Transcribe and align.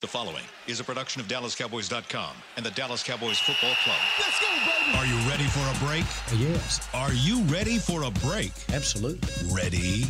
The 0.00 0.06
following 0.06 0.44
is 0.68 0.78
a 0.78 0.84
production 0.84 1.20
of 1.20 1.26
DallasCowboys.com 1.26 2.30
and 2.56 2.64
the 2.64 2.70
Dallas 2.70 3.02
Cowboys 3.02 3.40
Football 3.40 3.74
Club. 3.82 3.96
Let's 4.20 4.40
go, 4.40 4.46
baby. 4.46 4.96
Are 4.96 5.04
you 5.04 5.28
ready 5.28 5.42
for 5.42 5.58
a 5.58 5.88
break? 5.88 6.04
Yes, 6.38 6.88
Are 6.94 7.12
you 7.12 7.42
ready 7.52 7.78
for 7.78 8.04
a 8.04 8.10
break? 8.24 8.52
absolutely. 8.72 9.28
Ready 9.52 10.02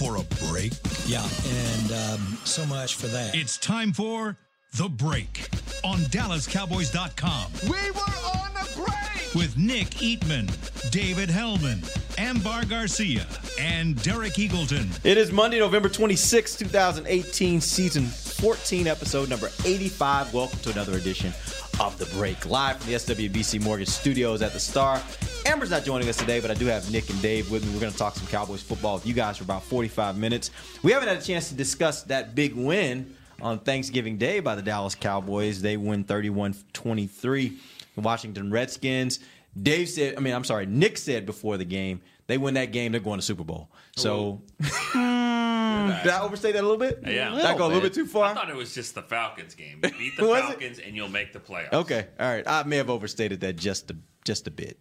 for 0.00 0.16
a 0.16 0.24
break? 0.50 0.72
Yeah, 1.06 1.22
and 1.48 1.92
um, 1.92 2.38
so 2.44 2.66
much 2.66 2.96
for 2.96 3.06
that. 3.06 3.36
It's 3.36 3.56
time 3.58 3.92
for 3.92 4.36
The 4.78 4.88
Break 4.88 5.48
on 5.84 5.98
DallasCowboys.com 6.10 7.52
We 7.70 7.90
were 7.92 8.00
on 8.40 8.50
a 8.56 8.66
break. 8.76 9.32
with 9.36 9.56
Nick 9.56 9.90
Eatman, 9.90 10.50
David 10.90 11.30
Helman, 11.30 11.84
Ambar 12.18 12.64
Garcia, 12.64 13.24
and 13.60 14.02
Derek 14.02 14.32
Eagleton. 14.32 14.88
It 15.04 15.16
is 15.16 15.30
Monday, 15.30 15.60
November 15.60 15.88
26, 15.88 16.56
2018, 16.56 17.60
season 17.60 18.06
14, 18.36 18.86
episode 18.86 19.30
number 19.30 19.50
85. 19.64 20.34
Welcome 20.34 20.58
to 20.58 20.70
another 20.70 20.98
edition 20.98 21.32
of 21.80 21.96
The 21.98 22.04
Break, 22.14 22.44
live 22.44 22.76
from 22.76 22.90
the 22.90 22.96
SWBC 22.98 23.62
Mortgage 23.62 23.88
Studios 23.88 24.42
at 24.42 24.52
the 24.52 24.60
Star. 24.60 25.00
Amber's 25.46 25.70
not 25.70 25.84
joining 25.84 26.06
us 26.10 26.18
today, 26.18 26.40
but 26.40 26.50
I 26.50 26.54
do 26.54 26.66
have 26.66 26.90
Nick 26.90 27.08
and 27.08 27.20
Dave 27.22 27.50
with 27.50 27.64
me. 27.64 27.72
We're 27.72 27.80
going 27.80 27.92
to 27.92 27.98
talk 27.98 28.14
some 28.14 28.26
Cowboys 28.26 28.62
football 28.62 28.96
with 28.96 29.06
you 29.06 29.14
guys 29.14 29.38
for 29.38 29.44
about 29.44 29.62
45 29.62 30.18
minutes. 30.18 30.50
We 30.82 30.92
haven't 30.92 31.08
had 31.08 31.16
a 31.16 31.22
chance 31.22 31.48
to 31.48 31.54
discuss 31.54 32.02
that 32.04 32.34
big 32.34 32.54
win 32.54 33.16
on 33.40 33.58
Thanksgiving 33.58 34.18
Day 34.18 34.40
by 34.40 34.54
the 34.54 34.62
Dallas 34.62 34.94
Cowboys. 34.94 35.62
They 35.62 35.78
win 35.78 36.04
31 36.04 36.56
23. 36.74 37.58
The 37.94 38.00
Washington 38.02 38.50
Redskins. 38.50 39.20
Dave 39.60 39.88
said, 39.88 40.14
I 40.16 40.20
mean, 40.20 40.34
I'm 40.34 40.44
sorry, 40.44 40.66
Nick 40.66 40.98
said 40.98 41.24
before 41.24 41.56
the 41.56 41.64
game, 41.64 42.02
they 42.26 42.38
win 42.38 42.54
that 42.54 42.72
game, 42.72 42.92
they're 42.92 43.00
going 43.00 43.18
to 43.18 43.24
Super 43.24 43.44
Bowl. 43.44 43.70
So, 43.96 44.42
hmm. 44.60 45.88
did 46.02 46.12
I 46.12 46.20
overstate 46.22 46.54
that 46.54 46.62
a 46.62 46.68
little 46.68 46.76
bit? 46.76 47.00
Yeah. 47.06 47.30
Did 47.30 47.44
I 47.44 47.56
go 47.56 47.66
a 47.66 47.68
little 47.68 47.82
bit 47.82 47.94
too 47.94 48.06
far? 48.06 48.30
I 48.30 48.34
thought 48.34 48.50
it 48.50 48.56
was 48.56 48.74
just 48.74 48.94
the 48.94 49.02
Falcons 49.02 49.54
game. 49.54 49.80
Beat 49.82 50.16
the 50.16 50.26
Was 50.26 50.38
it? 50.38 50.46
Falcons 50.46 50.78
and 50.78 50.96
you'll 50.96 51.08
make 51.08 51.32
the 51.32 51.40
playoffs. 51.40 51.72
Okay, 51.72 52.06
all 52.18 52.28
right. 52.28 52.44
I 52.46 52.62
may 52.64 52.76
have 52.76 52.90
overstated 52.90 53.40
that 53.40 53.56
just 53.56 53.90
a 53.90 53.96
just 54.24 54.46
a 54.48 54.50
bit, 54.50 54.78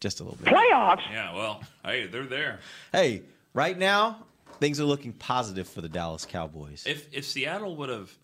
just 0.00 0.20
a 0.20 0.24
little 0.24 0.38
bit. 0.38 0.52
Playoffs? 0.52 1.02
Yeah, 1.10 1.34
well, 1.34 1.62
hey, 1.84 2.06
they're 2.06 2.26
there. 2.26 2.60
Hey, 2.92 3.22
right 3.54 3.76
now 3.76 4.24
things 4.60 4.80
are 4.80 4.84
looking 4.84 5.12
positive 5.12 5.68
for 5.68 5.80
the 5.80 5.88
Dallas 5.88 6.24
Cowboys. 6.24 6.84
If 6.86 7.08
if 7.12 7.24
Seattle 7.24 7.76
would 7.76 7.88
have 7.88 8.16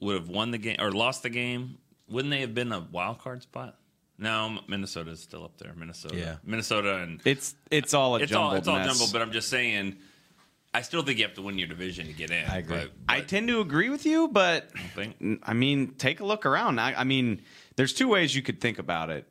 would 0.00 0.14
have 0.14 0.28
won 0.28 0.50
the 0.50 0.58
game 0.58 0.76
or 0.78 0.92
lost 0.92 1.22
the 1.22 1.30
game, 1.30 1.78
wouldn't 2.08 2.30
they 2.30 2.40
have 2.40 2.54
been 2.54 2.72
a 2.72 2.80
wild 2.80 3.18
card 3.18 3.42
spot? 3.42 3.76
No, 4.20 4.60
Minnesota 4.68 5.10
is 5.12 5.20
still 5.20 5.44
up 5.44 5.56
there. 5.58 5.72
Minnesota, 5.74 6.16
Yeah. 6.16 6.36
Minnesota, 6.44 6.98
and 6.98 7.20
It's 7.24 7.54
it's 7.70 7.94
all 7.94 8.16
a 8.16 8.20
it's 8.20 8.30
jumbled 8.30 8.52
all 8.52 8.56
it's 8.58 8.68
all 8.68 8.76
mess. 8.78 8.86
jumbled. 8.86 9.12
But 9.12 9.22
I'm 9.22 9.32
just 9.32 9.48
saying, 9.48 9.96
I 10.72 10.82
still 10.82 11.02
think 11.02 11.18
you 11.18 11.24
have 11.24 11.34
to 11.34 11.42
win 11.42 11.58
your 11.58 11.68
division 11.68 12.06
to 12.06 12.12
get 12.12 12.30
in. 12.30 12.44
I 12.48 12.58
agree. 12.58 12.76
But, 12.76 12.90
I 13.08 13.22
tend 13.22 13.48
to 13.48 13.60
agree 13.60 13.88
with 13.88 14.04
you, 14.06 14.28
but 14.28 14.70
think- 14.94 15.16
I 15.42 15.54
mean, 15.54 15.94
take 15.94 16.20
a 16.20 16.24
look 16.26 16.44
around. 16.46 16.78
I, 16.78 16.94
I 16.94 17.04
mean, 17.04 17.40
there's 17.76 17.92
two 17.94 18.08
ways 18.08 18.36
you 18.36 18.42
could 18.42 18.60
think 18.60 18.78
about 18.78 19.10
it. 19.10 19.26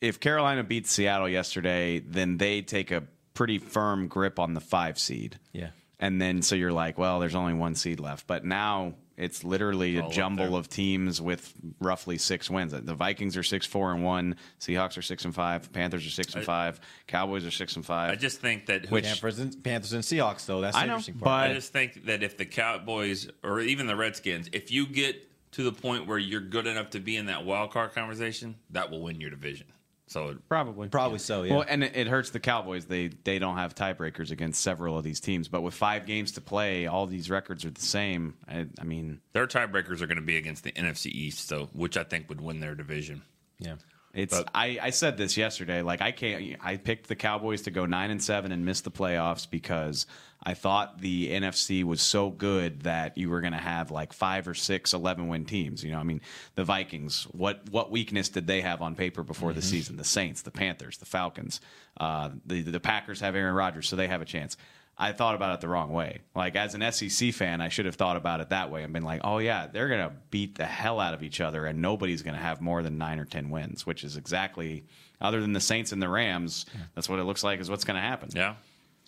If 0.00 0.18
Carolina 0.18 0.64
beats 0.64 0.90
Seattle 0.90 1.28
yesterday, 1.28 1.98
then 2.00 2.38
they 2.38 2.62
take 2.62 2.90
a 2.90 3.04
pretty 3.34 3.58
firm 3.58 4.08
grip 4.08 4.38
on 4.38 4.54
the 4.54 4.60
five 4.60 4.98
seed. 4.98 5.38
Yeah. 5.52 5.70
And 5.98 6.20
then 6.20 6.40
so 6.40 6.54
you're 6.54 6.72
like, 6.72 6.96
well, 6.96 7.20
there's 7.20 7.34
only 7.34 7.52
one 7.52 7.74
seed 7.74 8.00
left. 8.00 8.26
But 8.26 8.44
now 8.46 8.94
it's 9.20 9.44
literally 9.44 9.98
a 9.98 10.08
jumble 10.08 10.56
of 10.56 10.68
teams 10.68 11.20
with 11.20 11.52
roughly 11.78 12.16
six 12.16 12.48
wins. 12.48 12.72
The 12.72 12.94
Vikings 12.94 13.36
are 13.36 13.42
six 13.42 13.66
four 13.66 13.92
and 13.92 14.02
one. 14.02 14.36
Seahawks 14.58 14.96
are 14.96 15.02
six 15.02 15.24
and 15.24 15.34
five. 15.34 15.70
Panthers 15.72 16.06
are 16.06 16.10
six 16.10 16.32
and 16.34 16.42
I- 16.42 16.46
five. 16.46 16.80
Cowboys 17.06 17.44
are 17.44 17.50
six 17.50 17.76
and 17.76 17.84
five. 17.84 18.10
I 18.12 18.16
just 18.16 18.40
think 18.40 18.66
that 18.66 18.90
Which- 18.90 19.04
Panthers 19.04 19.38
and, 19.38 19.62
Panthers 19.62 19.92
and 19.92 20.02
Seahawks, 20.02 20.46
though. 20.46 20.60
That's 20.62 20.74
the 20.74 20.82
I 20.82 20.86
know, 20.86 20.92
interesting 20.94 21.18
part. 21.18 21.50
I 21.50 21.54
just 21.54 21.72
think 21.72 22.06
that 22.06 22.22
if 22.22 22.38
the 22.38 22.46
Cowboys 22.46 23.28
or 23.44 23.60
even 23.60 23.86
the 23.86 23.96
Redskins, 23.96 24.48
if 24.52 24.70
you 24.70 24.86
get 24.86 25.26
to 25.52 25.64
the 25.64 25.72
point 25.72 26.06
where 26.06 26.18
you're 26.18 26.40
good 26.40 26.66
enough 26.66 26.90
to 26.90 27.00
be 27.00 27.16
in 27.16 27.26
that 27.26 27.44
wild 27.44 27.72
card 27.72 27.92
conversation, 27.92 28.56
that 28.70 28.90
will 28.90 29.02
win 29.02 29.20
your 29.20 29.30
division. 29.30 29.66
So 30.10 30.36
Probably. 30.48 30.88
Probably 30.88 31.20
so, 31.20 31.44
yeah. 31.44 31.54
Well, 31.54 31.64
and 31.68 31.84
it, 31.84 31.96
it 31.96 32.06
hurts 32.08 32.30
the 32.30 32.40
Cowboys. 32.40 32.86
They 32.86 33.08
they 33.22 33.38
don't 33.38 33.56
have 33.56 33.76
tiebreakers 33.76 34.32
against 34.32 34.60
several 34.60 34.98
of 34.98 35.04
these 35.04 35.20
teams. 35.20 35.46
But 35.46 35.62
with 35.62 35.72
five 35.72 36.04
games 36.04 36.32
to 36.32 36.40
play, 36.40 36.88
all 36.88 37.06
these 37.06 37.30
records 37.30 37.64
are 37.64 37.70
the 37.70 37.80
same. 37.80 38.34
I, 38.48 38.66
I 38.80 38.84
mean, 38.84 39.20
their 39.34 39.46
tiebreakers 39.46 40.00
are 40.02 40.08
going 40.08 40.16
to 40.16 40.22
be 40.22 40.36
against 40.36 40.64
the 40.64 40.72
NFC 40.72 41.06
East, 41.06 41.46
so 41.46 41.68
which 41.74 41.96
I 41.96 42.02
think 42.02 42.28
would 42.28 42.40
win 42.40 42.58
their 42.58 42.74
division. 42.74 43.22
yeah. 43.60 43.76
it's. 44.12 44.36
But- 44.36 44.50
I, 44.52 44.80
I 44.82 44.90
said 44.90 45.16
this 45.16 45.36
yesterday. 45.36 45.80
Like 45.82 46.02
I 46.02 46.10
can't. 46.10 46.56
I 46.60 46.76
picked 46.76 47.06
the 47.06 47.16
Cowboys 47.16 47.62
to 47.62 47.70
go 47.70 47.86
nine 47.86 48.10
and 48.10 48.20
seven 48.20 48.50
and 48.50 48.64
miss 48.64 48.80
the 48.80 48.90
playoffs 48.90 49.48
because 49.48 50.06
I 50.42 50.54
thought 50.54 51.00
the 51.00 51.30
NFC 51.30 51.84
was 51.84 52.00
so 52.00 52.30
good 52.30 52.82
that 52.82 53.18
you 53.18 53.28
were 53.28 53.42
going 53.42 53.52
to 53.52 53.58
have 53.58 53.90
like 53.90 54.12
five 54.14 54.48
or 54.48 54.54
six 54.54 54.94
11 54.94 55.28
win 55.28 55.44
teams. 55.44 55.84
You 55.84 55.90
know, 55.90 55.98
I 55.98 56.02
mean, 56.02 56.22
the 56.54 56.64
Vikings. 56.64 57.24
What 57.32 57.68
what 57.70 57.90
weakness 57.90 58.30
did 58.30 58.46
they 58.46 58.62
have 58.62 58.80
on 58.80 58.94
paper 58.94 59.22
before 59.22 59.52
the 59.52 59.62
season? 59.62 59.96
The 59.96 60.04
Saints, 60.04 60.42
the 60.42 60.50
Panthers, 60.50 60.96
the 60.98 61.04
Falcons. 61.06 61.60
Uh, 61.98 62.30
the 62.46 62.62
the 62.62 62.80
Packers 62.80 63.20
have 63.20 63.36
Aaron 63.36 63.54
Rodgers, 63.54 63.88
so 63.88 63.96
they 63.96 64.08
have 64.08 64.22
a 64.22 64.26
chance. 64.26 64.56
I 64.96 65.12
thought 65.12 65.34
about 65.34 65.54
it 65.54 65.60
the 65.62 65.68
wrong 65.68 65.92
way. 65.92 66.20
Like 66.34 66.56
as 66.56 66.74
an 66.74 66.92
SEC 66.92 67.32
fan, 67.32 67.62
I 67.62 67.68
should 67.70 67.86
have 67.86 67.94
thought 67.94 68.18
about 68.18 68.40
it 68.40 68.50
that 68.50 68.70
way 68.70 68.82
and 68.82 68.92
been 68.92 69.02
like, 69.02 69.22
"Oh 69.24 69.38
yeah, 69.38 69.66
they're 69.66 69.88
going 69.88 70.06
to 70.06 70.14
beat 70.30 70.56
the 70.58 70.66
hell 70.66 71.00
out 71.00 71.14
of 71.14 71.22
each 71.22 71.40
other, 71.40 71.64
and 71.64 71.80
nobody's 71.80 72.22
going 72.22 72.36
to 72.36 72.40
have 72.42 72.60
more 72.60 72.82
than 72.82 72.98
nine 72.98 73.18
or 73.18 73.24
ten 73.24 73.48
wins." 73.50 73.86
Which 73.86 74.04
is 74.04 74.16
exactly, 74.18 74.84
other 75.20 75.40
than 75.40 75.54
the 75.54 75.60
Saints 75.60 75.92
and 75.92 76.02
the 76.02 76.08
Rams, 76.08 76.66
that's 76.94 77.08
what 77.08 77.18
it 77.18 77.24
looks 77.24 77.42
like 77.42 77.60
is 77.60 77.70
what's 77.70 77.84
going 77.84 77.96
to 77.96 78.02
happen. 78.02 78.28
Yeah, 78.34 78.56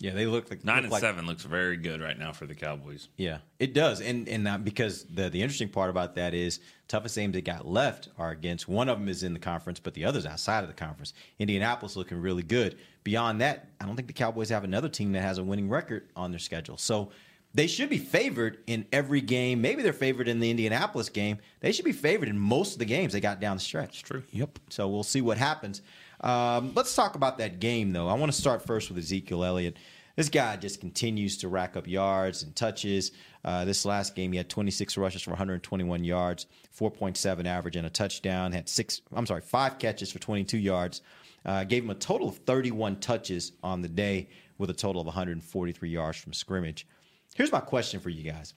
Yeah, 0.03 0.11
they 0.11 0.25
look 0.25 0.49
like 0.49 0.65
nine 0.65 0.75
look 0.75 0.83
and 0.83 0.91
like- 0.91 1.01
seven 1.01 1.25
looks 1.25 1.43
very 1.43 1.77
good 1.77 2.01
right 2.01 2.19
now 2.19 2.33
for 2.33 2.45
the 2.45 2.53
Cowboys. 2.53 3.07
Yeah, 3.15 3.37
it 3.57 3.73
does, 3.73 4.01
and 4.01 4.27
and 4.27 4.45
uh, 4.45 4.57
because 4.57 5.05
the 5.05 5.29
the 5.29 5.41
interesting 5.41 5.69
part 5.69 5.89
about 5.89 6.15
that 6.15 6.33
is 6.33 6.59
toughest 6.89 7.15
games 7.15 7.33
they 7.33 7.41
got 7.41 7.65
left 7.65 8.09
are 8.17 8.31
against 8.31 8.67
one 8.67 8.89
of 8.89 8.99
them 8.99 9.07
is 9.07 9.23
in 9.23 9.33
the 9.33 9.39
conference, 9.39 9.79
but 9.79 9.93
the 9.93 10.03
others 10.03 10.25
outside 10.25 10.61
of 10.61 10.67
the 10.67 10.73
conference. 10.75 11.13
Indianapolis 11.39 11.95
looking 11.95 12.17
really 12.21 12.43
good. 12.43 12.77
Beyond 13.05 13.39
that, 13.39 13.69
I 13.79 13.85
don't 13.85 13.95
think 13.95 14.09
the 14.09 14.13
Cowboys 14.13 14.49
have 14.49 14.65
another 14.65 14.89
team 14.89 15.13
that 15.13 15.21
has 15.21 15.37
a 15.37 15.43
winning 15.43 15.69
record 15.69 16.09
on 16.17 16.31
their 16.31 16.39
schedule. 16.39 16.77
So 16.77 17.11
they 17.53 17.67
should 17.67 17.89
be 17.89 17.97
favored 17.97 18.57
in 18.67 18.85
every 18.91 19.21
game. 19.21 19.61
Maybe 19.61 19.83
they're 19.83 19.93
favored 19.93 20.27
in 20.27 20.41
the 20.41 20.49
Indianapolis 20.51 21.07
game. 21.07 21.37
They 21.61 21.71
should 21.71 21.85
be 21.85 21.93
favored 21.93 22.27
in 22.27 22.37
most 22.37 22.73
of 22.73 22.79
the 22.79 22.85
games 22.85 23.13
they 23.13 23.21
got 23.21 23.39
down 23.39 23.55
the 23.55 23.63
stretch. 23.63 24.03
True. 24.03 24.23
Yep. 24.31 24.59
So 24.69 24.89
we'll 24.89 25.03
see 25.03 25.21
what 25.21 25.37
happens. 25.37 25.81
Um, 26.21 26.71
let's 26.73 26.95
talk 26.95 27.15
about 27.15 27.37
that 27.39 27.59
game, 27.59 27.91
though. 27.91 28.07
I 28.07 28.13
want 28.13 28.31
to 28.31 28.37
start 28.37 28.65
first 28.65 28.89
with 28.89 28.97
Ezekiel 28.97 29.43
Elliott. 29.43 29.77
This 30.15 30.29
guy 30.29 30.57
just 30.57 30.79
continues 30.79 31.37
to 31.39 31.47
rack 31.47 31.75
up 31.75 31.87
yards 31.87 32.43
and 32.43 32.55
touches. 32.55 33.11
Uh, 33.43 33.65
this 33.65 33.83
last 33.83 34.15
game, 34.15 34.31
he 34.31 34.37
had 34.37 34.49
26 34.49 34.95
rushes 34.97 35.23
for 35.23 35.31
121 35.31 36.03
yards, 36.03 36.45
4.7 36.77 37.45
average, 37.45 37.75
and 37.75 37.87
a 37.87 37.89
touchdown. 37.89 38.51
Had 38.51 38.69
six, 38.69 39.01
I'm 39.11 39.25
sorry, 39.25 39.41
five 39.41 39.79
catches 39.79 40.11
for 40.11 40.19
22 40.19 40.57
yards. 40.57 41.01
Uh, 41.45 41.63
gave 41.63 41.83
him 41.83 41.89
a 41.89 41.95
total 41.95 42.29
of 42.29 42.37
31 42.37 42.97
touches 42.97 43.53
on 43.63 43.81
the 43.81 43.89
day 43.89 44.29
with 44.57 44.69
a 44.69 44.73
total 44.73 45.01
of 45.01 45.07
143 45.07 45.89
yards 45.89 46.17
from 46.17 46.31
scrimmage. 46.31 46.87
Here's 47.35 47.51
my 47.51 47.59
question 47.59 47.99
for 47.99 48.09
you 48.09 48.31
guys. 48.31 48.53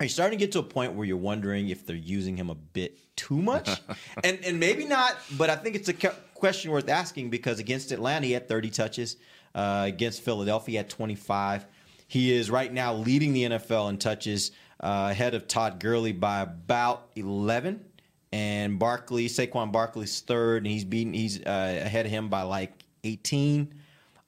Are 0.00 0.04
you 0.04 0.08
starting 0.08 0.38
to 0.38 0.44
get 0.44 0.52
to 0.52 0.60
a 0.60 0.64
point 0.64 0.94
where 0.94 1.04
you're 1.04 1.16
wondering 1.16 1.68
if 1.68 1.84
they're 1.84 1.96
using 1.96 2.36
him 2.36 2.50
a 2.50 2.54
bit 2.54 2.98
too 3.16 3.42
much? 3.42 3.68
and 4.24 4.38
and 4.44 4.60
maybe 4.60 4.84
not, 4.84 5.16
but 5.36 5.50
I 5.50 5.56
think 5.56 5.74
it's 5.74 5.88
a 5.88 5.92
question 5.92 6.70
worth 6.70 6.88
asking 6.88 7.30
because 7.30 7.58
against 7.58 7.90
Atlanta 7.90 8.26
he 8.26 8.32
had 8.32 8.48
30 8.48 8.70
touches, 8.70 9.16
uh, 9.54 9.84
against 9.86 10.22
Philadelphia 10.22 10.80
at 10.80 10.88
25. 10.88 11.66
He 12.06 12.32
is 12.32 12.50
right 12.50 12.72
now 12.72 12.94
leading 12.94 13.32
the 13.32 13.44
NFL 13.44 13.90
in 13.90 13.98
touches, 13.98 14.52
uh, 14.80 15.08
ahead 15.10 15.34
of 15.34 15.46
Todd 15.46 15.80
Gurley 15.80 16.12
by 16.12 16.40
about 16.40 17.08
11, 17.16 17.84
and 18.32 18.78
Barkley, 18.78 19.26
Saquon 19.26 19.72
Barkley's 19.72 20.20
third, 20.20 20.58
and 20.58 20.66
he's 20.66 20.84
beating 20.84 21.14
he's 21.14 21.40
uh, 21.40 21.82
ahead 21.84 22.06
of 22.06 22.12
him 22.12 22.28
by 22.28 22.42
like 22.42 22.72
18. 23.04 23.74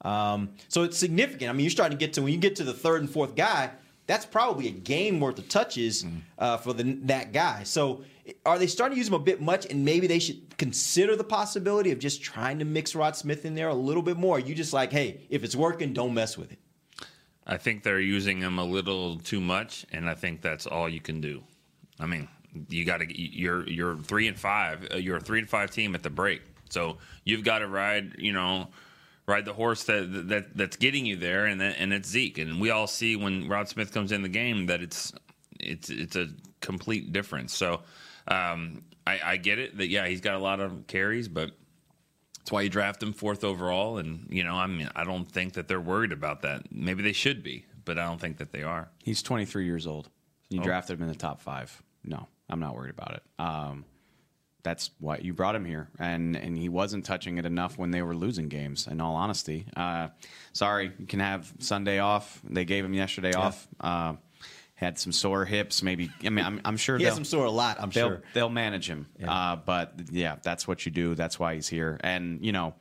Um, 0.03 0.49
so 0.67 0.83
it's 0.83 0.97
significant. 0.97 1.49
I 1.49 1.53
mean, 1.53 1.63
you're 1.63 1.71
starting 1.71 1.97
to 1.97 2.03
get 2.03 2.13
to 2.13 2.21
when 2.21 2.33
you 2.33 2.39
get 2.39 2.55
to 2.57 2.63
the 2.63 2.73
third 2.73 3.01
and 3.01 3.09
fourth 3.09 3.35
guy, 3.35 3.71
that's 4.11 4.25
probably 4.25 4.67
a 4.67 4.71
game 4.71 5.21
worth 5.21 5.39
of 5.39 5.47
touches 5.47 6.05
uh, 6.37 6.57
for 6.57 6.73
the, 6.73 6.83
that 7.03 7.31
guy. 7.31 7.63
So 7.63 8.03
are 8.45 8.59
they 8.59 8.67
starting 8.67 8.95
to 8.95 8.99
use 8.99 9.07
him 9.07 9.13
a 9.13 9.19
bit 9.19 9.39
much, 9.39 9.65
and 9.67 9.85
maybe 9.85 10.05
they 10.05 10.19
should 10.19 10.57
consider 10.57 11.15
the 11.15 11.23
possibility 11.23 11.91
of 11.91 11.99
just 11.99 12.21
trying 12.21 12.59
to 12.59 12.65
mix 12.65 12.93
Rod 12.93 13.15
Smith 13.15 13.45
in 13.45 13.55
there 13.55 13.69
a 13.69 13.73
little 13.73 14.03
bit 14.03 14.17
more? 14.17 14.37
You 14.37 14.53
just 14.53 14.73
like, 14.73 14.91
hey, 14.91 15.21
if 15.29 15.45
it's 15.45 15.55
working, 15.55 15.93
don't 15.93 16.13
mess 16.13 16.37
with 16.37 16.51
it. 16.51 16.59
I 17.47 17.55
think 17.55 17.83
they're 17.83 18.01
using 18.01 18.41
him 18.41 18.59
a 18.59 18.65
little 18.65 19.17
too 19.17 19.39
much, 19.39 19.85
and 19.93 20.09
I 20.09 20.13
think 20.15 20.41
that's 20.41 20.67
all 20.67 20.89
you 20.89 20.99
can 20.99 21.21
do. 21.21 21.41
I 21.97 22.05
mean, 22.05 22.27
you 22.67 22.83
got 22.83 22.97
to 22.97 23.05
you're 23.17 23.65
you're 23.69 23.95
three 23.95 24.27
and 24.27 24.37
five. 24.37 24.89
uh, 24.93 24.97
You're 24.97 25.17
a 25.17 25.21
three 25.21 25.39
and 25.39 25.49
five 25.49 25.71
team 25.71 25.95
at 25.95 26.03
the 26.03 26.09
break, 26.09 26.41
so 26.69 26.97
you've 27.23 27.45
got 27.45 27.59
to 27.59 27.67
ride. 27.67 28.17
You 28.19 28.33
know. 28.33 28.67
Ride 29.27 29.45
the 29.45 29.53
horse 29.53 29.83
that, 29.85 30.27
that 30.29 30.57
that's 30.57 30.75
getting 30.77 31.05
you 31.05 31.15
there, 31.15 31.45
and 31.45 31.61
that, 31.61 31.75
and 31.77 31.93
it's 31.93 32.09
Zeke, 32.09 32.39
and 32.39 32.59
we 32.59 32.69
all 32.71 32.87
see 32.87 33.15
when 33.15 33.47
Rod 33.47 33.69
Smith 33.69 33.93
comes 33.93 34.11
in 34.11 34.23
the 34.23 34.29
game 34.29 34.65
that 34.65 34.81
it's 34.81 35.13
it's 35.59 35.89
it's 35.89 36.15
a 36.15 36.27
complete 36.59 37.13
difference. 37.13 37.55
So 37.55 37.81
um, 38.27 38.83
I, 39.05 39.19
I 39.23 39.37
get 39.37 39.59
it 39.59 39.77
that 39.77 39.87
yeah 39.87 40.07
he's 40.07 40.21
got 40.21 40.35
a 40.35 40.39
lot 40.39 40.59
of 40.59 40.87
carries, 40.87 41.27
but 41.27 41.51
that's 42.39 42.51
why 42.51 42.63
you 42.63 42.69
draft 42.69 43.01
him 43.01 43.13
fourth 43.13 43.43
overall. 43.43 43.99
And 43.99 44.27
you 44.31 44.43
know 44.43 44.55
I 44.55 44.65
mean 44.67 44.89
I 44.95 45.03
don't 45.03 45.31
think 45.31 45.53
that 45.53 45.67
they're 45.67 45.79
worried 45.79 46.11
about 46.11 46.41
that. 46.41 46.71
Maybe 46.71 47.03
they 47.03 47.13
should 47.13 47.43
be, 47.43 47.65
but 47.85 47.99
I 47.99 48.05
don't 48.05 48.19
think 48.19 48.37
that 48.37 48.51
they 48.51 48.63
are. 48.63 48.89
He's 49.03 49.21
23 49.21 49.65
years 49.65 49.85
old. 49.87 50.09
You 50.49 50.59
Oh. 50.59 50.63
drafted 50.63 50.97
him 50.97 51.03
in 51.03 51.09
the 51.09 51.15
top 51.15 51.41
five. 51.41 51.81
No, 52.03 52.27
I'm 52.49 52.59
not 52.59 52.75
worried 52.75 52.91
about 52.91 53.13
it. 53.13 53.23
Um, 53.39 53.85
that's 54.63 54.91
why 54.99 55.17
you 55.17 55.33
brought 55.33 55.55
him 55.55 55.65
here, 55.65 55.89
and 55.99 56.35
and 56.35 56.57
he 56.57 56.69
wasn't 56.69 57.05
touching 57.05 57.37
it 57.37 57.45
enough 57.45 57.77
when 57.77 57.91
they 57.91 58.01
were 58.01 58.15
losing 58.15 58.47
games. 58.47 58.87
In 58.87 59.01
all 59.01 59.15
honesty, 59.15 59.65
uh, 59.75 60.09
sorry, 60.53 60.91
you 60.99 61.05
can 61.05 61.19
have 61.19 61.51
Sunday 61.59 61.99
off. 61.99 62.41
They 62.43 62.65
gave 62.65 62.85
him 62.85 62.93
yesterday 62.93 63.33
off. 63.33 63.67
Uh, 63.79 64.13
had 64.81 64.97
some 64.97 65.11
sore 65.11 65.45
hips, 65.45 65.83
maybe. 65.83 66.09
I 66.25 66.29
mean, 66.29 66.43
I'm, 66.43 66.59
I'm 66.65 66.75
sure 66.75 66.97
He 66.97 67.03
has 67.03 67.13
some 67.13 67.23
sort 67.23 67.47
of 67.47 67.53
lot, 67.53 67.77
I'm 67.79 67.91
they'll, 67.91 68.07
sure. 68.07 68.23
they'll 68.33 68.49
manage 68.49 68.87
him. 68.89 69.05
Uh, 69.23 69.55
but 69.55 69.93
yeah, 70.11 70.37
that's 70.41 70.67
what 70.67 70.87
you 70.87 70.91
do. 70.91 71.13
That's 71.13 71.39
why 71.39 71.53
he's 71.53 71.67
here. 71.67 71.99
And 72.03 72.43
you 72.43 72.51
know, 72.51 72.73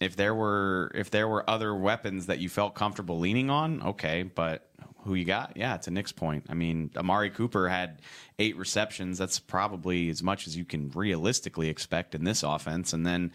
if 0.00 0.14
there 0.14 0.34
were 0.34 0.92
if 0.94 1.10
there 1.10 1.26
were 1.26 1.48
other 1.50 1.74
weapons 1.74 2.26
that 2.26 2.38
you 2.38 2.48
felt 2.48 2.74
comfortable 2.74 3.18
leaning 3.18 3.50
on, 3.50 3.82
okay. 3.82 4.22
But 4.22 4.68
who 5.04 5.14
you 5.14 5.24
got? 5.24 5.56
Yeah, 5.56 5.76
to 5.78 5.90
Nick's 5.90 6.12
point. 6.12 6.46
I 6.48 6.54
mean, 6.54 6.90
Amari 6.96 7.30
Cooper 7.30 7.68
had 7.68 8.00
eight 8.38 8.56
receptions. 8.56 9.18
That's 9.18 9.38
probably 9.38 10.08
as 10.08 10.22
much 10.22 10.46
as 10.46 10.56
you 10.56 10.64
can 10.64 10.90
realistically 10.90 11.68
expect 11.68 12.14
in 12.14 12.24
this 12.24 12.42
offense. 12.42 12.92
And 12.92 13.06
then 13.06 13.32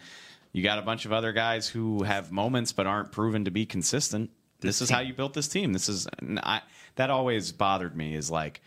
you 0.52 0.62
got 0.62 0.78
a 0.78 0.82
bunch 0.82 1.04
of 1.04 1.12
other 1.12 1.32
guys 1.32 1.68
who 1.68 2.02
have 2.02 2.32
moments 2.32 2.72
but 2.72 2.86
aren't 2.86 3.12
proven 3.12 3.44
to 3.44 3.50
be 3.50 3.66
consistent. 3.66 4.30
This 4.60 4.82
is 4.82 4.90
how 4.90 5.00
you 5.00 5.14
built 5.14 5.34
this 5.34 5.48
team. 5.48 5.72
This 5.72 5.88
is 5.88 6.08
I, 6.20 6.62
that 6.96 7.10
always 7.10 7.52
bothered 7.52 7.96
me. 7.96 8.14
Is 8.14 8.30
like 8.30 8.60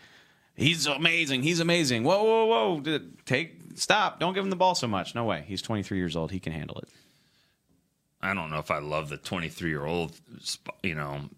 he's 0.54 0.86
amazing. 0.86 1.42
He's 1.42 1.60
amazing. 1.60 2.04
Whoa, 2.04 2.22
whoa, 2.22 2.46
whoa! 2.46 3.00
Take 3.26 3.60
stop. 3.74 4.18
Don't 4.18 4.32
give 4.32 4.42
him 4.42 4.50
the 4.50 4.56
ball 4.56 4.74
so 4.74 4.86
much. 4.86 5.14
No 5.14 5.24
way. 5.24 5.44
He's 5.46 5.60
23 5.60 5.98
years 5.98 6.16
old. 6.16 6.30
He 6.30 6.40
can 6.40 6.52
handle 6.54 6.78
it. 6.78 6.88
I 8.22 8.34
don't 8.34 8.50
know 8.50 8.58
if 8.58 8.70
I 8.70 8.78
love 8.78 9.08
the 9.08 9.16
23 9.16 9.68
year 9.68 9.84
old, 9.84 10.12
you 10.82 10.94
know, 10.94 11.28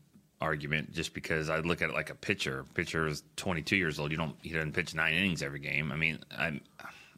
argument 0.40 0.92
just 0.92 1.14
because 1.14 1.48
I 1.50 1.60
look 1.60 1.82
at 1.82 1.90
it 1.90 1.94
like 1.94 2.10
a 2.10 2.14
pitcher. 2.14 2.64
Pitcher 2.74 3.06
is 3.06 3.22
22 3.36 3.76
years 3.76 3.98
old. 3.98 4.10
You 4.10 4.16
don't 4.18 4.36
he 4.42 4.50
doesn't 4.50 4.72
pitch 4.72 4.94
nine 4.94 5.14
innings 5.14 5.42
every 5.42 5.60
game. 5.60 5.90
I 5.92 5.96
mean, 5.96 6.18
I 6.30 6.60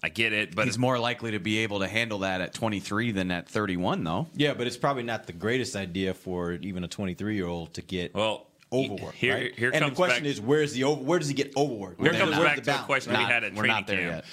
I 0.03 0.09
get 0.11 0.33
it, 0.33 0.55
but 0.55 0.67
He's 0.67 0.79
more 0.79 0.99
likely 0.99 1.33
to 1.33 1.39
be 1.39 1.59
able 1.59 1.81
to 1.81 1.89
handle 1.89 2.21
that 2.21 2.41
at 2.41 2.53
23 2.55 3.13
than 3.13 3.31
at 3.31 3.49
31, 3.49 4.05
though. 4.05 4.27
Yeah, 4.35 4.55
but 4.55 4.67
it's 4.67 4.77
probably 4.77 5.03
not 5.03 5.27
the 5.27 5.33
greatest 5.33 5.75
idea 5.75 6.15
for 6.15 6.53
even 6.53 6.85
a 6.85 6.89
23 6.89 7.35
year 7.35 7.47
old 7.47 7.75
to 7.75 7.83
get 7.83 8.15
well 8.15 8.47
overworked. 8.73 9.17
Here, 9.17 9.35
right? 9.35 9.55
here 9.59 9.71
and 9.73 9.81
comes 9.81 9.93
the 9.93 9.97
question 9.97 10.25
back, 10.25 10.31
is, 10.33 10.41
where's 10.41 10.73
the 10.73 10.85
over? 10.85 11.03
Where 11.03 11.19
does 11.19 11.29
he 11.29 11.35
get 11.35 11.57
overworked? 11.57 12.01
Here 12.01 12.11
Where's 12.12 12.19
comes 12.23 12.37
the 12.37 12.43
back 12.43 12.55
to 12.57 12.61
the 12.61 12.67
balance, 12.67 12.87
question 12.87 13.12
right? 13.15 13.21
we 13.21 13.25
had 13.25 13.45
at 13.45 13.55
We're 13.55 13.65
training 13.65 13.85
camp. 13.85 14.01
yet. 14.01 14.25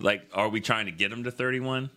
Like, 0.00 0.28
are 0.34 0.48
we 0.48 0.60
trying 0.60 0.86
to 0.86 0.92
get 0.92 1.12
him 1.12 1.24
to 1.24 1.30
31? 1.30 1.88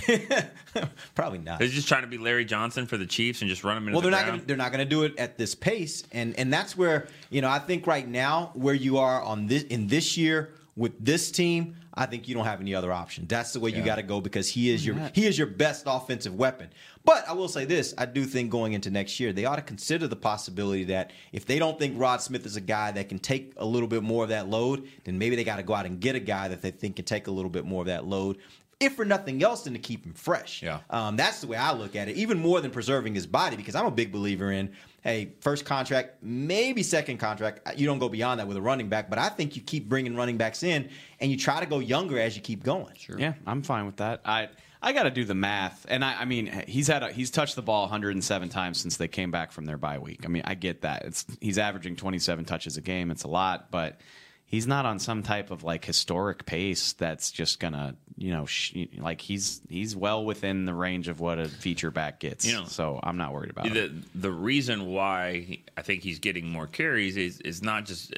Probably 1.14 1.38
not. 1.38 1.60
Is 1.60 1.70
he 1.70 1.76
just 1.76 1.88
trying 1.88 2.02
to 2.02 2.08
be 2.08 2.18
Larry 2.18 2.44
Johnson 2.44 2.86
for 2.86 2.96
the 2.96 3.06
Chiefs 3.06 3.42
and 3.42 3.48
just 3.48 3.64
run 3.64 3.76
them 3.76 3.88
into 3.88 3.94
Well, 3.94 4.02
the 4.02 4.10
they're 4.10 4.18
not 4.18 4.26
gonna, 4.26 4.42
they're 4.44 4.56
not 4.56 4.72
going 4.72 4.86
to 4.86 4.88
do 4.88 5.02
it 5.04 5.18
at 5.18 5.36
this 5.36 5.54
pace, 5.54 6.04
and 6.12 6.36
and 6.38 6.52
that's 6.52 6.76
where 6.76 7.08
you 7.30 7.42
know 7.42 7.48
I 7.48 7.58
think 7.58 7.86
right 7.86 8.06
now 8.06 8.50
where 8.54 8.74
you 8.74 8.98
are 8.98 9.22
on 9.22 9.46
this 9.46 9.64
in 9.64 9.86
this 9.88 10.16
year 10.16 10.54
with 10.76 11.04
this 11.04 11.30
team, 11.30 11.76
I 11.92 12.06
think 12.06 12.26
you 12.26 12.34
don't 12.34 12.46
have 12.46 12.60
any 12.60 12.74
other 12.74 12.92
option. 12.92 13.26
That's 13.28 13.52
the 13.52 13.60
way 13.60 13.70
you 13.70 13.82
got 13.82 13.96
to 13.96 14.02
go 14.02 14.20
because 14.20 14.48
he 14.48 14.70
is 14.70 14.84
your 14.84 14.96
he 15.14 15.26
is 15.26 15.36
your 15.36 15.46
best 15.46 15.84
offensive 15.86 16.34
weapon. 16.34 16.70
But 17.04 17.28
I 17.28 17.32
will 17.32 17.48
say 17.48 17.64
this: 17.64 17.92
I 17.98 18.06
do 18.06 18.24
think 18.24 18.50
going 18.50 18.72
into 18.72 18.90
next 18.90 19.20
year, 19.20 19.32
they 19.32 19.44
ought 19.44 19.56
to 19.56 19.62
consider 19.62 20.08
the 20.08 20.16
possibility 20.16 20.84
that 20.84 21.10
if 21.32 21.44
they 21.44 21.58
don't 21.58 21.78
think 21.78 21.98
Rod 21.98 22.22
Smith 22.22 22.46
is 22.46 22.56
a 22.56 22.60
guy 22.60 22.92
that 22.92 23.08
can 23.08 23.18
take 23.18 23.52
a 23.58 23.64
little 23.64 23.88
bit 23.88 24.02
more 24.02 24.22
of 24.22 24.30
that 24.30 24.48
load, 24.48 24.88
then 25.04 25.18
maybe 25.18 25.36
they 25.36 25.44
got 25.44 25.56
to 25.56 25.62
go 25.62 25.74
out 25.74 25.84
and 25.84 26.00
get 26.00 26.14
a 26.14 26.20
guy 26.20 26.48
that 26.48 26.62
they 26.62 26.70
think 26.70 26.96
can 26.96 27.04
take 27.04 27.26
a 27.26 27.30
little 27.30 27.50
bit 27.50 27.66
more 27.66 27.82
of 27.82 27.88
that 27.88 28.06
load. 28.06 28.38
If 28.82 28.96
for 28.96 29.04
nothing 29.04 29.42
else, 29.42 29.62
than 29.62 29.72
to 29.74 29.78
keep 29.78 30.04
him 30.04 30.12
fresh. 30.14 30.62
Yeah. 30.62 30.80
Um, 30.90 31.16
that's 31.16 31.40
the 31.40 31.46
way 31.46 31.56
I 31.56 31.72
look 31.72 31.94
at 31.96 32.08
it, 32.08 32.16
even 32.16 32.38
more 32.38 32.60
than 32.60 32.70
preserving 32.70 33.14
his 33.14 33.26
body, 33.26 33.56
because 33.56 33.74
I'm 33.74 33.86
a 33.86 33.90
big 33.90 34.12
believer 34.12 34.50
in, 34.50 34.72
hey, 35.02 35.32
first 35.40 35.64
contract, 35.64 36.22
maybe 36.22 36.82
second 36.82 37.18
contract. 37.18 37.78
You 37.78 37.86
don't 37.86 37.98
go 37.98 38.08
beyond 38.08 38.40
that 38.40 38.48
with 38.48 38.56
a 38.56 38.62
running 38.62 38.88
back, 38.88 39.08
but 39.08 39.18
I 39.18 39.28
think 39.28 39.56
you 39.56 39.62
keep 39.62 39.88
bringing 39.88 40.16
running 40.16 40.36
backs 40.36 40.62
in 40.62 40.88
and 41.20 41.30
you 41.30 41.36
try 41.36 41.60
to 41.60 41.66
go 41.66 41.78
younger 41.78 42.18
as 42.18 42.36
you 42.36 42.42
keep 42.42 42.64
going. 42.64 42.94
Sure. 42.96 43.18
Yeah, 43.18 43.34
I'm 43.46 43.62
fine 43.62 43.86
with 43.86 43.96
that. 43.96 44.20
I 44.24 44.48
I 44.84 44.92
got 44.92 45.04
to 45.04 45.10
do 45.10 45.24
the 45.24 45.34
math, 45.34 45.86
and 45.88 46.04
I, 46.04 46.22
I 46.22 46.24
mean 46.24 46.64
he's 46.66 46.88
had 46.88 47.04
a, 47.04 47.12
he's 47.12 47.30
touched 47.30 47.54
the 47.54 47.62
ball 47.62 47.82
107 47.82 48.48
times 48.48 48.80
since 48.80 48.96
they 48.96 49.06
came 49.06 49.30
back 49.30 49.52
from 49.52 49.64
their 49.64 49.78
bye 49.78 49.98
week. 49.98 50.22
I 50.24 50.28
mean 50.28 50.42
I 50.44 50.54
get 50.54 50.82
that 50.82 51.04
it's 51.04 51.24
he's 51.40 51.58
averaging 51.58 51.96
27 51.96 52.44
touches 52.44 52.76
a 52.76 52.80
game. 52.80 53.10
It's 53.12 53.22
a 53.22 53.28
lot, 53.28 53.70
but 53.70 54.00
he's 54.52 54.66
not 54.68 54.86
on 54.86 55.00
some 55.00 55.24
type 55.24 55.50
of 55.50 55.64
like 55.64 55.84
historic 55.84 56.46
pace 56.46 56.92
that's 56.92 57.32
just 57.32 57.58
gonna 57.58 57.96
you 58.16 58.30
know 58.30 58.46
sh- 58.46 58.86
like 58.98 59.20
he's 59.20 59.60
he's 59.68 59.96
well 59.96 60.24
within 60.24 60.66
the 60.66 60.74
range 60.74 61.08
of 61.08 61.18
what 61.18 61.40
a 61.40 61.48
feature 61.48 61.90
back 61.90 62.20
gets. 62.20 62.46
You 62.46 62.58
know, 62.58 62.64
so 62.66 63.00
I'm 63.02 63.16
not 63.16 63.32
worried 63.32 63.50
about 63.50 63.66
it. 63.66 63.74
the 63.74 64.20
the 64.20 64.30
reason 64.30 64.86
why 64.86 65.58
I 65.76 65.82
think 65.82 66.04
he's 66.04 66.20
getting 66.20 66.48
more 66.48 66.68
carries 66.68 67.16
is 67.16 67.40
is 67.40 67.62
not 67.62 67.86
just 67.86 68.14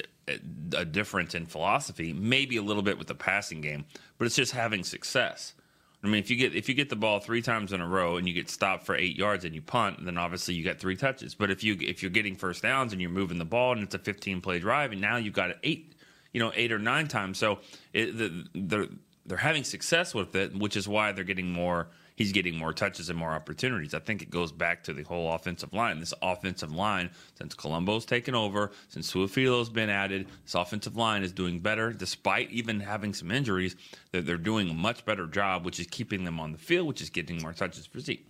a, 0.77 0.85
difference 0.85 1.35
in 1.35 1.47
philosophy, 1.47 2.13
maybe 2.13 2.57
a 2.57 2.63
little 2.63 2.83
bit 2.83 2.99
with 2.99 3.09
the 3.09 3.15
passing 3.15 3.61
game, 3.61 3.85
but 4.19 4.27
it's 4.27 4.37
just 4.37 4.53
having 4.53 4.83
success. 4.83 5.55
I 6.03 6.07
mean, 6.07 6.17
if 6.17 6.29
you 6.29 6.37
get 6.37 6.55
if 6.55 6.69
you 6.69 6.75
get 6.75 6.91
the 6.91 6.97
ball 6.97 7.21
three 7.21 7.41
times 7.41 7.73
in 7.73 7.81
a 7.81 7.89
row 7.89 8.19
and 8.19 8.29
you 8.29 8.35
get 8.35 8.51
stopped 8.51 8.85
for 8.85 8.95
eight 8.95 9.17
yards 9.17 9.47
and 9.47 9.55
you 9.55 9.63
punt, 9.63 10.05
then 10.05 10.19
obviously 10.19 10.53
you 10.53 10.63
got 10.63 10.79
three 10.79 10.97
touches. 10.97 11.35
But 11.35 11.51
if 11.51 11.65
you 11.65 11.79
if 11.81 12.03
you're 12.03 12.11
getting 12.11 12.37
first 12.37 12.63
downs 12.63 12.93
and 12.93 13.01
you're 13.01 13.11
moving 13.11 13.39
the 13.39 13.47
ball 13.47 13.73
and 13.73 13.83
it's 13.83 13.95
a 13.95 13.99
15 13.99 14.43
play 14.43 14.59
drive 14.59 14.93
and 14.93 15.01
now 15.01 15.17
you've 15.17 15.33
got 15.33 15.53
eight, 15.63 15.94
you 16.35 16.41
know, 16.41 16.53
eight 16.55 16.73
or 16.73 16.79
nine 16.79 17.09
times, 17.09 17.39
so 17.39 17.61
it, 17.95 18.19
the, 18.19 18.45
they're 18.55 18.89
they're 19.27 19.39
having 19.39 19.65
success 19.65 20.15
with 20.15 20.35
it, 20.37 20.55
which 20.55 20.77
is 20.77 20.87
why 20.87 21.13
they're 21.13 21.25
getting 21.25 21.51
more. 21.51 21.89
He's 22.17 22.31
getting 22.31 22.57
more 22.57 22.73
touches 22.73 23.09
and 23.09 23.19
more 23.19 23.33
opportunities. 23.33 23.93
I 23.93 23.99
think 23.99 24.23
it 24.23 24.31
goes 24.31 24.53
back 24.53 24.85
to 24.85 24.93
the 24.93 25.03
whole 25.03 25.33
offensive 25.33 25.73
line. 25.73 25.99
This 25.99 26.15
offensive 26.23 26.71
line, 26.71 27.11
since 27.37 27.55
Colombo's 27.57 28.05
taken 28.05 28.37
over, 28.37 28.71
since 28.89 29.13
Su'a-Filo's 29.13 29.69
been 29.69 29.91
added, 29.91 30.29
this 30.45 30.55
offensive 30.55 30.97
line 30.97 31.25
is 31.25 31.33
doing 31.33 31.59
better, 31.59 31.93
despite 31.93 32.53
even 32.53 32.79
having 32.79 33.15
some 33.15 33.33
injuries. 33.33 33.75
They're, 34.13 34.23
they're 34.23 34.37
doing 34.37 34.71
a 34.71 34.75
much 34.75 35.05
better 35.05 35.27
job, 35.27 35.65
which 35.65 35.81
is 35.81 35.89
keeping 35.89 36.23
them 36.23 36.39
on 36.39 36.53
the 36.53 36.59
field, 36.59 36.87
which 36.87 37.01
is 37.01 37.11
getting 37.11 37.43
more 37.43 37.53
touches 37.53 37.87
for 37.87 37.99
Zeke. 37.99 38.29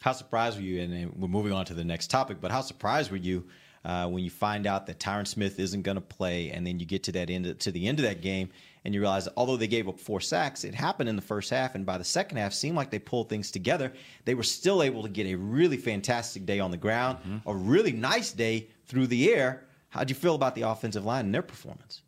How 0.00 0.12
surprised 0.12 0.56
were 0.56 0.64
you? 0.64 0.80
And 0.80 1.14
we're 1.14 1.28
moving 1.28 1.52
on 1.52 1.64
to 1.66 1.74
the 1.74 1.84
next 1.84 2.10
topic, 2.10 2.38
but 2.40 2.50
how 2.50 2.62
surprised 2.62 3.12
were 3.12 3.18
you 3.18 3.44
uh, 3.84 4.08
when 4.08 4.22
you 4.22 4.30
find 4.30 4.66
out 4.66 4.86
that 4.86 5.00
Tyron 5.00 5.26
Smith 5.26 5.58
isn't 5.58 5.82
going 5.82 5.96
to 5.96 6.00
play, 6.00 6.50
and 6.50 6.66
then 6.66 6.78
you 6.78 6.86
get 6.86 7.02
to 7.04 7.12
that 7.12 7.30
end 7.30 7.58
to 7.60 7.72
the 7.72 7.86
end 7.88 7.98
of 7.98 8.04
that 8.04 8.20
game, 8.20 8.50
and 8.84 8.94
you 8.94 9.00
realize 9.00 9.24
that 9.24 9.34
although 9.36 9.56
they 9.56 9.66
gave 9.66 9.88
up 9.88 9.98
four 9.98 10.20
sacks, 10.20 10.64
it 10.64 10.74
happened 10.74 11.08
in 11.08 11.16
the 11.16 11.22
first 11.22 11.50
half, 11.50 11.74
and 11.74 11.84
by 11.84 11.98
the 11.98 12.04
second 12.04 12.36
half, 12.36 12.52
seemed 12.52 12.76
like 12.76 12.90
they 12.90 12.98
pulled 12.98 13.28
things 13.28 13.50
together. 13.50 13.92
They 14.24 14.34
were 14.34 14.42
still 14.42 14.82
able 14.82 15.02
to 15.02 15.08
get 15.08 15.26
a 15.26 15.34
really 15.34 15.76
fantastic 15.76 16.46
day 16.46 16.60
on 16.60 16.70
the 16.70 16.76
ground, 16.76 17.18
a 17.46 17.54
really 17.54 17.92
nice 17.92 18.32
day 18.32 18.68
through 18.86 19.08
the 19.08 19.32
air. 19.32 19.64
How'd 19.88 20.08
you 20.08 20.16
feel 20.16 20.34
about 20.34 20.54
the 20.54 20.62
offensive 20.62 21.04
line 21.04 21.26
and 21.26 21.34
their 21.34 21.42
performance? 21.42 22.02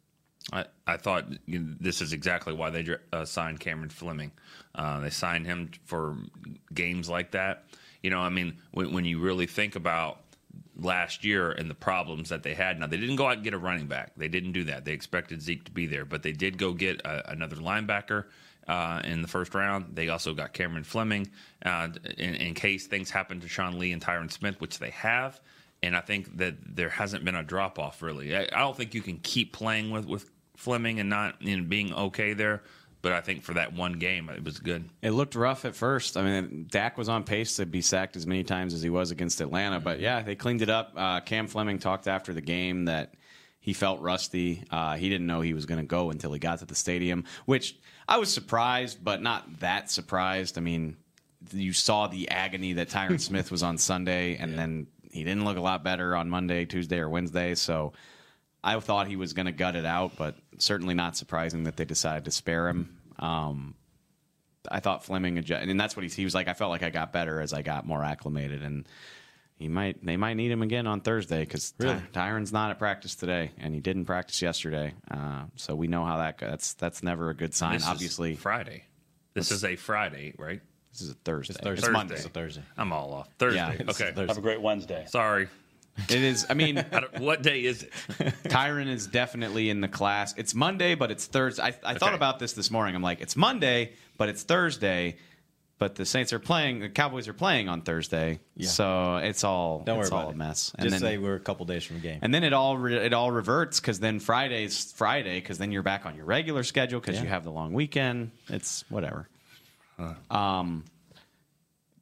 I, 0.53 0.67
I 0.87 0.97
thought 0.97 1.27
you 1.47 1.59
know, 1.59 1.75
this 1.81 2.01
is 2.03 2.13
exactly 2.13 2.53
why 2.53 2.71
they 2.71 2.87
uh, 3.13 3.25
signed 3.25 3.61
Cameron 3.61 3.89
Fleming. 3.89 4.31
Uh, 4.75 5.01
they 5.01 5.11
signed 5.11 5.47
him 5.47 5.71
for 5.85 6.17
games 6.73 7.09
like 7.09 7.31
that. 7.33 7.65
You 8.03 8.11
know, 8.11 8.21
I 8.21 8.29
mean, 8.29 8.59
when, 8.73 8.93
when 8.93 9.05
you 9.07 9.19
really 9.21 9.47
think 9.47 9.77
about 9.77 10.24
last 10.77 11.25
year 11.25 11.53
and 11.53 11.71
the 11.71 11.75
problems 11.75 12.29
that 12.29 12.43
they 12.43 12.55
had, 12.55 12.79
now 12.79 12.87
they 12.87 12.97
didn't 12.97 13.17
go 13.17 13.27
out 13.27 13.35
and 13.35 13.45
get 13.45 13.55
a 13.55 13.59
running 13.59 13.87
back. 13.87 14.13
They 14.17 14.29
didn't 14.29 14.53
do 14.53 14.65
that. 14.65 14.85
They 14.85 14.93
expected 14.93 15.43
Zeke 15.43 15.65
to 15.65 15.71
be 15.71 15.87
there, 15.87 16.05
but 16.05 16.23
they 16.23 16.33
did 16.33 16.59
go 16.59 16.73
get 16.73 17.01
a, 17.01 17.31
another 17.31 17.57
linebacker. 17.57 18.27
Uh, 18.67 19.03
in 19.05 19.21
the 19.21 19.29
first 19.29 19.55
round, 19.55 19.95
they 19.95 20.09
also 20.09 20.33
got 20.33 20.55
Cameron 20.55 20.85
Fleming 20.85 21.31
uh, 21.67 21.89
in, 22.17 22.35
in 22.35 22.55
case 22.55 22.87
things 22.87 23.11
happen 23.11 23.41
to 23.41 23.49
Sean 23.49 23.79
Lee 23.79 23.93
and 23.93 24.01
Tyron 24.01 24.33
Smith, 24.33 24.59
which 24.59 24.79
they 24.79 24.89
have 24.91 25.39
and 25.85 25.95
I 25.95 26.01
think 26.01 26.39
that 26.39 26.55
there 26.77 26.89
hasn't 26.89 27.25
been 27.25 27.35
a 27.35 27.43
drop 27.43 27.79
off 27.79 28.01
really. 28.01 28.35
I, 28.35 28.43
I 28.45 28.61
don't 28.61 28.77
think 28.77 28.95
you 28.95 29.03
can 29.03 29.19
keep 29.19 29.53
playing 29.53 29.91
with 29.91 30.07
with 30.07 30.31
Fleming 30.57 31.01
and 31.01 31.11
not 31.11 31.43
you 31.43 31.57
know, 31.57 31.65
being 31.65 31.93
okay 31.93 32.33
there. 32.33 32.63
But 33.05 33.13
I 33.13 33.21
think 33.21 33.43
for 33.43 33.53
that 33.53 33.75
one 33.75 33.93
game, 33.99 34.31
it 34.31 34.43
was 34.43 34.59
good. 34.59 34.89
It 35.03 35.11
looked 35.11 35.35
rough 35.35 35.67
at 35.67 35.77
first. 35.77 36.17
I 36.17 36.23
mean, 36.23 36.69
Dak 36.71 36.97
was 36.97 37.11
on 37.11 37.23
pace 37.23 37.57
to 37.57 37.67
be 37.67 37.83
sacked 37.83 38.17
as 38.17 38.27
many 38.27 38.45
times 38.45 38.73
as 38.73 38.81
he 38.81 38.89
was 38.89 39.11
against 39.11 39.43
Atlanta, 39.43 39.79
but 39.79 40.01
yeah, 40.01 40.23
they 40.23 40.35
cleaned 40.35 40.63
it 40.63 40.71
up. 40.71 40.95
Uh, 40.97 41.21
Cam 41.21 41.47
Fleming 41.47 41.79
talked 41.79 42.09
after 42.09 42.33
the 42.33 42.41
game 42.41 42.87
that 42.87 43.13
he 43.61 43.75
felt 43.75 44.01
rusty. 44.01 44.65
Uh, 44.71 44.97
he 44.97 45.11
didn't 45.11 45.27
know 45.27 45.43
he 45.43 45.53
was 45.53 45.67
going 45.67 45.81
to 45.81 45.87
go 45.87 46.09
until 46.09 46.33
he 46.33 46.39
got 46.39 46.61
to 46.61 46.65
the 46.65 46.75
stadium, 46.75 47.25
which 47.45 47.77
I 48.09 48.17
was 48.17 48.33
surprised, 48.33 49.05
but 49.05 49.21
not 49.21 49.61
that 49.61 49.91
surprised. 49.91 50.57
I 50.57 50.63
mean, 50.63 50.97
you 51.53 51.75
saw 51.75 52.07
the 52.07 52.31
agony 52.31 52.73
that 52.73 52.89
Tyron 52.89 53.21
Smith 53.21 53.51
was 53.51 53.63
on 53.63 53.77
Sunday, 53.77 54.37
and 54.37 54.59
then 54.59 54.87
he 55.13 55.25
didn't 55.25 55.45
look 55.45 55.59
a 55.59 55.61
lot 55.61 55.85
better 55.85 56.17
on 56.17 56.31
Monday, 56.31 56.65
Tuesday, 56.65 57.01
or 57.01 57.11
Wednesday. 57.11 57.55
So 57.55 57.93
I 58.65 58.81
thought 58.81 59.09
he 59.09 59.17
was 59.17 59.35
going 59.35 59.45
to 59.45 59.53
gut 59.53 59.77
it 59.77 59.85
out, 59.85 60.13
but 60.17 60.37
certainly 60.59 60.95
not 60.95 61.17
surprising 61.17 61.65
that 61.65 61.77
they 61.77 61.85
decided 61.85 62.25
to 62.27 62.31
spare 62.31 62.69
him. 62.69 62.97
Um, 63.19 63.75
I 64.71 64.81
thought 64.81 65.05
Fleming, 65.05 65.39
adjust, 65.39 65.67
and 65.69 65.79
that's 65.79 65.97
what 65.97 66.05
he, 66.05 66.09
he 66.11 66.25
was 66.25 66.35
like. 66.35 66.49
I 66.49 66.55
felt 66.55 66.71
like 66.71 66.83
I 66.83 66.91
got 66.91 67.13
better 67.13 67.41
as 67.41 67.53
I 67.53 67.63
got 67.63 67.87
more 67.87 68.03
acclimated, 68.03 68.63
and 68.63 68.89
he 69.57 69.69
might 69.69 70.05
they 70.05 70.17
might 70.17 70.35
need 70.35 70.51
him 70.51 70.63
again 70.63 70.87
on 70.87 71.01
Thursday 71.01 71.41
because 71.41 71.75
Really? 71.79 72.01
Tyron's 72.13 72.53
not 72.53 72.71
at 72.71 72.79
practice 72.79 73.15
today, 73.15 73.53
and 73.59 73.75
he 73.75 73.81
didn't 73.81 74.07
practice 74.07 74.41
yesterday. 74.41 74.95
Uh, 75.11 75.45
so 75.57 75.75
we 75.75 75.87
know 75.87 76.05
how 76.05 76.19
that 76.19 76.39
go- 76.39 76.49
that's 76.49 76.75
that's 76.75 77.03
never 77.03 77.31
a 77.31 77.35
good 77.35 77.55
sign. 77.55 77.75
This 77.75 77.83
is 77.83 77.89
Obviously, 77.89 78.35
Friday. 78.37 78.85
This 79.35 79.51
is 79.51 79.65
a 79.65 79.77
Friday, 79.77 80.35
right? 80.39 80.61
this 80.93 81.03
is 81.03 81.11
a 81.11 81.15
Thursday. 81.15 81.55
Thursday. 81.55 81.87
It's 81.87 81.93
Monday. 81.93 82.15
It's 82.15 82.25
a 82.25 82.29
Thursday. 82.29 82.63
I'm 82.79 82.93
all 82.93 83.13
off 83.13 83.29
Thursday. 83.39 83.59
Yeah, 83.59 83.91
okay. 83.91 84.13
Thursday. 84.13 84.27
Have 84.29 84.39
a 84.39 84.41
great 84.41 84.63
Wednesday. 84.63 85.05
Sorry. 85.09 85.49
It 86.09 86.23
is. 86.23 86.47
I 86.51 86.55
mean, 86.55 86.79
I 86.93 87.05
what 87.19 87.43
day 87.43 87.65
is 87.65 87.85
it? 87.85 87.93
Tyron 88.45 88.89
is 88.89 89.07
definitely 89.07 89.71
in 89.71 89.81
the 89.81 89.89
class. 89.89 90.35
It's 90.37 90.55
Monday, 90.55 90.95
but 90.95 91.11
it's 91.11 91.27
Thursday. 91.27 91.63
I, 91.63 91.75
I 91.85 91.95
thought 91.95 92.15
about 92.15 92.39
this 92.39 92.53
this 92.53 92.71
morning. 92.71 92.95
I'm 92.97 93.03
like, 93.03 93.21
it's 93.21 93.37
Monday, 93.37 93.93
but 94.19 94.29
it's 94.29 94.43
Thursday. 94.43 95.17
But 95.77 95.97
the 95.97 96.07
Saints 96.07 96.33
are 96.33 96.39
playing. 96.39 96.79
The 96.81 96.89
Cowboys 96.89 97.27
are 97.27 97.33
playing 97.33 97.69
on 97.69 97.83
Thursday, 97.83 98.39
Yeah. 98.55 98.69
so 98.69 99.17
it's 99.17 99.43
all 99.43 99.81
Don't 99.85 99.97
worry 99.97 100.05
it's 100.05 100.13
all 100.13 100.21
about 100.21 100.29
a 100.31 100.35
it. 100.35 100.37
mess. 100.37 100.73
Just 100.81 101.01
say 101.01 101.19
we're 101.19 101.35
a 101.35 101.41
couple 101.41 101.67
days 101.67 101.83
from 101.85 101.97
the 101.97 102.03
game. 102.03 102.21
And 102.23 102.33
then 102.33 102.45
it 102.45 102.53
all 102.53 102.79
re- 102.79 102.97
it 102.97 103.13
all 103.13 103.33
reverts 103.33 103.81
because 103.81 103.99
then 103.99 104.21
Friday's 104.21 104.93
Friday 104.93 105.41
because 105.41 105.59
then 105.59 105.73
you're 105.73 105.83
back 105.83 106.07
on 106.07 106.15
your 106.15 106.27
regular 106.27 106.63
schedule 106.63 107.01
because 107.01 107.21
you 107.21 107.27
have 107.27 107.43
the 107.43 107.51
long 107.51 107.73
weekend. 107.73 108.31
It's 108.49 108.85
whatever. 108.89 109.29
Um, 110.31 110.85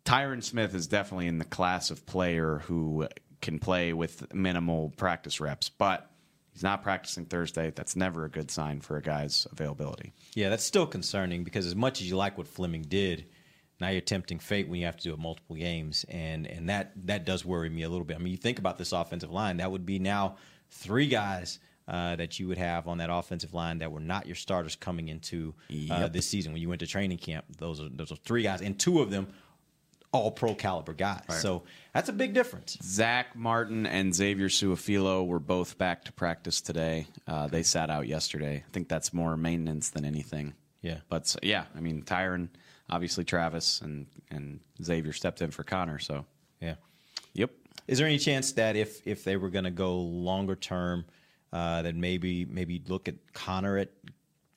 Tyron 0.04 0.42
Smith 0.42 0.74
is 0.74 0.86
definitely 0.86 1.26
in 1.28 1.38
the 1.38 1.44
class 1.44 1.90
of 1.90 2.04
player 2.06 2.58
who 2.66 3.06
can 3.42 3.58
play 3.58 3.92
with 3.92 4.32
minimal 4.32 4.90
practice 4.96 5.40
reps, 5.40 5.68
but 5.68 6.10
he's 6.52 6.62
not 6.62 6.82
practicing 6.82 7.26
Thursday. 7.26 7.70
That's 7.74 7.94
never 7.94 8.24
a 8.24 8.30
good 8.30 8.50
sign 8.50 8.80
for 8.80 8.96
a 8.96 9.02
guy's 9.02 9.46
availability. 9.52 10.12
Yeah, 10.34 10.48
that's 10.48 10.64
still 10.64 10.86
concerning 10.86 11.44
because 11.44 11.66
as 11.66 11.76
much 11.76 12.00
as 12.00 12.08
you 12.08 12.16
like 12.16 12.38
what 12.38 12.46
Fleming 12.46 12.82
did, 12.82 13.26
now 13.80 13.88
you're 13.88 14.00
tempting 14.00 14.38
fate 14.38 14.68
when 14.68 14.80
you 14.80 14.86
have 14.86 14.96
to 14.96 15.02
do 15.02 15.12
it 15.12 15.18
multiple 15.18 15.56
games, 15.56 16.06
and 16.08 16.46
and 16.46 16.68
that 16.70 16.92
that 17.06 17.26
does 17.26 17.44
worry 17.44 17.68
me 17.68 17.82
a 17.82 17.88
little 17.88 18.04
bit. 18.04 18.16
I 18.16 18.20
mean, 18.20 18.30
you 18.30 18.38
think 18.38 18.58
about 18.58 18.78
this 18.78 18.92
offensive 18.92 19.30
line, 19.30 19.58
that 19.58 19.70
would 19.70 19.84
be 19.84 19.98
now 19.98 20.36
three 20.70 21.08
guys 21.08 21.58
uh, 21.88 22.14
that 22.16 22.38
you 22.38 22.46
would 22.48 22.58
have 22.58 22.86
on 22.86 22.98
that 22.98 23.10
offensive 23.10 23.54
line 23.54 23.78
that 23.78 23.90
were 23.90 24.00
not 24.00 24.26
your 24.26 24.36
starters 24.36 24.76
coming 24.76 25.08
into 25.08 25.52
uh, 25.90 26.08
this 26.08 26.28
season 26.28 26.52
when 26.52 26.62
you 26.62 26.68
went 26.68 26.78
to 26.80 26.86
training 26.86 27.18
camp. 27.18 27.44
Those 27.58 27.80
are 27.80 27.88
those 27.88 28.12
are 28.12 28.16
three 28.16 28.44
guys, 28.44 28.62
and 28.62 28.78
two 28.78 29.00
of 29.00 29.10
them 29.10 29.26
all 30.12 30.30
pro 30.30 30.54
caliber 30.54 30.92
guys. 30.92 31.24
So 31.40 31.62
that's 31.94 32.08
a 32.08 32.12
big 32.12 32.34
difference. 32.34 32.78
Zach 32.82 33.34
Martin 33.34 33.86
and 33.86 34.14
Xavier 34.14 34.48
Su'a-Filo 34.48 35.24
were 35.24 35.38
both 35.40 35.78
back 35.78 36.04
to 36.04 36.12
practice 36.12 36.60
today. 36.60 37.06
Uh, 37.26 37.46
they 37.48 37.62
sat 37.62 37.88
out 37.90 38.06
yesterday. 38.06 38.62
I 38.66 38.70
think 38.72 38.88
that's 38.88 39.12
more 39.14 39.36
maintenance 39.36 39.90
than 39.90 40.04
anything. 40.04 40.54
Yeah. 40.82 40.98
But 41.08 41.26
so, 41.26 41.38
yeah, 41.42 41.64
I 41.74 41.80
mean 41.80 42.02
Tyron, 42.02 42.48
obviously 42.90 43.24
Travis 43.24 43.80
and 43.80 44.06
and 44.30 44.60
Xavier 44.82 45.12
stepped 45.12 45.40
in 45.40 45.50
for 45.50 45.64
Connor. 45.64 45.98
So 45.98 46.26
Yeah. 46.60 46.74
yep. 47.32 47.50
Is 47.88 47.98
there 47.98 48.06
any 48.06 48.18
chance 48.18 48.52
that 48.52 48.76
if 48.76 49.06
if 49.06 49.24
they 49.24 49.36
were 49.36 49.50
going 49.50 49.64
to 49.64 49.70
go 49.70 49.96
longer 49.98 50.54
term, 50.56 51.04
uh, 51.52 51.82
that 51.82 51.94
maybe 51.94 52.44
maybe 52.44 52.82
look 52.86 53.08
at 53.08 53.14
Connor 53.32 53.78
at 53.78 53.90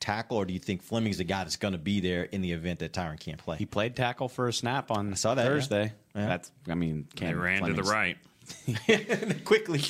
tackle, 0.06 0.38
or 0.38 0.46
do 0.46 0.54
you 0.54 0.60
think 0.60 0.82
Fleming's 0.84 1.18
the 1.18 1.24
guy 1.24 1.44
that's 1.44 1.56
going 1.56 1.72
to 1.74 1.78
be 1.78 2.00
there 2.00 2.24
in 2.24 2.42
the 2.42 2.52
event 2.52 2.80
that 2.80 2.94
Tyron 2.94 3.20
can't 3.20 3.38
play? 3.38 3.58
He 3.58 3.66
played 3.66 3.96
tackle 3.96 4.28
for 4.30 4.48
a 4.48 4.54
snap 4.54 4.92
on 4.92 5.12
I 5.12 5.16
saw 5.16 5.36
that. 5.36 5.46
Thursday. 5.46 5.94
Yeah. 6.16 6.28
That's 6.28 6.52
I 6.70 6.76
mean 6.76 7.08
can. 7.16 7.28
They 7.28 7.34
Cam 7.34 7.42
ran 7.42 7.64
to 7.64 7.74
the 7.74 7.84
right. 7.84 8.18
quickly. 9.46 9.82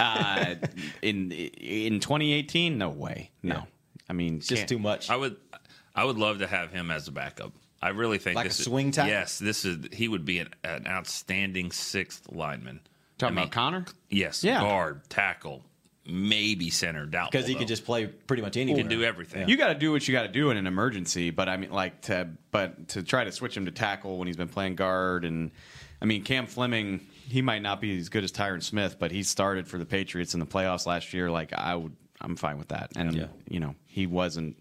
uh, 0.00 0.54
in 1.02 1.30
in 1.32 2.00
2018. 2.00 2.78
No 2.78 2.88
way. 2.90 3.30
No. 3.42 3.54
Yeah. 3.54 3.62
I 4.08 4.12
mean 4.12 4.36
It's 4.36 4.46
just 4.48 4.60
can't- 4.60 4.68
too 4.68 4.78
much. 4.78 5.10
I 5.10 5.16
would, 5.16 5.36
I 5.94 6.04
would 6.04 6.16
love 6.18 6.38
to 6.40 6.46
have 6.46 6.70
him 6.72 6.90
as 6.90 7.08
a 7.08 7.12
backup. 7.12 7.52
I 7.82 7.90
really 7.90 8.18
think 8.18 8.36
Like 8.36 8.48
this 8.48 8.58
a 8.60 8.62
swing 8.64 8.90
tackle? 8.90 9.10
Yes, 9.10 9.38
this 9.38 9.64
is. 9.64 9.78
He 9.92 10.08
would 10.08 10.24
be 10.24 10.38
an, 10.40 10.48
an 10.64 10.86
outstanding 10.86 11.70
sixth 11.72 12.26
lineman. 12.32 12.80
Talking 13.18 13.38
I 13.38 13.42
about 13.42 13.52
Connor. 13.52 13.84
Yes, 14.10 14.42
Yeah. 14.42 14.60
guard, 14.60 15.02
tackle, 15.08 15.62
maybe 16.08 16.70
center. 16.70 17.06
Doubtful 17.06 17.30
Because 17.32 17.46
he 17.46 17.54
though. 17.54 17.60
could 17.60 17.68
just 17.68 17.84
play 17.84 18.06
pretty 18.06 18.42
much 18.42 18.56
anywhere. 18.56 18.76
He 18.76 18.82
can 18.82 18.90
do 18.90 19.04
everything. 19.04 19.48
You 19.48 19.56
got 19.56 19.68
to 19.68 19.74
do 19.74 19.92
what 19.92 20.06
you 20.06 20.12
got 20.12 20.22
to 20.22 20.28
do 20.28 20.50
in 20.50 20.56
an 20.56 20.66
emergency, 20.66 21.30
but 21.30 21.48
I 21.48 21.56
mean, 21.56 21.70
like 21.70 22.02
to 22.02 22.28
but 22.50 22.88
to 22.88 23.02
try 23.02 23.24
to 23.24 23.32
switch 23.32 23.56
him 23.56 23.66
to 23.66 23.70
tackle 23.72 24.18
when 24.18 24.26
he's 24.26 24.36
been 24.36 24.48
playing 24.48 24.76
guard, 24.76 25.24
and 25.24 25.50
I 26.00 26.04
mean 26.04 26.22
Cam 26.22 26.46
Fleming, 26.46 27.00
he 27.28 27.42
might 27.42 27.62
not 27.62 27.80
be 27.80 27.98
as 27.98 28.08
good 28.08 28.24
as 28.24 28.32
Tyron 28.32 28.62
Smith, 28.62 28.96
but 28.98 29.10
he 29.10 29.22
started 29.22 29.66
for 29.68 29.78
the 29.78 29.86
Patriots 29.86 30.34
in 30.34 30.40
the 30.40 30.46
playoffs 30.46 30.86
last 30.86 31.12
year. 31.12 31.30
Like 31.30 31.52
I 31.52 31.74
would, 31.74 31.94
I'm 32.20 32.36
fine 32.36 32.58
with 32.58 32.68
that, 32.68 32.92
and 32.96 33.14
Yeah. 33.14 33.26
you 33.48 33.60
know 33.60 33.74
he 33.86 34.06
wasn't 34.06 34.56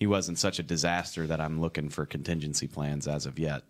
he 0.00 0.06
wasn't 0.06 0.38
such 0.38 0.58
a 0.58 0.62
disaster 0.62 1.26
that 1.26 1.40
I'm 1.40 1.60
looking 1.60 1.88
for 1.88 2.04
contingency 2.04 2.66
plans 2.66 3.06
as 3.08 3.26
of 3.26 3.38
yet. 3.38 3.62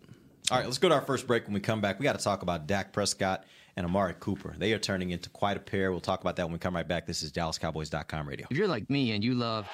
All 0.51 0.57
right, 0.57 0.65
let's 0.65 0.77
go 0.79 0.89
to 0.89 0.95
our 0.95 1.01
first 1.01 1.25
break. 1.27 1.45
When 1.45 1.53
we 1.53 1.59
come 1.59 1.81
back, 1.81 1.99
we 1.99 2.03
got 2.03 2.17
to 2.17 2.23
talk 2.23 2.41
about 2.43 2.67
Dak 2.67 2.93
Prescott 2.93 3.45
and 3.77 3.85
Amari 3.85 4.15
Cooper. 4.19 4.55
They 4.57 4.73
are 4.73 4.79
turning 4.79 5.11
into 5.11 5.29
quite 5.29 5.57
a 5.57 5.59
pair. 5.59 5.91
We'll 5.91 6.01
talk 6.01 6.21
about 6.21 6.35
that 6.37 6.45
when 6.45 6.53
we 6.53 6.59
come 6.59 6.75
right 6.75 6.87
back. 6.87 7.05
This 7.05 7.23
is 7.23 7.31
DallasCowboys.com 7.31 8.27
radio. 8.27 8.47
If 8.49 8.57
you're 8.57 8.67
like 8.67 8.89
me 8.89 9.11
and 9.11 9.23
you 9.23 9.33
love. 9.33 9.67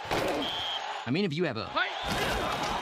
I 1.06 1.12
mean, 1.12 1.26
if 1.26 1.34
you 1.34 1.46
have 1.46 1.58
a 1.58 1.70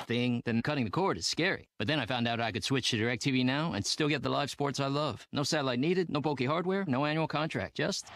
thing, 0.07 0.41
then 0.45 0.61
cutting 0.61 0.85
the 0.85 0.91
cord 0.91 1.17
is 1.17 1.27
scary. 1.27 1.69
But 1.77 1.87
then 1.87 1.99
I 1.99 2.05
found 2.05 2.27
out 2.27 2.39
I 2.41 2.51
could 2.51 2.63
switch 2.63 2.89
to 2.91 2.97
DirecTV 2.97 3.45
Now 3.45 3.73
and 3.73 3.85
still 3.85 4.09
get 4.09 4.23
the 4.23 4.29
live 4.29 4.49
sports 4.49 4.79
I 4.79 4.87
love. 4.87 5.25
No 5.31 5.43
satellite 5.43 5.79
needed, 5.79 6.09
no 6.09 6.19
bulky 6.19 6.45
hardware, 6.45 6.83
no 6.87 7.05
annual 7.05 7.27
contract. 7.27 7.75
Just 7.75 8.07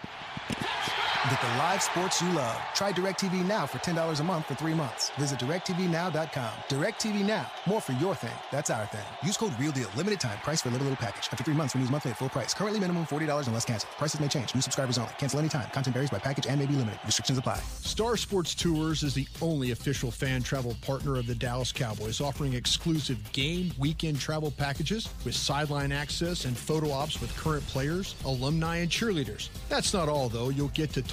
Get 1.29 1.39
the 1.39 1.47
live 1.47 1.81
sports 1.81 2.21
you 2.21 2.29
love. 2.33 2.61
Try 2.75 2.91
DirecTV 2.91 3.45
Now 3.45 3.65
for 3.65 3.77
$10 3.77 4.19
a 4.19 4.23
month 4.25 4.45
for 4.45 4.55
three 4.55 4.73
months. 4.73 5.09
Visit 5.11 5.39
DirecTVNow.com. 5.39 6.51
DirecTV 6.67 7.25
Now. 7.25 7.49
More 7.65 7.79
for 7.79 7.93
your 7.93 8.13
thing. 8.13 8.35
That's 8.51 8.69
our 8.69 8.85
thing. 8.87 9.05
Use 9.23 9.37
code 9.37 9.57
REALDEAL. 9.57 9.89
Limited 9.95 10.19
time. 10.19 10.37
Price 10.39 10.61
for 10.61 10.69
little, 10.69 10.83
little 10.83 10.97
package. 10.97 11.29
After 11.31 11.45
three 11.45 11.53
months, 11.53 11.75
renews 11.75 11.91
monthly 11.91 12.11
at 12.11 12.17
full 12.17 12.27
price. 12.27 12.53
Currently 12.53 12.81
minimum 12.81 13.05
$40 13.05 13.47
unless 13.47 13.63
canceled. 13.63 13.93
Prices 13.97 14.19
may 14.19 14.27
change. 14.27 14.53
New 14.53 14.59
subscribers 14.59 14.97
only. 14.97 15.11
Cancel 15.17 15.39
anytime. 15.39 15.69
Content 15.69 15.93
varies 15.93 16.09
by 16.09 16.19
package 16.19 16.45
and 16.45 16.59
may 16.59 16.65
be 16.65 16.75
limited. 16.75 16.99
Restrictions 17.05 17.37
apply. 17.37 17.59
Star 17.79 18.17
Sports 18.17 18.53
Tours 18.53 19.01
is 19.01 19.13
the 19.13 19.25
only 19.41 19.71
official 19.71 20.11
fan 20.11 20.43
travel 20.43 20.75
partner 20.81 21.15
of 21.15 21.25
the 21.25 21.35
Dallas 21.35 21.71
Cowboys, 21.71 22.19
offering 22.19 22.53
exclusive 22.53 23.17
game 23.31 23.71
weekend 23.79 24.19
travel 24.19 24.51
packages 24.51 25.07
with 25.23 25.35
sideline 25.35 25.93
access 25.93 26.43
and 26.43 26.57
photo 26.57 26.91
ops 26.91 27.21
with 27.21 27.33
current 27.37 27.65
players, 27.67 28.15
alumni, 28.25 28.79
and 28.79 28.91
cheerleaders. 28.91 29.47
That's 29.69 29.93
not 29.93 30.09
all, 30.09 30.27
though. 30.27 30.49
You'll 30.49 30.67
get 30.69 30.91
to 30.91 31.12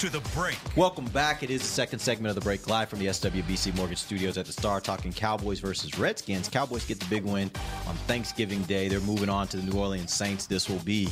to 0.00 0.08
the 0.08 0.20
break. 0.34 0.56
Welcome 0.76 1.04
back. 1.06 1.42
It 1.42 1.50
is 1.50 1.60
the 1.60 1.68
second 1.68 1.98
segment 1.98 2.30
of 2.30 2.34
the 2.34 2.40
break 2.40 2.66
live 2.66 2.88
from 2.88 3.00
the 3.00 3.06
SWBC 3.08 3.76
Mortgage 3.76 3.98
Studios 3.98 4.38
at 4.38 4.46
the 4.46 4.52
Star 4.52 4.80
talking 4.80 5.12
Cowboys 5.12 5.60
versus 5.60 5.98
Redskins. 5.98 6.48
Cowboys 6.48 6.86
get 6.86 6.98
the 6.98 7.04
big 7.10 7.22
win 7.22 7.50
on 7.86 7.94
Thanksgiving 8.06 8.62
Day. 8.62 8.88
They're 8.88 9.00
moving 9.00 9.28
on 9.28 9.46
to 9.48 9.58
the 9.58 9.70
New 9.70 9.78
Orleans 9.78 10.10
Saints. 10.14 10.46
This 10.46 10.70
will 10.70 10.78
be 10.78 11.10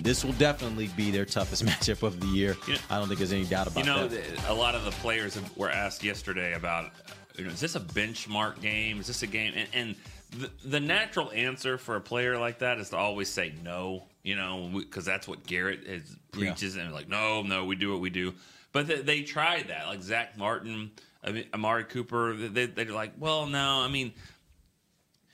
this 0.00 0.24
will 0.24 0.32
definitely 0.32 0.88
be 0.96 1.12
their 1.12 1.24
toughest 1.24 1.64
matchup 1.66 2.02
of 2.02 2.18
the 2.18 2.26
year. 2.26 2.56
Yeah. 2.66 2.78
I 2.90 2.98
don't 2.98 3.06
think 3.06 3.18
there's 3.18 3.32
any 3.32 3.44
doubt 3.44 3.68
about 3.68 3.84
You 3.84 3.92
know, 3.92 4.08
that. 4.08 4.48
a 4.48 4.52
lot 4.54 4.74
of 4.74 4.84
the 4.84 4.90
players 4.90 5.38
were 5.54 5.70
asked 5.70 6.02
yesterday 6.02 6.54
about, 6.54 6.90
you 7.36 7.44
know, 7.44 7.50
is 7.50 7.60
this 7.60 7.76
a 7.76 7.80
benchmark 7.80 8.60
game? 8.60 8.98
Is 8.98 9.06
this 9.06 9.22
a 9.22 9.28
game? 9.28 9.52
And, 9.54 9.68
and 9.72 9.96
the, 10.36 10.50
the 10.64 10.80
natural 10.80 11.30
answer 11.30 11.78
for 11.78 11.94
a 11.94 12.00
player 12.00 12.36
like 12.36 12.58
that 12.58 12.78
is 12.78 12.90
to 12.90 12.96
always 12.96 13.28
say 13.28 13.54
no, 13.62 14.02
you 14.28 14.36
know, 14.36 14.68
because 14.74 15.06
that's 15.06 15.26
what 15.26 15.46
Garrett 15.46 15.84
is, 15.84 16.14
preaches 16.32 16.76
and 16.76 16.92
like, 16.92 17.08
no, 17.08 17.40
no, 17.42 17.64
we 17.64 17.76
do 17.76 17.90
what 17.90 18.00
we 18.00 18.10
do. 18.10 18.34
But 18.72 18.86
they, 18.86 19.00
they 19.00 19.22
tried 19.22 19.68
that, 19.68 19.86
like 19.86 20.02
Zach 20.02 20.36
Martin, 20.36 20.90
I 21.24 21.32
mean, 21.32 21.46
Amari 21.54 21.84
Cooper. 21.84 22.34
They, 22.34 22.66
they're 22.66 22.92
like, 22.92 23.12
well, 23.18 23.46
no, 23.46 23.80
I 23.80 23.88
mean, 23.88 24.12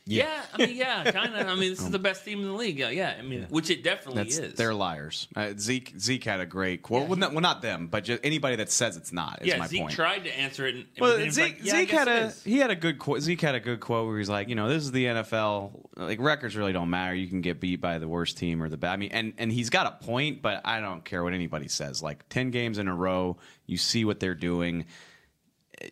Yeah, 0.07 0.43
I 0.53 0.59
mean, 0.67 0.77
yeah, 0.77 1.11
kind 1.11 1.35
of. 1.35 1.49
I 1.49 1.55
mean, 1.55 1.71
this 1.71 1.81
is 1.81 1.91
the 1.91 1.99
best 1.99 2.27
team 2.27 2.41
in 2.41 2.47
the 2.47 2.53
league. 2.53 2.79
Yeah, 2.79 2.91
yeah. 2.91 3.15
I 3.19 3.23
mean, 3.23 3.47
which 3.49 3.71
it 3.71 3.83
definitely 3.83 4.25
That's, 4.25 4.37
is. 4.37 4.55
They're 4.55 4.75
liars. 4.75 5.29
Uh, 5.35 5.53
Zeke 5.59 5.95
Zeke 5.99 6.25
had 6.25 6.41
a 6.41 6.47
great 6.47 6.83
quote. 6.83 7.09
well, 7.09 7.19
not, 7.19 7.33
well, 7.33 7.41
not 7.41 7.63
them, 7.63 7.87
but 7.87 8.05
just 8.05 8.21
anybody 8.23 8.57
that 8.57 8.71
says 8.71 8.99
it's 8.99 9.13
not. 9.13 9.41
Is 9.41 9.49
yeah, 9.49 9.57
my 9.57 9.67
Zeke 9.67 9.81
point. 9.81 9.95
tried 9.95 10.25
to 10.25 10.39
answer 10.39 10.67
it. 10.67 10.75
And, 10.75 10.87
Well, 11.01 11.17
and 11.17 11.33
Zeke, 11.33 11.55
like, 11.55 11.65
yeah, 11.65 11.73
Zeke 11.73 11.91
had 11.91 12.09
a 12.09 12.31
he 12.45 12.59
had 12.59 12.71
a 12.71 12.77
good 12.77 12.99
quote. 12.99 13.23
Zeke 13.23 13.41
had 13.41 13.55
a 13.55 13.61
good 13.61 13.81
quote 13.81 14.07
where 14.07 14.19
he's 14.19 14.29
like, 14.29 14.51
you 14.51 14.55
know, 14.55 14.69
this 14.69 14.83
is 14.83 14.93
the 14.93 15.07
NFL. 15.07 15.71
Like 15.97 16.21
records 16.21 16.55
really 16.55 16.75
don't 16.75 16.91
matter. 16.91 17.15
You 17.15 17.27
can 17.27 17.41
get 17.41 17.59
beat 17.59 17.81
by 17.81 17.99
the 17.99 18.09
worst 18.09 18.37
team 18.37 18.63
or 18.63 18.69
the 18.69 18.77
bad. 18.77 18.93
I 18.93 18.97
mean, 18.97 19.11
and 19.13 19.33
and 19.39 19.51
he's 19.51 19.71
got 19.71 19.87
a 19.87 20.05
point, 20.05 20.43
but 20.43 20.61
I 20.67 20.81
don't 20.81 21.03
care 21.03 21.25
what 21.25 21.33
anybody 21.33 21.69
says. 21.69 22.03
Like 22.03 22.29
ten 22.29 22.51
games 22.51 22.77
in 22.77 22.89
a 22.89 22.95
row, 22.95 23.39
you 23.67 23.79
see 23.79 24.05
what 24.05 24.21
they're 24.21 24.35
doing. 24.35 24.85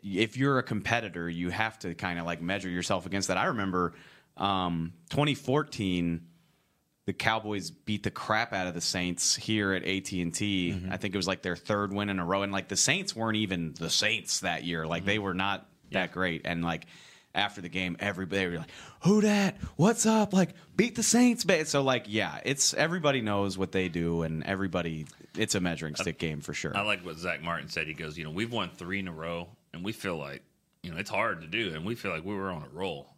If 0.02 0.36
you're 0.36 0.58
a 0.58 0.62
competitor, 0.62 1.28
you 1.28 1.50
have 1.50 1.78
to 1.80 1.94
kind 1.94 2.18
of 2.18 2.26
like 2.26 2.40
measure 2.40 2.68
yourself 2.68 3.06
against 3.06 3.28
that. 3.28 3.36
I 3.36 3.46
remember 3.46 3.94
um, 4.36 4.92
2014 5.10 6.26
the 7.04 7.12
Cowboys 7.12 7.70
beat 7.70 8.04
the 8.04 8.10
crap 8.12 8.52
out 8.52 8.68
of 8.68 8.74
the 8.74 8.80
Saints 8.80 9.34
here 9.34 9.72
at 9.72 9.84
AT 9.84 10.12
and 10.12 10.32
T. 10.32 10.70
I 10.88 10.96
think 10.96 11.14
it 11.14 11.16
was 11.16 11.26
like 11.26 11.42
their 11.42 11.56
third 11.56 11.92
win 11.92 12.08
in 12.08 12.20
a 12.20 12.24
row, 12.24 12.42
and 12.42 12.52
like 12.52 12.68
the 12.68 12.76
Saints 12.76 13.16
weren't 13.16 13.36
even 13.36 13.74
the 13.78 13.90
Saints 13.90 14.40
that 14.40 14.62
year. 14.64 14.86
Like 14.86 15.04
they 15.04 15.18
were 15.18 15.34
not 15.34 15.66
that 15.90 16.12
great, 16.12 16.42
and 16.44 16.64
like. 16.64 16.86
After 17.34 17.62
the 17.62 17.70
game, 17.70 17.96
everybody 17.98 18.46
were 18.46 18.58
like, 18.58 18.70
"Who 19.04 19.22
that? 19.22 19.56
What's 19.76 20.04
up?" 20.04 20.34
Like, 20.34 20.50
beat 20.76 20.96
the 20.96 21.02
Saints, 21.02 21.44
ba-" 21.44 21.64
So, 21.64 21.80
like, 21.80 22.04
yeah, 22.06 22.40
it's 22.44 22.74
everybody 22.74 23.22
knows 23.22 23.56
what 23.56 23.72
they 23.72 23.88
do, 23.88 24.20
and 24.20 24.44
everybody, 24.44 25.06
it's 25.38 25.54
a 25.54 25.60
measuring 25.60 25.94
stick 25.94 26.18
game 26.18 26.42
for 26.42 26.52
sure. 26.52 26.76
I 26.76 26.82
like 26.82 27.06
what 27.06 27.16
Zach 27.16 27.42
Martin 27.42 27.70
said. 27.70 27.86
He 27.86 27.94
goes, 27.94 28.18
you 28.18 28.24
know, 28.24 28.30
we've 28.30 28.52
won 28.52 28.68
three 28.68 28.98
in 28.98 29.08
a 29.08 29.12
row, 29.12 29.48
and 29.72 29.84
we 29.84 29.92
feel 29.92 30.16
like, 30.16 30.42
you 30.82 30.90
know, 30.90 30.98
it's 30.98 31.10
hard 31.10 31.42
to 31.42 31.46
do, 31.46 31.74
and 31.74 31.84
we 31.84 31.94
feel 31.94 32.10
like 32.10 32.24
we 32.24 32.34
were 32.34 32.50
on 32.50 32.62
a 32.62 32.68
roll. 32.76 33.14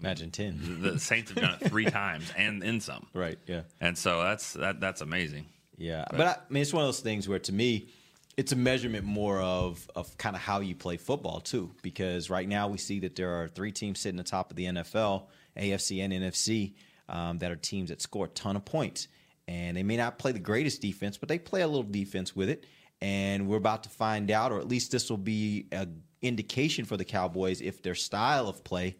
Imagine 0.00 0.30
ten. 0.30 0.80
The 0.82 0.98
Saints 0.98 1.30
have 1.30 1.40
done 1.40 1.56
it 1.60 1.68
three 1.68 1.84
times 1.90 2.32
and 2.36 2.62
in 2.64 2.80
some. 2.80 3.06
Right. 3.14 3.38
Yeah. 3.46 3.62
And 3.80 3.96
so 3.96 4.22
that's 4.22 4.54
that 4.54 4.80
that's 4.80 5.00
amazing. 5.00 5.46
Yeah, 5.76 6.04
but, 6.10 6.20
I, 6.20 6.32
I 6.32 6.36
mean, 6.50 6.62
it's 6.62 6.72
one 6.72 6.84
of 6.84 6.88
those 6.88 7.00
things 7.00 7.28
where, 7.28 7.40
to 7.40 7.52
me, 7.52 7.88
it's 8.36 8.52
a 8.52 8.56
measurement 8.56 9.04
more 9.04 9.40
of 9.40 9.88
of 9.94 10.16
kind 10.18 10.36
of 10.36 10.42
how 10.42 10.60
you 10.60 10.74
play 10.74 10.96
football 10.96 11.40
too. 11.40 11.70
Because 11.82 12.30
right 12.30 12.48
now 12.48 12.68
we 12.68 12.78
see 12.78 13.00
that 13.00 13.16
there 13.16 13.42
are 13.42 13.48
three 13.48 13.72
teams 13.72 14.00
sitting 14.00 14.20
atop 14.20 14.50
of 14.50 14.56
the 14.56 14.66
NFL, 14.66 15.26
AFC 15.56 16.00
and 16.02 16.12
NFC, 16.12 16.74
um, 17.08 17.38
that 17.38 17.50
are 17.50 17.56
teams 17.56 17.90
that 17.90 18.02
score 18.02 18.26
a 18.26 18.28
ton 18.28 18.56
of 18.56 18.64
points, 18.64 19.08
and 19.46 19.76
they 19.76 19.82
may 19.82 19.96
not 19.96 20.18
play 20.18 20.32
the 20.32 20.38
greatest 20.38 20.80
defense, 20.80 21.16
but 21.16 21.28
they 21.28 21.38
play 21.38 21.62
a 21.62 21.66
little 21.66 21.82
defense 21.82 22.34
with 22.34 22.48
it. 22.48 22.66
And 23.00 23.48
we're 23.48 23.56
about 23.58 23.82
to 23.84 23.88
find 23.88 24.30
out, 24.30 24.52
or 24.52 24.58
at 24.58 24.68
least 24.68 24.90
this 24.92 25.10
will 25.10 25.16
be 25.18 25.66
an 25.72 26.02
indication 26.22 26.84
for 26.84 26.96
the 26.96 27.04
Cowboys 27.04 27.60
if 27.60 27.82
their 27.82 27.94
style 27.94 28.48
of 28.48 28.64
play 28.64 28.96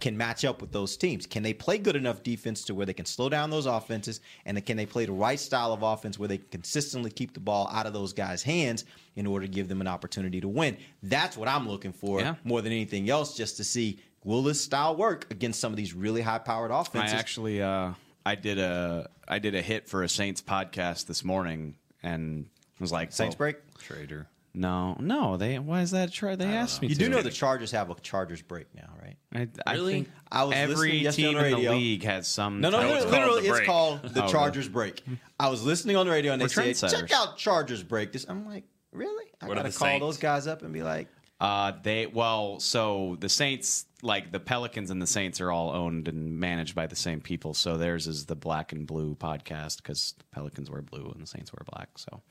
can 0.00 0.16
match 0.16 0.44
up 0.44 0.60
with 0.60 0.70
those 0.70 0.96
teams. 0.96 1.26
Can 1.26 1.42
they 1.42 1.52
play 1.52 1.78
good 1.78 1.96
enough 1.96 2.22
defense 2.22 2.62
to 2.64 2.74
where 2.74 2.86
they 2.86 2.92
can 2.92 3.06
slow 3.06 3.28
down 3.28 3.50
those 3.50 3.66
offenses, 3.66 4.20
and 4.44 4.64
can 4.64 4.76
they 4.76 4.86
play 4.86 5.06
the 5.06 5.12
right 5.12 5.40
style 5.40 5.72
of 5.72 5.82
offense 5.82 6.18
where 6.18 6.28
they 6.28 6.38
can 6.38 6.46
consistently 6.50 7.10
keep 7.10 7.32
the 7.34 7.40
ball 7.40 7.68
out 7.72 7.86
of 7.86 7.92
those 7.94 8.12
guys' 8.12 8.42
hands 8.42 8.84
in 9.16 9.26
order 9.26 9.46
to 9.46 9.50
give 9.50 9.66
them 9.66 9.80
an 9.80 9.88
opportunity 9.88 10.40
to 10.40 10.46
win? 10.48 10.76
That's 11.02 11.36
what 11.36 11.48
I'm 11.48 11.66
looking 11.66 11.92
for 11.92 12.20
Yeah. 12.20 12.34
more 12.44 12.60
than 12.62 12.70
anything 12.70 13.10
else, 13.10 13.36
just 13.36 13.56
to 13.56 13.64
see 13.64 13.98
will 14.24 14.42
this 14.42 14.60
style 14.60 14.94
work 14.94 15.26
against 15.30 15.58
some 15.58 15.72
of 15.72 15.76
these 15.76 15.94
really 15.94 16.20
high-powered 16.20 16.70
offenses? 16.70 17.14
I 17.14 17.16
actually, 17.16 17.62
uh, 17.62 17.94
I 18.26 18.34
did 18.34 18.58
a, 18.58 19.08
I 19.26 19.38
did 19.38 19.54
a 19.54 19.62
hit 19.62 19.88
for 19.88 20.02
a 20.02 20.08
Saints 20.08 20.42
podcast 20.42 21.06
this 21.06 21.24
morning, 21.24 21.76
and 22.02 22.46
was 22.80 22.92
like, 22.92 23.12
Saints 23.12 23.34
well, 23.34 23.38
break. 23.38 23.56
Trader. 23.78 24.26
No, 24.54 24.96
no. 24.98 25.36
They 25.36 25.58
why 25.58 25.82
is 25.82 25.90
that? 25.92 26.10
Try 26.10 26.34
they 26.34 26.46
asked 26.46 26.82
me. 26.82 26.88
You 26.88 26.94
to. 26.94 27.00
do 27.04 27.08
know 27.10 27.22
the 27.22 27.30
Chargers 27.30 27.70
have 27.72 27.90
a 27.90 27.94
Chargers 27.96 28.42
break 28.42 28.66
now, 28.74 28.90
right? 29.00 29.16
I, 29.34 29.48
I 29.70 29.74
Really? 29.74 29.92
think 29.92 30.08
I 30.32 30.44
was 30.44 30.56
every 30.56 31.00
listening 31.04 31.26
team 31.28 31.36
on 31.36 31.42
the 31.44 31.56
in 31.58 31.64
the 31.64 31.70
league 31.70 32.02
has 32.04 32.26
some. 32.26 32.60
No, 32.60 32.70
no, 32.70 32.78
type 32.80 32.88
no, 32.88 32.94
it's 32.96 33.06
literally, 33.06 33.46
it's 33.48 33.60
called 33.66 34.02
the 34.02 34.24
Oh, 34.24 34.28
Chargers 34.28 34.68
break. 34.68 35.02
I 35.38 35.48
was 35.48 35.62
listening 35.64 35.96
on 35.96 36.06
the 36.06 36.12
radio 36.12 36.32
and 36.32 36.40
they 36.40 36.46
We're 36.46 36.74
said, 36.74 36.90
"Check 36.90 37.12
out 37.12 37.36
Chargers 37.36 37.82
break." 37.84 38.12
This, 38.12 38.26
I'm 38.28 38.46
like, 38.46 38.64
really? 38.90 39.26
I 39.40 39.46
What 39.46 39.54
gotta 39.56 39.68
call 39.70 39.86
Saints? 39.86 40.04
those 40.04 40.16
guys 40.16 40.46
up 40.48 40.62
and 40.62 40.72
be 40.72 40.82
like, 40.82 41.06
Uh, 41.40 41.72
they 41.82 42.06
well, 42.06 42.58
so 42.58 43.16
the 43.20 43.28
Saints, 43.28 43.84
like 44.02 44.32
the 44.32 44.40
Pelicans 44.40 44.90
and 44.90 45.00
the 45.00 45.06
Saints, 45.06 45.40
are 45.40 45.52
all 45.52 45.70
owned 45.70 46.08
and 46.08 46.40
managed 46.40 46.74
by 46.74 46.88
the 46.88 46.96
same 46.96 47.20
people. 47.20 47.54
So 47.54 47.76
theirs 47.76 48.08
is 48.08 48.26
the 48.26 48.34
Black 48.34 48.72
and 48.72 48.86
Blue 48.88 49.14
podcast 49.14 49.76
because 49.76 50.14
the 50.18 50.24
Pelicans 50.32 50.68
wear 50.68 50.82
blue 50.82 51.10
and 51.14 51.22
the 51.22 51.26
Saints 51.28 51.52
wear 51.52 51.64
black. 51.70 51.90
So, 51.96 52.22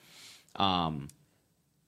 um, 0.58 1.08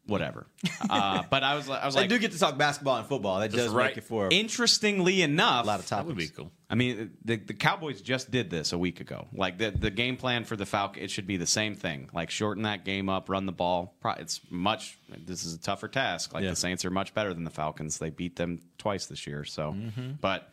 whatever. 0.06 0.48
uh, 0.90 1.24
but 1.30 1.44
I 1.44 1.56
was, 1.56 1.70
I 1.70 1.86
was 1.86 1.96
I 1.98 2.02
like, 2.02 2.10
do 2.10 2.18
get 2.20 2.32
to 2.32 2.40
talk 2.40 2.58
basketball 2.58 2.98
and 2.98 3.06
football. 3.08 3.40
That 3.40 3.52
Just 3.52 3.66
does 3.66 3.74
right. 3.74 3.88
make 3.92 3.98
it 3.98 4.04
for 4.04 4.30
interestingly 4.32 5.22
enough, 5.22 5.66
a 5.66 5.68
lot 5.68 5.80
of 5.80 5.88
That 5.90 6.06
would 6.06 6.18
be 6.18 6.28
cool. 6.28 6.52
I 6.70 6.76
mean, 6.76 7.12
the 7.26 7.36
the 7.38 7.54
Cowboys 7.54 8.02
just 8.02 8.30
did 8.32 8.50
this 8.50 8.74
a 8.74 8.78
week 8.78 9.02
ago. 9.02 9.28
Like 9.34 9.58
the 9.58 9.72
the 9.72 9.90
game 9.92 10.18
plan 10.18 10.46
for 10.46 10.56
the 10.56 10.66
Falcon, 10.66 11.04
it 11.04 11.10
should 11.12 11.26
be 11.28 11.38
the 11.38 11.48
same 11.48 11.76
thing. 11.76 12.10
Like 12.14 12.30
shorten 12.30 12.64
that 12.64 12.86
game 12.86 13.10
up, 13.10 13.28
run 13.30 13.46
the 13.46 13.52
ball. 13.52 13.96
It's 14.18 14.42
much. 14.50 14.98
This 15.26 15.44
is 15.46 15.54
a 15.56 15.60
tougher 15.60 15.88
task. 15.88 16.34
Like 16.34 16.44
Yeah. 16.44 16.52
the 16.52 16.56
Saints 16.56 16.86
are 16.86 16.92
much 16.92 17.14
better 17.14 17.34
than 17.34 17.44
the 17.44 17.50
Falcons. 17.52 17.98
They 17.98 18.10
beat 18.12 18.36
them 18.36 18.62
twice 18.78 19.08
this 19.08 19.26
year. 19.28 19.44
So, 19.46 19.72
Mm-hmm. 19.74 20.12
but 20.22 20.52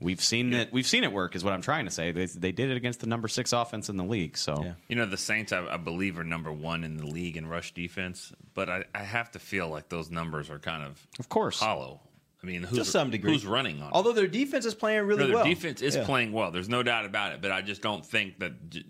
we've 0.00 0.20
seen 0.22 0.52
it. 0.52 0.72
We've 0.72 0.86
seen 0.86 1.04
it 1.04 1.12
work. 1.12 1.34
Is 1.36 1.42
what 1.44 1.52
I'm 1.52 1.62
trying 1.62 1.84
to 1.86 1.90
say. 1.90 2.12
They, 2.12 2.26
they 2.26 2.52
did 2.52 2.70
it 2.70 2.76
against 2.76 3.00
the 3.00 3.06
number 3.06 3.28
six 3.28 3.52
offense 3.52 3.88
in 3.88 3.96
the 3.96 4.04
league. 4.04 4.36
So 4.36 4.62
Yeah. 4.62 4.72
You 4.88 4.96
know, 4.96 5.06
the 5.06 5.16
Saints, 5.16 5.52
I, 5.52 5.66
I 5.66 5.76
believe, 5.76 6.18
are 6.18 6.24
number 6.24 6.52
one 6.52 6.84
in 6.84 6.96
the 6.96 7.06
league 7.06 7.36
in 7.36 7.46
rush 7.46 7.72
defense, 7.74 8.32
but 8.54 8.68
I, 8.68 8.84
I 8.94 9.02
have 9.04 9.30
to 9.32 9.38
feel 9.38 9.68
like 9.68 9.88
those 9.88 10.10
numbers 10.10 10.50
are 10.50 10.58
kind 10.58 10.82
of 10.84 11.06
Of 11.18 11.28
course. 11.28 11.58
hollow. 11.60 12.00
I 12.42 12.46
mean, 12.46 12.62
who's 12.62 12.78
to 12.80 12.84
some 12.84 13.10
degree. 13.10 13.32
who's 13.32 13.46
running 13.46 13.80
on? 13.80 13.88
it? 13.88 13.92
Although 13.94 14.12
their 14.12 14.26
defense 14.26 14.66
is 14.66 14.74
playing 14.74 15.06
really 15.06 15.20
No, 15.20 15.26
their 15.28 15.36
well. 15.36 15.44
defense 15.46 15.80
is 15.80 15.96
Yeah. 15.96 16.04
playing 16.04 16.30
well. 16.32 16.50
There's 16.50 16.68
no 16.68 16.82
doubt 16.82 17.06
about 17.06 17.32
it. 17.32 17.40
But 17.40 17.52
I 17.52 17.62
just 17.62 17.80
don't 17.80 18.04
think 18.04 18.40
that 18.40 18.68
j- 18.68 18.84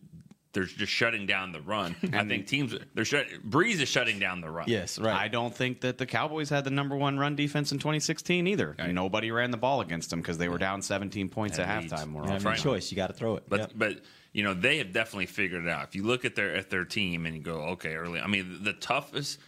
they're 0.54 0.64
just 0.64 0.92
shutting 0.92 1.26
down 1.26 1.52
the 1.52 1.60
run. 1.60 1.94
I 2.14 2.24
think 2.24 2.46
teams 2.46 2.74
they're 2.94 3.04
shut. 3.04 3.26
Brees 3.46 3.80
is 3.80 3.88
shutting 3.88 4.18
down 4.18 4.40
the 4.40 4.48
run. 4.48 4.66
Yes, 4.68 4.98
right. 4.98 5.14
I 5.14 5.28
don't 5.28 5.54
think 5.54 5.82
that 5.82 5.98
the 5.98 6.06
Cowboys 6.06 6.48
had 6.48 6.64
the 6.64 6.70
number 6.70 6.96
one 6.96 7.18
run 7.18 7.36
defense 7.36 7.72
in 7.72 7.78
2016 7.78 8.46
either. 8.46 8.74
Nobody 8.88 9.30
ran 9.30 9.50
the 9.50 9.56
ball 9.58 9.80
against 9.82 10.10
them 10.10 10.20
because 10.20 10.38
they 10.38 10.48
were 10.48 10.58
down 10.58 10.80
17 10.80 11.28
points 11.28 11.58
Had 11.58 11.68
at 11.68 11.84
halftime. 11.84 12.08
More 12.08 12.22
You 12.22 12.28
don't 12.28 12.36
often. 12.36 12.46
have 12.50 12.54
any 12.54 12.62
choice. 12.62 12.90
You 12.90 12.96
got 12.96 13.08
to 13.08 13.12
throw 13.12 13.36
it. 13.36 13.44
But 13.48 13.60
Yep. 13.60 13.72
but 13.76 14.00
you 14.32 14.42
know 14.42 14.54
they 14.54 14.78
have 14.78 14.92
definitely 14.92 15.26
figured 15.26 15.64
it 15.64 15.68
out. 15.68 15.88
If 15.88 15.94
you 15.94 16.04
look 16.04 16.24
at 16.24 16.34
their 16.34 16.54
at 16.54 16.70
their 16.70 16.84
team 16.84 17.26
and 17.26 17.36
you 17.36 17.42
go, 17.42 17.56
okay, 17.72 17.94
early. 17.94 18.20
I 18.20 18.26
mean, 18.26 18.60
the 18.62 18.72
toughest 18.72 19.38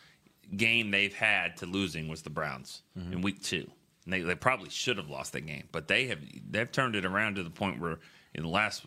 game 0.56 0.90
they've 0.90 1.14
had 1.14 1.56
to 1.58 1.66
losing 1.66 2.08
was 2.08 2.22
the 2.22 2.30
Browns 2.30 2.82
Mm-hmm. 2.98 3.12
in 3.14 3.20
week 3.22 3.42
two. 3.42 3.70
And 4.04 4.12
they 4.12 4.20
they 4.20 4.34
probably 4.36 4.70
should 4.70 4.96
have 4.98 5.08
lost 5.10 5.32
that 5.32 5.46
game, 5.46 5.64
but 5.72 5.88
they 5.88 6.06
have 6.06 6.20
they've 6.50 6.70
turned 6.70 6.94
it 6.94 7.04
around 7.04 7.34
to 7.36 7.42
the 7.42 7.50
point 7.50 7.80
where 7.80 7.98
in 8.34 8.42
the 8.44 8.48
last 8.48 8.84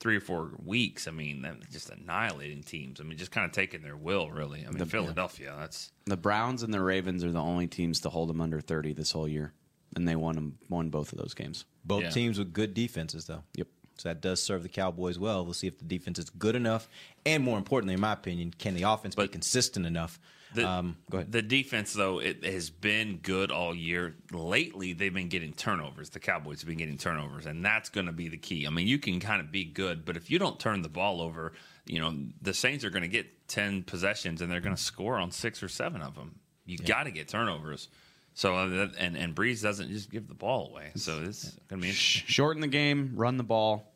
three 0.00 0.16
or 0.16 0.20
four 0.20 0.52
weeks, 0.64 1.08
I 1.08 1.10
mean, 1.10 1.42
they're 1.42 1.56
just 1.70 1.88
annihilating 1.90 2.62
teams. 2.62 3.00
I 3.00 3.04
mean, 3.04 3.16
just 3.16 3.30
kind 3.30 3.46
of 3.46 3.52
taking 3.52 3.82
their 3.82 3.96
will, 3.96 4.30
really. 4.30 4.64
I 4.66 4.70
mean, 4.70 4.84
Philadelphia, 4.84 5.54
that's 5.58 5.92
The 6.06 6.16
Browns 6.16 6.62
and 6.62 6.74
the 6.74 6.80
Ravens 6.80 7.24
are 7.24 7.32
the 7.32 7.40
only 7.40 7.66
teams 7.66 8.00
to 8.00 8.10
hold 8.10 8.28
them 8.28 8.40
under 8.40 8.60
30 8.60 8.92
this 8.92 9.12
whole 9.12 9.28
year, 9.28 9.52
and 9.96 10.06
they 10.06 10.16
won 10.16 10.34
them, 10.34 10.58
won 10.68 10.90
both 10.90 11.12
of 11.12 11.18
those 11.18 11.34
games. 11.34 11.64
Both 11.84 12.02
Yeah. 12.02 12.10
teams 12.10 12.38
with 12.38 12.52
good 12.52 12.74
defenses, 12.74 13.26
though. 13.26 13.44
Yep. 13.54 13.68
So 13.96 14.08
that 14.08 14.20
does 14.20 14.42
serve 14.42 14.64
the 14.64 14.68
Cowboys 14.68 15.18
well. 15.20 15.44
We'll 15.44 15.54
see 15.54 15.68
if 15.68 15.78
the 15.78 15.84
defense 15.84 16.18
is 16.18 16.28
good 16.28 16.56
enough, 16.56 16.88
and 17.24 17.42
more 17.44 17.56
importantly, 17.56 17.94
in 17.94 18.00
my 18.00 18.12
opinion, 18.12 18.52
can 18.58 18.74
the 18.74 18.82
offense 18.82 19.14
be 19.14 19.28
consistent 19.28 19.86
enough? 19.86 20.18
The, 20.54 20.68
um, 20.68 20.96
go 21.10 21.18
ahead. 21.18 21.32
The 21.32 21.42
defense, 21.42 21.92
though, 21.92 22.20
it 22.20 22.44
has 22.44 22.70
been 22.70 23.18
good 23.18 23.50
all 23.50 23.74
year. 23.74 24.14
Lately, 24.32 24.92
they've 24.92 25.12
been 25.12 25.28
getting 25.28 25.52
turnovers. 25.52 26.10
The 26.10 26.20
Cowboys 26.20 26.60
have 26.60 26.68
been 26.68 26.78
getting 26.78 26.96
turnovers, 26.96 27.46
and 27.46 27.64
that's 27.64 27.88
going 27.88 28.06
to 28.06 28.12
be 28.12 28.28
the 28.28 28.36
key. 28.36 28.66
I 28.66 28.70
mean, 28.70 28.86
you 28.86 28.98
can 28.98 29.20
kind 29.20 29.40
of 29.40 29.50
be 29.50 29.64
good, 29.64 30.04
but 30.04 30.16
if 30.16 30.30
you 30.30 30.38
don't 30.38 30.58
turn 30.58 30.82
the 30.82 30.88
ball 30.88 31.20
over, 31.20 31.52
you 31.86 32.00
know 32.00 32.14
the 32.40 32.54
Saints 32.54 32.84
are 32.84 32.90
going 32.90 33.02
to 33.02 33.08
get 33.08 33.48
ten 33.48 33.82
possessions, 33.82 34.40
and 34.40 34.50
they're 34.50 34.60
going 34.60 34.76
to 34.76 34.82
score 34.82 35.16
on 35.16 35.30
six 35.30 35.62
or 35.62 35.68
seven 35.68 36.00
of 36.00 36.14
them. 36.14 36.36
You 36.66 36.78
got 36.78 37.04
to 37.04 37.10
get 37.10 37.28
turnovers. 37.28 37.88
So 38.34 38.56
uh, 38.56 38.88
and 38.98 39.16
and 39.16 39.34
Brees 39.34 39.62
doesn't 39.62 39.90
just 39.90 40.10
give 40.10 40.28
the 40.28 40.34
ball 40.34 40.68
away. 40.68 40.92
So 40.96 41.22
it's 41.24 41.50
going 41.68 41.82
to 41.82 41.88
be. 41.88 41.92
Shorten 41.92 42.60
the 42.60 42.68
game, 42.68 43.12
run 43.14 43.36
the 43.36 43.44
ball, 43.44 43.92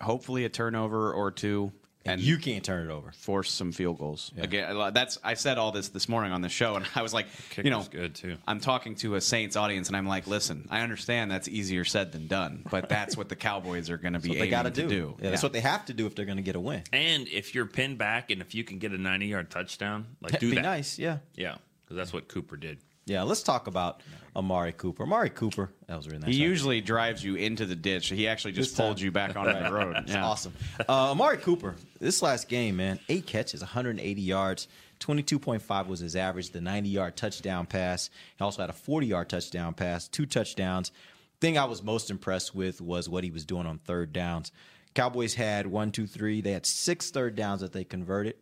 hopefully 0.00 0.44
a 0.44 0.48
turnover 0.48 1.12
or 1.12 1.30
two, 1.30 1.72
and 2.04 2.20
you 2.20 2.38
can't 2.38 2.64
turn 2.64 2.88
it 2.88 2.92
over. 2.92 3.12
force 3.12 3.50
some 3.50 3.72
field 3.72 3.98
goals. 3.98 4.32
Again, 4.38 4.90
that's 4.94 5.18
I 5.22 5.34
said 5.34 5.58
all 5.58 5.70
this 5.72 5.88
this 5.90 6.08
morning 6.08 6.32
on 6.32 6.40
the 6.40 6.48
show, 6.48 6.76
and 6.76 6.86
I 6.94 7.02
was 7.02 7.12
like, 7.12 7.26
you 7.56 7.70
know, 7.70 7.84
good, 7.90 8.14
too. 8.14 8.36
I'm 8.46 8.60
talking 8.60 8.94
to 8.96 9.16
a 9.16 9.20
Saints 9.20 9.54
audience, 9.56 9.88
and 9.88 9.96
I'm 9.96 10.06
like, 10.06 10.26
listen, 10.26 10.66
I 10.70 10.80
understand 10.80 11.30
that's 11.30 11.48
easier 11.48 11.84
said 11.84 12.12
than 12.12 12.26
done, 12.26 12.64
but 12.70 12.88
that's 12.88 13.16
what 13.16 13.28
the 13.28 13.36
Cowboys 13.36 13.90
are 13.90 13.98
going 13.98 14.14
to 14.14 14.18
be 14.20 14.28
That's 14.28 14.40
they 14.40 14.48
got 14.48 14.62
to 14.62 14.80
aiming 14.82 14.88
do. 14.88 15.16
to 15.18 15.24
Yeah, 15.24 15.30
That's 15.30 15.42
Yeah. 15.42 15.46
what 15.46 15.52
they 15.52 15.60
have 15.60 15.84
to 15.86 15.92
do 15.94 16.06
if 16.06 16.14
they're 16.14 16.24
going 16.24 16.36
to 16.38 16.42
get 16.42 16.56
a 16.56 16.60
win. 16.60 16.82
And 16.92 17.28
if 17.28 17.54
you're 17.54 17.66
pinned 17.66 17.98
back, 17.98 18.30
and 18.30 18.40
if 18.40 18.54
you 18.54 18.64
can 18.64 18.78
get 18.78 18.92
a 18.92 18.98
ninety 18.98 19.26
yard 19.26 19.50
touchdown, 19.50 20.06
like 20.22 20.32
That'd 20.32 20.40
do 20.40 20.50
be 20.50 20.56
that. 20.56 20.62
nice. 20.62 20.98
Yeah. 20.98 21.18
Yeah, 21.34 21.56
because 21.84 21.96
that's 21.96 22.12
what 22.12 22.28
Cooper 22.28 22.56
did. 22.56 22.78
Yeah. 23.06 23.22
Let's 23.24 23.42
talk 23.42 23.66
about 23.66 24.02
Amari 24.36 24.72
Cooper. 24.72 25.02
Amari 25.02 25.30
Cooper. 25.30 25.70
That 25.86 25.96
was 25.96 26.06
really 26.06 26.20
nice. 26.20 26.28
He 26.34 26.40
usually 26.40 26.80
drives 26.80 27.24
you 27.24 27.34
into 27.34 27.66
the 27.66 27.74
ditch. 27.74 28.08
He 28.08 28.28
actually 28.28 28.52
just 28.52 28.70
This 28.70 28.76
time. 28.76 28.86
pulled 28.86 29.00
you 29.00 29.10
back 29.10 29.36
onto 29.36 29.52
the 29.52 29.72
road. 29.72 29.94
That's 29.98 30.12
Yeah. 30.12 30.24
awesome. 30.24 30.52
Uh, 30.88 31.10
Amari 31.10 31.38
Cooper, 31.38 31.74
this 31.98 32.22
last 32.22 32.48
game, 32.48 32.76
man, 32.76 33.00
eight 33.08 33.26
catches, 33.26 33.60
180 33.60 34.20
yards, 34.22 34.68
22.5 35.00 35.86
was 35.88 36.00
his 36.00 36.14
average, 36.14 36.50
the 36.50 36.60
90 36.60 36.88
yard 36.88 37.16
touchdown 37.16 37.66
pass. 37.66 38.10
He 38.36 38.44
also 38.44 38.62
had 38.62 38.70
a 38.70 38.74
40 38.74 39.06
yard 39.06 39.28
touchdown 39.28 39.74
pass, 39.74 40.06
two 40.08 40.26
touchdowns. 40.26 40.92
thing 41.40 41.56
I 41.56 41.64
was 41.64 41.82
most 41.82 42.10
impressed 42.10 42.54
with 42.54 42.80
was 42.82 43.08
what 43.08 43.24
he 43.24 43.30
was 43.30 43.44
doing 43.46 43.66
on 43.66 43.78
third 43.78 44.12
downs. 44.12 44.52
Cowboys 44.94 45.34
had 45.34 45.66
one, 45.66 45.90
two, 45.90 46.06
three. 46.06 46.40
They 46.42 46.52
had 46.52 46.66
six 46.66 47.10
third 47.10 47.34
downs 47.34 47.62
that 47.62 47.72
they 47.72 47.84
converted. 47.84 48.34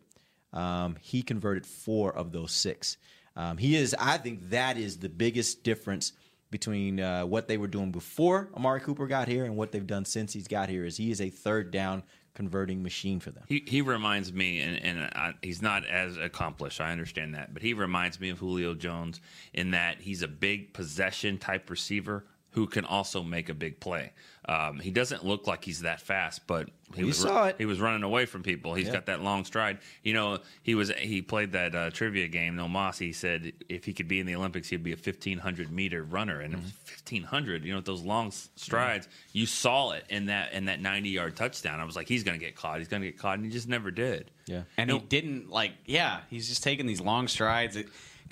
Um, 0.51 0.97
he 0.99 1.21
converted 1.21 1.65
four 1.65 2.11
of 2.13 2.31
those 2.31 2.51
six. 2.51 2.97
Um, 3.39 3.57
he 3.57 3.77
is, 3.77 3.95
I 3.97 4.17
think, 4.17 4.49
that 4.49 4.77
is 4.77 4.97
the 4.97 5.07
biggest 5.07 5.63
difference 5.63 6.11
between 6.51 6.99
uh, 6.99 7.25
what 7.25 7.47
they 7.47 7.57
were 7.57 7.67
doing 7.67 7.89
before 7.89 8.49
Amari 8.53 8.81
Cooper 8.81 9.07
got 9.07 9.29
here 9.29 9.45
and 9.45 9.55
what 9.55 9.71
they've 9.71 9.87
done 9.87 10.03
since 10.03 10.33
he's 10.33 10.49
got 10.49 10.67
here. 10.67 10.83
Is 10.83 10.97
he 10.97 11.09
is 11.09 11.21
a 11.21 11.29
third 11.29 11.71
down 11.71 12.03
converting 12.33 12.83
machine 12.83 13.21
for 13.21 13.31
them. 13.31 13.45
He, 13.47 13.63
he 13.65 13.81
reminds 13.81 14.33
me, 14.33 14.59
and, 14.59 14.83
and 14.83 14.99
I, 15.15 15.33
he's 15.41 15.61
not 15.61 15.85
as 15.85 16.17
accomplished. 16.17 16.81
I 16.81 16.91
understand 16.91 17.35
that, 17.35 17.53
but 17.53 17.63
he 17.63 17.73
reminds 17.73 18.19
me 18.19 18.29
of 18.29 18.39
Julio 18.39 18.73
Jones 18.73 19.21
in 19.53 19.71
that 19.71 20.01
he's 20.01 20.21
a 20.21 20.27
big 20.27 20.73
possession 20.73 21.37
type 21.37 21.69
receiver 21.69 22.25
who 22.59 22.67
can 22.67 22.83
also 22.83 23.23
make 23.23 23.47
a 23.47 23.53
big 23.53 23.79
play. 23.79 24.11
Um, 24.43 24.79
he 24.79 24.91
doesn't 24.91 25.23
look 25.23 25.47
like 25.47 25.63
he's 25.63 25.81
that 25.81 26.01
fast, 26.01 26.45
but 26.45 26.69
he 26.95 27.03
We 27.03 27.07
was 27.09 27.19
saw 27.19 27.45
it. 27.45 27.55
he 27.57 27.65
was 27.65 27.79
running 27.79 28.03
away 28.03 28.25
from 28.25 28.41
people. 28.43 28.73
He's 28.73 28.87
Yeah. 28.87 28.93
got 28.93 29.05
that 29.05 29.21
long 29.21 29.45
stride. 29.45 29.77
You 30.03 30.13
know, 30.13 30.39
he 30.63 30.75
was 30.75 30.91
he 30.97 31.21
played 31.21 31.53
that 31.53 31.73
uh, 31.75 31.89
trivia 31.91 32.27
game. 32.27 32.55
No 32.57 32.67
Moss. 32.67 32.97
He 32.97 33.13
said 33.13 33.53
if 33.69 33.85
he 33.85 33.93
could 33.93 34.07
be 34.09 34.19
in 34.19 34.25
the 34.25 34.35
Olympics, 34.35 34.67
he'd 34.67 34.83
be 34.83 34.91
a 34.91 34.97
fifteen 34.97 35.37
hundred 35.37 35.71
meter 35.71 36.03
runner, 36.03 36.41
and 36.41 36.53
it 36.53 36.57
Mm-hmm. 36.57 36.65
was 36.65 36.73
fifteen 36.83 37.23
hundred. 37.23 37.63
You 37.63 37.71
know, 37.71 37.77
with 37.77 37.85
those 37.85 38.01
long 38.01 38.27
s- 38.27 38.49
strides, 38.57 39.07
you 39.31 39.45
saw 39.45 39.91
it 39.91 40.03
in 40.09 40.25
that 40.25 40.51
in 40.51 40.65
that 40.65 40.81
ninety 40.81 41.09
yard 41.09 41.37
touchdown. 41.37 41.79
I 41.79 41.85
was 41.85 41.95
like, 41.95 42.07
he's 42.09 42.23
going 42.23 42.37
to 42.37 42.43
get 42.45 42.55
caught. 42.57 42.79
He's 42.79 42.87
going 42.89 43.03
to 43.03 43.07
get 43.07 43.19
caught, 43.19 43.35
and 43.37 43.45
he 43.45 43.51
just 43.51 43.69
never 43.69 43.91
did. 43.91 44.31
Yeah. 44.47 44.63
And 44.77 44.91
he 44.91 44.99
didn't 44.99 45.49
like, 45.49 45.71
yeah, 45.85 46.21
he's 46.29 46.49
just 46.49 46.63
taking 46.63 46.87
these 46.87 46.99
long 47.01 47.27
strides. 47.29 47.75
It, 47.77 47.87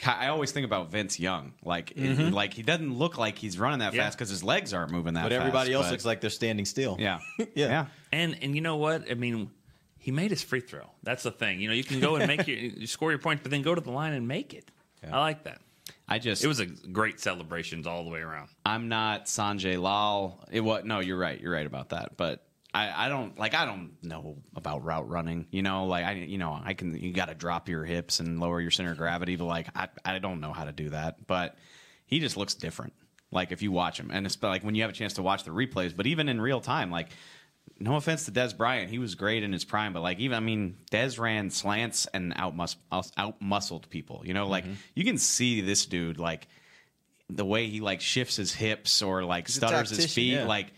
I 0.06 0.28
always 0.28 0.52
think 0.52 0.66
about 0.66 0.92
Vince 0.92 1.20
Young, 1.20 1.54
like, 1.64 1.92
it- 1.92 1.98
Mhm. 2.18 2.32
like 2.32 2.54
he 2.54 2.62
doesn't 2.62 2.94
look 2.94 3.18
like 3.18 3.38
he's 3.38 3.58
running 3.58 3.80
that 3.80 3.94
Yeah. 3.94 4.04
fast 4.04 4.18
because 4.18 4.30
his 4.30 4.44
legs 4.44 4.74
aren't 4.74 4.92
moving 4.92 5.14
that 5.16 5.22
fast. 5.22 5.30
But 5.30 5.36
fast. 5.36 5.42
everybody 5.42 5.74
else 5.74 5.86
but- 5.88 5.92
looks 5.94 6.06
like 6.06 6.22
they're 6.22 6.30
standing 6.30 6.66
still. 6.66 6.98
yeah, 7.00 7.20
yeah. 7.56 7.88
And 8.12 8.38
and 8.42 8.54
you 8.56 8.62
know 8.62 8.76
what? 8.76 9.10
I 9.10 9.16
mean, 9.16 9.50
he 9.98 10.12
made 10.12 10.30
his 10.32 10.44
free 10.44 10.60
throw. 10.62 10.90
That's 11.04 11.24
the 11.24 11.32
thing. 11.32 11.60
You 11.60 11.68
know, 11.70 11.74
you 11.74 11.84
can 11.84 12.00
go 12.00 12.16
and 12.16 12.28
make 12.28 12.48
your 12.48 12.58
you 12.82 12.88
score 12.88 13.12
your 13.12 13.20
points, 13.20 13.42
but 13.42 13.52
then 13.52 13.62
go 13.62 13.74
to 13.76 13.82
the 13.82 13.92
line 13.92 14.14
and 14.14 14.28
make 14.28 14.54
it. 14.54 14.70
I 15.10 15.20
like 15.20 15.44
that. 15.46 15.62
I 16.10 16.20
just 16.20 16.44
It 16.44 16.48
was 16.48 16.60
a 16.62 16.66
great 16.66 17.20
celebrations 17.20 17.86
all 17.88 18.04
the 18.06 18.10
way 18.10 18.20
around. 18.22 18.50
I'm 18.66 18.88
not 18.90 19.26
Sanjay 19.26 19.82
Lal. 19.82 20.42
It 20.52 20.62
what? 20.62 20.86
No, 20.86 21.00
you're 21.00 21.18
right. 21.18 21.40
You're 21.40 21.52
right 21.54 21.66
about 21.66 21.90
that. 21.90 22.16
But 22.18 22.47
I, 22.78 23.06
I 23.06 23.10
don't 23.10 23.38
like. 23.40 23.56
I 23.56 23.66
don't 23.66 23.92
know 24.04 24.38
about 24.56 24.84
route 24.84 25.10
running. 25.10 25.48
You 25.50 25.64
know, 25.64 25.86
like 25.86 26.06
I, 26.06 26.12
you 26.14 26.38
know, 26.38 26.60
I 26.64 26.74
can. 26.74 26.96
You 26.96 27.12
got 27.12 27.30
to 27.30 27.36
drop 27.36 27.70
your 27.70 27.84
hips 27.84 28.20
and 28.20 28.40
lower 28.40 28.62
your 28.62 28.72
center 28.72 28.92
of 28.92 28.98
gravity. 28.98 29.36
But 29.36 29.46
like, 29.46 29.68
I, 29.76 29.88
I 30.06 30.20
don't 30.20 30.40
know 30.40 30.54
how 30.54 30.66
to 30.66 30.72
do 30.72 30.92
that. 30.92 31.26
But 31.26 31.58
he 32.06 32.20
just 32.20 32.38
looks 32.38 32.54
different. 32.54 32.94
Like 33.32 33.52
if 33.52 33.62
you 33.62 33.72
watch 33.72 34.00
him, 34.00 34.12
and 34.12 34.26
it's 34.26 34.42
like 34.42 34.64
when 34.64 34.76
you 34.76 34.84
have 34.84 34.92
a 34.92 34.94
chance 34.94 35.14
to 35.14 35.24
watch 35.24 35.44
the 35.44 35.52
replays. 35.52 35.96
But 35.96 36.08
even 36.08 36.30
in 36.30 36.40
real 36.40 36.62
time, 36.62 36.92
like. 36.92 37.10
No 37.80 37.96
offense 37.96 38.26
to 38.26 38.32
Dez 38.32 38.58
Bryant, 38.58 38.90
he 38.90 38.98
was 38.98 39.14
great 39.14 39.44
in 39.44 39.52
his 39.52 39.66
prime, 39.66 39.94
but 39.94 40.02
like 40.02 40.20
even 40.20 40.38
I 40.38 40.40
mean, 40.40 40.78
Dez 40.90 41.20
ran 41.20 41.52
slants 41.52 42.08
and 42.12 42.34
out 42.36 42.56
out 43.18 43.42
muscled 43.42 43.88
people. 43.90 44.24
You 44.24 44.34
know, 44.34 44.48
like 44.48 44.64
mm-hmm. 44.64 44.76
you 44.96 45.04
can 45.04 45.18
see 45.18 45.62
this 45.62 45.86
dude 45.86 46.18
like 46.18 46.48
the 47.30 47.46
way 47.46 47.68
he 47.68 47.82
like 47.82 48.02
shifts 48.02 48.38
his 48.38 48.54
hips 48.54 49.02
or 49.02 49.24
like 49.26 49.48
He's 49.48 49.58
stutters 49.58 49.90
his 49.90 50.12
feet, 50.12 50.34
yeah. 50.34 50.46
like 50.46 50.74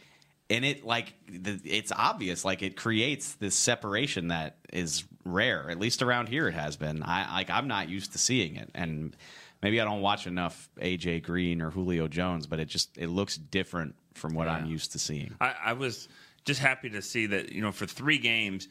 and 0.49 0.65
it 0.65 0.83
like 0.83 1.13
the, 1.27 1.59
it's 1.63 1.91
obvious, 1.91 2.43
like 2.43 2.61
it 2.61 2.75
creates 2.75 3.33
this 3.33 3.55
separation 3.55 4.29
that 4.29 4.57
is 4.73 5.03
rare. 5.23 5.69
At 5.69 5.79
least 5.79 6.01
around 6.01 6.29
here, 6.29 6.47
it 6.47 6.53
has 6.53 6.75
been. 6.75 7.03
I 7.03 7.31
like 7.33 7.49
I'm 7.49 7.67
not 7.67 7.89
used 7.89 8.13
to 8.13 8.17
seeing 8.17 8.55
it, 8.55 8.69
and 8.73 9.15
maybe 9.61 9.79
I 9.79 9.85
don't 9.85 10.01
watch 10.01 10.27
enough 10.27 10.69
AJ 10.77 11.23
Green 11.23 11.61
or 11.61 11.69
Julio 11.69 12.07
Jones, 12.07 12.47
but 12.47 12.59
it 12.59 12.65
just 12.65 12.97
it 12.97 13.07
looks 13.07 13.37
different 13.37 13.95
from 14.15 14.33
what 14.33 14.47
I'm 14.47 14.65
used 14.65 14.91
to 14.93 14.99
seeing. 14.99 15.35
I, 15.39 15.55
I 15.65 15.73
was 15.73 16.09
just 16.45 16.59
happy 16.59 16.89
to 16.89 17.01
see 17.01 17.27
that 17.27 17.51
you 17.51 17.61
know 17.61 17.71
for 17.71 17.85
three 17.85 18.17
games 18.17 18.67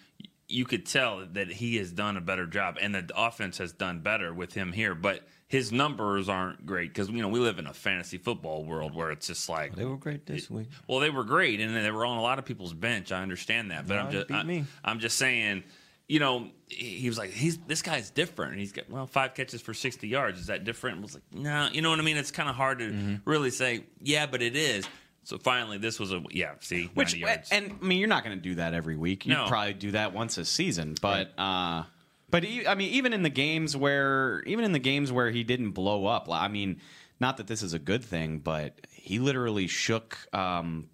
you 0.48 0.64
could 0.64 0.87
tell 0.87 1.26
that 1.32 1.48
he 1.50 1.76
has 1.76 1.92
done 1.92 2.16
a 2.16 2.20
better 2.20 2.46
job 2.46 2.78
and 2.80 2.94
the 2.94 3.11
offense 3.14 3.58
has 3.58 3.72
done 3.72 4.00
better 4.00 4.32
with 4.32 4.54
him 4.54 4.72
here 4.72 4.94
but 4.94 5.26
his 5.46 5.72
numbers 5.72 6.28
aren't 6.28 6.64
great 6.66 6.88
because 6.92 7.08
you 7.11 7.20
know 7.22 7.28
we 7.28 7.38
live 7.38 7.58
in 7.58 7.66
a 7.66 7.72
fantasy 7.74 8.16
football 8.18 8.64
world 8.64 8.94
where 8.94 9.11
it's 9.11 9.26
just 9.26 9.48
like 9.48 9.74
They 9.76 9.84
were 9.84 9.96
great 9.96 10.24
this 10.26 10.50
week. 10.50 10.68
well 10.87 11.00
they 11.00 11.11
were 11.11 11.24
great 11.24 11.61
and 11.61 11.76
they 11.76 11.90
were 11.90 12.06
on 12.06 12.16
a 12.18 12.22
lot 12.22 12.38
of 12.38 12.44
people's 12.46 12.72
bench. 12.74 13.12
I 13.12 13.22
understand 13.22 13.70
that 13.70 13.87
but 13.87 13.94
No, 13.94 14.00
i'm 14.00 14.11
just 14.12 14.30
I, 14.32 14.64
i'm 14.84 14.98
just 15.00 15.16
saying 15.18 15.64
you 16.06 16.18
know 16.20 16.48
he 16.68 17.08
was 17.08 17.18
like 17.18 17.30
he's 17.30 17.58
this 17.66 17.82
guy's 17.82 18.11
different 18.11 18.52
And 18.52 18.61
he's 18.61 18.72
got 18.72 18.88
well 18.90 19.06
five 19.06 19.34
catches 19.34 19.61
for 19.61 19.74
60 19.74 20.08
yards. 20.08 20.40
Is 20.40 20.46
that 20.46 20.64
different? 20.64 20.98
I 20.98 21.00
was 21.02 21.14
like 21.14 21.24
no 21.32 21.68
you 21.72 21.82
know 21.82 21.90
what 21.90 21.98
i 21.98 22.02
mean? 22.02 22.16
It's 22.16 22.30
kind 22.30 22.48
of 22.48 22.54
hard 22.56 22.78
to 22.78 22.87
Mm-hmm. 22.87 23.30
really 23.30 23.50
say 23.50 23.84
yeah 24.02 24.24
but 24.26 24.40
it 24.40 24.56
is 24.56 24.87
so 25.28 25.36
finally 25.38 25.76
this 25.76 26.00
was 26.00 26.10
a 26.12 26.22
yeah 26.30 26.52
see 26.60 26.90
Which 26.94 27.14
yards. 27.14 27.50
and 27.50 27.78
I 27.82 27.84
mean, 27.84 27.98
you're 27.98 28.08
not 28.08 28.24
going 28.24 28.36
to 28.36 28.42
do 28.42 28.54
that 28.54 28.72
every 28.72 28.96
week. 28.96 29.26
You 29.26 29.34
No. 29.34 29.46
probably 29.46 29.74
do 29.74 29.90
that 29.90 30.14
once 30.14 30.38
a 30.38 30.44
season, 30.44 30.96
but 31.02 31.32
uh, 31.38 31.82
but 32.30 32.44
e- 32.44 32.66
I 32.66 32.74
mean, 32.74 32.90
even 32.94 33.12
in 33.12 33.22
the 33.22 33.28
games 33.30 33.76
where 33.76 34.42
even 34.46 34.64
in 34.64 34.72
the 34.72 34.78
games 34.78 35.12
where 35.12 35.30
he 35.30 35.44
didn't 35.44 35.72
blow 35.72 36.06
up, 36.06 36.28
I 36.30 36.48
mean, 36.48 36.80
not 37.20 37.36
that 37.36 37.46
this 37.46 37.62
is 37.62 37.74
a 37.74 37.78
good 37.78 38.02
thing, 38.02 38.38
but 38.38 38.74
he 38.90 39.18
literally 39.18 39.66
shook. 39.66 40.16
Um, 40.32 40.88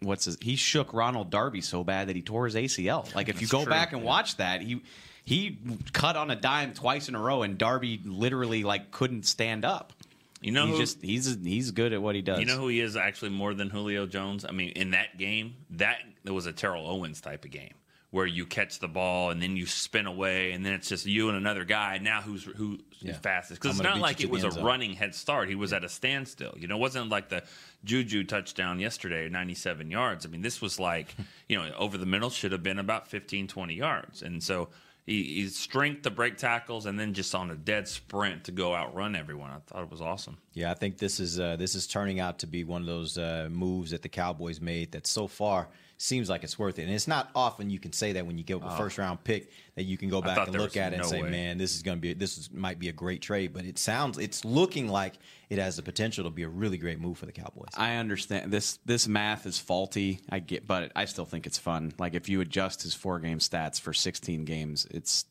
What's 0.00 0.26
his? 0.26 0.38
He 0.40 0.54
shook 0.56 0.94
Ronald 0.94 1.28
Darby 1.30 1.60
so 1.60 1.82
bad 1.84 2.08
that 2.08 2.14
he 2.16 2.22
tore 2.22 2.44
his 2.46 2.54
ACL. 2.54 3.12
Like 3.16 3.28
if 3.28 3.42
you 3.42 3.48
go 3.48 3.64
true. 3.64 3.70
back 3.72 3.92
and 3.92 4.02
watch 4.04 4.36
that, 4.36 4.62
he 4.62 4.80
he 5.24 5.58
cut 5.92 6.16
on 6.16 6.30
a 6.30 6.36
dime 6.36 6.72
twice 6.72 7.08
in 7.08 7.14
a 7.16 7.20
row, 7.20 7.42
and 7.42 7.58
Darby 7.58 8.00
literally 8.04 8.62
like 8.62 8.92
couldn't 8.92 9.26
stand 9.26 9.64
up. 9.64 9.92
You 10.40 10.52
know 10.52 10.66
he's 10.66 10.74
who- 10.74 10.80
just 10.80 11.02
he's 11.02 11.38
he's 11.44 11.70
good 11.72 11.92
at 11.92 12.00
what 12.02 12.14
he 12.14 12.22
does. 12.22 12.38
You 12.40 12.46
know 12.46 12.56
who 12.58 12.68
he 12.68 12.80
is 12.80 12.96
actually 12.96 13.30
more 13.30 13.54
than 13.54 13.70
Julio 13.70 14.06
Jones? 14.06 14.44
I 14.44 14.52
mean, 14.52 14.70
in 14.70 14.90
that 14.92 15.18
game, 15.18 15.54
that 15.70 15.98
it 16.24 16.30
was 16.30 16.46
a 16.46 16.52
Terrell 16.52 16.86
Owens 16.86 17.20
type 17.20 17.44
of 17.44 17.50
game 17.50 17.74
where 18.10 18.24
you 18.24 18.46
catch 18.46 18.78
the 18.78 18.88
ball 18.88 19.28
and 19.30 19.42
then 19.42 19.54
you 19.54 19.66
spin 19.66 20.06
away 20.06 20.52
and 20.52 20.64
then 20.64 20.72
it's 20.72 20.88
just 20.88 21.04
you 21.04 21.28
and 21.28 21.36
another 21.36 21.64
guy. 21.64 21.98
Now 21.98 22.22
who's 22.22 22.44
who's 22.44 22.78
Yeah. 23.00 23.12
fastest? 23.18 23.60
Because 23.60 23.76
it's 23.78 23.84
not 23.84 23.98
like 23.98 24.22
it 24.22 24.30
was 24.30 24.44
a 24.44 24.50
running 24.62 24.94
head 24.94 25.14
start. 25.14 25.48
He 25.48 25.54
was 25.54 25.72
at 25.74 25.84
a 25.84 25.88
standstill. 25.90 26.54
You 26.56 26.68
know, 26.68 26.76
it 26.76 26.80
wasn't 26.80 27.10
like 27.10 27.28
the 27.28 27.42
Juju 27.84 28.24
touchdown 28.24 28.80
yesterday, 28.80 29.28
97 29.28 29.90
yards. 29.90 30.24
I 30.24 30.30
mean, 30.30 30.40
this 30.42 30.62
was 30.62 30.80
like, 30.80 31.14
you 31.48 31.58
know, 31.58 31.70
over 31.76 31.98
the 31.98 32.06
middle 32.06 32.30
should 32.30 32.52
have 32.52 32.62
been 32.62 32.78
about 32.78 33.08
15, 33.08 33.46
20 33.46 33.74
yards. 33.74 34.22
And 34.22 34.42
so 34.42 34.70
he, 35.08 35.22
he's 35.22 35.56
strength 35.56 36.02
to 36.02 36.10
break 36.10 36.36
tackles 36.36 36.84
and 36.84 37.00
then 37.00 37.14
just 37.14 37.34
on 37.34 37.50
a 37.50 37.56
dead 37.56 37.88
sprint 37.88 38.44
to 38.44 38.52
go 38.52 38.74
outrun 38.74 39.16
everyone. 39.16 39.50
I 39.50 39.58
thought 39.66 39.82
it 39.82 39.90
was 39.90 40.02
awesome. 40.02 40.36
Yeah, 40.52 40.70
I 40.70 40.74
think 40.74 40.98
this 40.98 41.18
is 41.18 41.40
uh, 41.40 41.56
this 41.56 41.74
is 41.74 41.86
turning 41.86 42.20
out 42.20 42.38
to 42.40 42.46
be 42.46 42.62
one 42.62 42.82
of 42.82 42.86
those 42.86 43.16
uh, 43.16 43.48
moves 43.50 43.92
that 43.92 44.02
the 44.02 44.10
Cowboys 44.10 44.60
made 44.60 44.92
that 44.92 45.06
so 45.06 45.26
far 45.26 45.68
seems 46.00 46.30
like 46.30 46.44
it's 46.44 46.58
worth 46.58 46.78
it. 46.78 46.82
And 46.84 46.92
it's 46.92 47.08
not 47.08 47.28
often 47.34 47.70
you 47.70 47.78
can 47.80 47.92
say 47.92 48.12
that 48.12 48.24
when 48.24 48.38
you 48.38 48.44
get 48.44 48.62
a 48.62 48.64
Oh. 48.64 48.76
first 48.76 48.96
round 48.98 49.22
pick 49.24 49.50
that 49.74 49.82
you 49.82 49.98
can 49.98 50.08
go 50.08 50.22
back 50.22 50.46
and 50.46 50.56
look 50.56 50.76
at 50.76 50.92
it 50.92 51.00
and 51.00 51.04
say, 51.06 51.22
way. 51.22 51.30
"Man, 51.30 51.58
this 51.58 51.74
is 51.74 51.82
going 51.82 51.98
to 51.98 52.00
be 52.00 52.12
this 52.14 52.38
is, 52.38 52.50
might 52.52 52.78
be 52.78 52.88
a 52.88 52.92
great 52.92 53.20
trade." 53.20 53.52
But 53.52 53.64
it 53.64 53.78
sounds 53.78 54.16
it's 54.16 54.44
looking 54.44 54.88
like 54.88 55.14
it 55.50 55.58
has 55.58 55.76
the 55.76 55.82
potential 55.82 56.22
to 56.24 56.30
be 56.30 56.44
a 56.44 56.48
really 56.48 56.78
great 56.78 57.00
move 57.00 57.18
for 57.18 57.26
the 57.26 57.32
Cowboys. 57.32 57.70
I 57.76 57.96
understand 57.96 58.52
this. 58.52 58.78
This 58.86 59.08
math 59.08 59.44
is 59.44 59.58
faulty. 59.58 60.20
I 60.30 60.38
get, 60.38 60.66
but 60.66 60.92
I 60.94 61.04
still 61.04 61.24
think 61.26 61.46
it's 61.46 61.58
fun. 61.58 61.92
Like 61.98 62.14
if 62.14 62.28
you 62.28 62.40
adjust 62.40 62.82
his 62.82 62.94
four 62.94 63.18
game 63.18 63.40
stats 63.40 63.80
for 63.80 63.92
16 63.92 64.44
games, 64.44 64.86
it's 64.90 65.24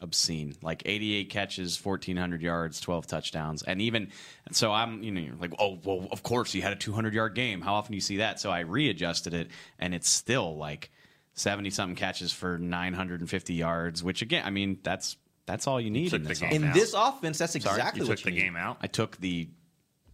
obscene. 0.00 0.54
Like 0.62 0.82
88 0.86 1.30
catches, 1.30 1.84
1400 1.84 2.42
yards, 2.42 2.80
12 2.80 3.06
touchdowns, 3.06 3.62
and 3.62 3.80
even 3.82 4.10
so, 4.52 4.72
I'm 4.72 5.02
you 5.02 5.10
know 5.12 5.32
like, 5.40 5.52
oh 5.58 5.78
well, 5.84 6.08
of 6.12 6.22
course 6.22 6.52
he 6.52 6.60
had 6.60 6.72
a 6.72 6.76
200 6.76 7.14
yard 7.14 7.34
game. 7.34 7.60
How 7.60 7.74
often 7.74 7.92
do 7.92 7.96
you 7.96 8.00
see 8.00 8.18
that? 8.18 8.40
So 8.40 8.50
I 8.50 8.60
readjusted 8.60 9.34
it, 9.34 9.48
and 9.78 9.94
it's 9.94 10.08
still 10.08 10.56
like 10.56 10.90
70 11.34 11.70
something 11.70 11.96
catches 11.96 12.32
for 12.32 12.58
950 12.58 13.54
yards. 13.54 14.02
Which 14.02 14.22
again, 14.22 14.44
I 14.44 14.50
mean 14.50 14.78
that's 14.82 15.16
that's 15.46 15.66
all 15.66 15.80
you 15.80 15.90
need 15.90 16.10
took 16.10 16.20
in 16.22 16.26
this. 16.28 16.38
offense. 16.42 16.54
In 16.56 16.72
this 16.72 16.94
offense, 16.94 17.38
that's 17.38 17.52
Sorry, 17.52 17.76
exactly 17.78 18.02
you 18.02 18.08
what 18.08 18.18
took 18.18 18.24
the 18.26 18.30
need. 18.30 18.40
game 18.40 18.56
out. 18.56 18.78
I 18.82 18.86
took 18.86 19.16
the 19.18 19.48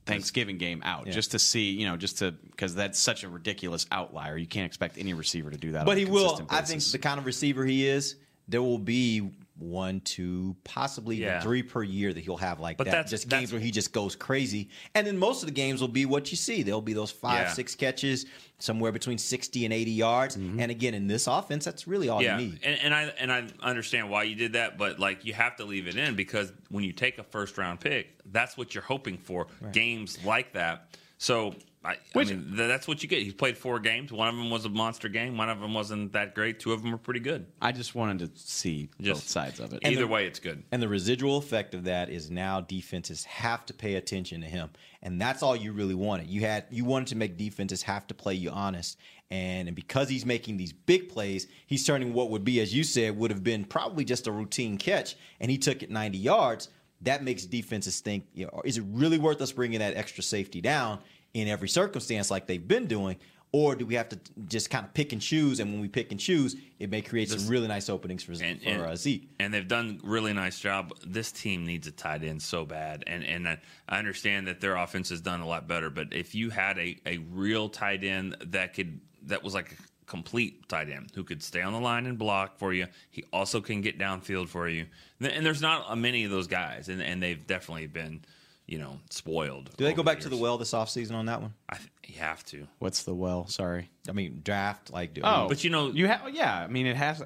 Thanksgiving 0.06 0.56
game 0.56 0.82
out 0.84 1.06
Yeah. 1.06 1.12
just 1.12 1.32
to 1.32 1.38
see, 1.38 1.70
you 1.72 1.84
know, 1.86 1.96
just 1.96 2.18
to 2.18 2.30
because 2.32 2.74
that's 2.76 2.98
such 2.98 3.24
a 3.24 3.28
ridiculous 3.28 3.86
outlier. 3.90 4.36
You 4.36 4.46
can't 4.46 4.66
expect 4.66 4.98
any 4.98 5.14
receiver 5.14 5.50
to 5.50 5.56
do 5.58 5.72
that. 5.72 5.84
But 5.84 5.92
on 5.92 5.96
a 5.96 6.00
he 6.00 6.04
will. 6.06 6.36
consistent 6.36 6.52
I 6.52 6.62
think 6.62 6.82
the 6.84 6.98
kind 6.98 7.18
of 7.18 7.26
receiver 7.26 7.64
he 7.64 7.86
is, 7.86 8.14
there 8.46 8.62
will 8.62 8.78
be 8.78 9.30
one, 9.58 10.00
two, 10.00 10.54
possibly 10.64 11.16
even 11.16 11.28
Yeah. 11.28 11.40
three 11.40 11.62
per 11.62 11.82
year 11.82 12.12
that 12.12 12.20
he'll 12.20 12.36
have 12.36 12.60
like 12.60 12.76
But 12.76 12.84
that. 12.84 12.90
that's- 12.90 13.10
just 13.10 13.24
that's- 13.28 13.40
games 13.40 13.52
where 13.52 13.60
he 13.60 13.70
just 13.70 13.92
goes 13.92 14.14
crazy. 14.14 14.68
And 14.94 15.06
then 15.06 15.16
most 15.16 15.42
of 15.42 15.46
the 15.46 15.52
games 15.54 15.80
will 15.80 15.88
be 15.88 16.04
what 16.04 16.30
you 16.30 16.36
see. 16.36 16.62
There'll 16.62 16.82
be 16.82 16.92
those 16.92 17.10
five, 17.10 17.46
Yeah. 17.46 17.52
six 17.52 17.74
catches, 17.74 18.26
somewhere 18.58 18.92
between 18.92 19.18
60 19.18 19.64
and 19.64 19.72
80 19.72 19.90
yards. 19.92 20.36
Mm-hmm. 20.36 20.60
And 20.60 20.70
again, 20.70 20.94
in 20.94 21.06
this 21.06 21.26
offense, 21.26 21.64
that's 21.64 21.86
really 21.86 22.08
all 22.08 22.22
yeah, 22.22 22.38
you 22.38 22.46
need. 22.48 22.60
And, 22.62 22.78
and 22.80 22.94
I 22.94 23.02
and 23.18 23.32
I 23.32 23.44
understand 23.62 24.10
why 24.10 24.24
you 24.24 24.34
did 24.34 24.52
that, 24.54 24.76
but 24.78 24.98
like 24.98 25.24
you 25.24 25.32
have 25.34 25.56
to 25.56 25.64
leave 25.64 25.86
it 25.88 25.96
in 25.96 26.14
because 26.16 26.52
when 26.68 26.84
you 26.84 26.92
take 26.92 27.18
a 27.18 27.22
first 27.24 27.56
round 27.58 27.80
pick, 27.80 28.08
that's 28.32 28.56
what 28.56 28.74
you're 28.74 28.84
hoping 28.84 29.16
for. 29.18 29.46
Games 29.72 30.18
like 30.24 30.52
that. 30.52 30.96
So 31.18 31.54
I, 31.86 31.92
I 31.92 31.96
Which- 32.14 32.30
mean, 32.30 32.56
that's 32.56 32.88
what 32.88 33.02
you 33.02 33.08
get. 33.08 33.22
He's 33.22 33.32
played 33.34 33.56
four 33.56 33.78
games. 33.78 34.12
One 34.12 34.26
of 34.28 34.34
them 34.34 34.50
was 34.50 34.64
a 34.64 34.68
monster 34.68 35.08
game. 35.08 35.36
One 35.36 35.48
of 35.48 35.60
them 35.60 35.72
wasn't 35.72 36.12
that 36.14 36.34
great. 36.34 36.58
Two 36.58 36.72
of 36.72 36.82
them 36.82 36.90
were 36.90 36.98
pretty 36.98 37.20
good. 37.20 37.46
I 37.62 37.70
just 37.72 37.94
wanted 37.94 38.18
to 38.34 38.40
see 38.40 38.88
Just- 39.00 39.20
both 39.22 39.28
sides 39.28 39.60
of 39.60 39.72
it. 39.72 39.80
Either 39.86 40.00
the- 40.00 40.06
way, 40.08 40.26
it's 40.26 40.40
good. 40.40 40.64
And 40.72 40.82
the 40.82 40.88
residual 40.88 41.36
effect 41.36 41.74
of 41.74 41.84
that 41.84 42.10
is 42.10 42.30
now 42.30 42.60
defenses 42.60 43.24
have 43.24 43.64
to 43.66 43.74
pay 43.74 43.94
attention 43.94 44.40
to 44.40 44.46
him, 44.48 44.70
and 45.02 45.20
that's 45.20 45.42
all 45.42 45.54
you 45.54 45.72
really 45.72 45.94
wanted. 45.94 46.26
You 46.28 46.40
had 46.40 46.64
you 46.70 46.84
wanted 46.84 47.08
to 47.08 47.16
make 47.16 47.36
defenses 47.36 47.82
have 47.84 48.06
to 48.08 48.14
play 48.14 48.34
you 48.34 48.50
honest, 48.50 48.98
and, 49.30 49.68
and 49.68 49.76
because 49.76 50.08
he's 50.08 50.26
making 50.26 50.56
these 50.56 50.72
big 50.72 51.08
plays, 51.08 51.46
he's 51.66 51.86
turning 51.86 52.12
what 52.12 52.30
would 52.30 52.44
be, 52.44 52.60
as 52.60 52.74
you 52.74 52.82
said, 52.84 53.16
would 53.16 53.30
have 53.30 53.44
been 53.44 53.64
probably 53.64 54.04
just 54.04 54.26
a 54.26 54.32
routine 54.32 54.76
catch, 54.78 55.14
and 55.40 55.50
he 55.50 55.58
took 55.58 55.82
it 55.82 55.90
90 55.90 56.18
yards. 56.18 56.68
That 57.02 57.22
makes 57.22 57.44
defenses 57.44 58.00
think, 58.00 58.24
you 58.32 58.46
know, 58.46 58.62
is 58.64 58.78
it 58.78 58.84
really 58.88 59.18
worth 59.18 59.42
us 59.42 59.52
bringing 59.52 59.80
that 59.80 59.96
extra 59.98 60.22
safety 60.24 60.62
down 60.62 61.00
in 61.40 61.48
every 61.48 61.68
circumstance 61.68 62.30
like 62.30 62.46
they've 62.46 62.66
been 62.66 62.86
doing? 62.86 63.16
Or 63.52 63.74
do 63.76 63.86
we 63.86 63.94
have 63.94 64.08
to 64.10 64.18
just 64.48 64.70
kind 64.70 64.84
of 64.84 64.92
pick 64.92 65.12
and 65.12 65.22
choose? 65.22 65.60
And 65.60 65.70
when 65.72 65.80
we 65.80 65.88
pick 65.88 66.10
and 66.10 66.20
choose, 66.20 66.56
it 66.78 66.90
may 66.90 67.00
create 67.00 67.30
some 67.30 67.46
really 67.46 67.68
nice 67.68 67.88
openings 67.88 68.22
for, 68.22 68.32
And- 68.32 68.60
for 68.60 68.68
and- 68.68 68.82
uh, 68.82 68.96
Zeke. 68.96 69.28
and 69.38 69.54
they've 69.54 69.66
done 69.68 70.00
really 70.02 70.32
nice 70.32 70.58
job. 70.58 70.92
This 71.06 71.30
team 71.32 71.64
needs 71.64 71.86
a 71.86 71.92
tight 71.92 72.24
end 72.24 72.42
so 72.42 72.64
bad, 72.66 73.04
and 73.06 73.22
and 73.24 73.48
I 73.48 73.58
I 73.88 73.98
understand 73.98 74.48
that 74.48 74.60
their 74.60 74.76
offense 74.76 75.10
has 75.10 75.20
done 75.20 75.40
a 75.40 75.46
lot 75.46 75.68
better. 75.68 75.90
But 75.90 76.12
if 76.12 76.34
you 76.34 76.50
had 76.50 76.76
a, 76.78 76.98
a 77.06 77.18
real 77.18 77.68
tight 77.68 78.02
end 78.04 78.36
that 78.46 78.74
could 78.74 79.00
that 79.22 79.42
was 79.44 79.54
like 79.54 79.72
a 79.72 80.06
complete 80.06 80.68
tight 80.68 80.88
end 80.90 81.12
who 81.14 81.24
could 81.24 81.42
stay 81.42 81.62
on 81.62 81.72
the 81.72 81.80
line 81.80 82.06
and 82.06 82.18
block 82.18 82.58
for 82.58 82.72
you, 82.74 82.86
he 83.10 83.24
also 83.32 83.60
can 83.60 83.80
get 83.80 83.98
downfield 83.98 84.48
for 84.48 84.68
you. 84.68 84.86
And 85.20 85.46
there's 85.46 85.62
not 85.62 85.96
many 85.96 86.24
of 86.24 86.30
those 86.30 86.48
guys, 86.48 86.88
and 86.88 87.00
and 87.00 87.22
they've 87.22 87.46
definitely 87.46 87.86
been 87.86 88.22
you 88.66 88.78
know 88.78 88.98
spoiled. 89.10 89.70
Do 89.76 89.84
they 89.84 89.90
over 89.90 89.96
go 89.98 90.02
back 90.02 90.20
to 90.20 90.28
the 90.28 90.36
well 90.36 90.58
this 90.58 90.72
offseason 90.72 91.12
on 91.14 91.26
that 91.26 91.40
one? 91.40 91.54
I 91.68 91.76
th- 91.76 91.88
you 92.06 92.16
have 92.20 92.44
to. 92.46 92.66
What's 92.78 93.02
the 93.04 93.14
well? 93.14 93.46
Sorry. 93.46 93.88
I 94.08 94.12
mean, 94.12 94.40
draft 94.44 94.90
like. 94.92 95.14
do- 95.14 95.20
Oh, 95.24 95.46
But 95.48 95.62
you 95.64 95.70
know- 95.70 95.90
you 95.92 96.06
have. 96.08 96.28
Yeah, 96.32 96.54
I 96.62 96.66
mean, 96.66 96.86
it 96.86 96.96
has. 96.96 97.22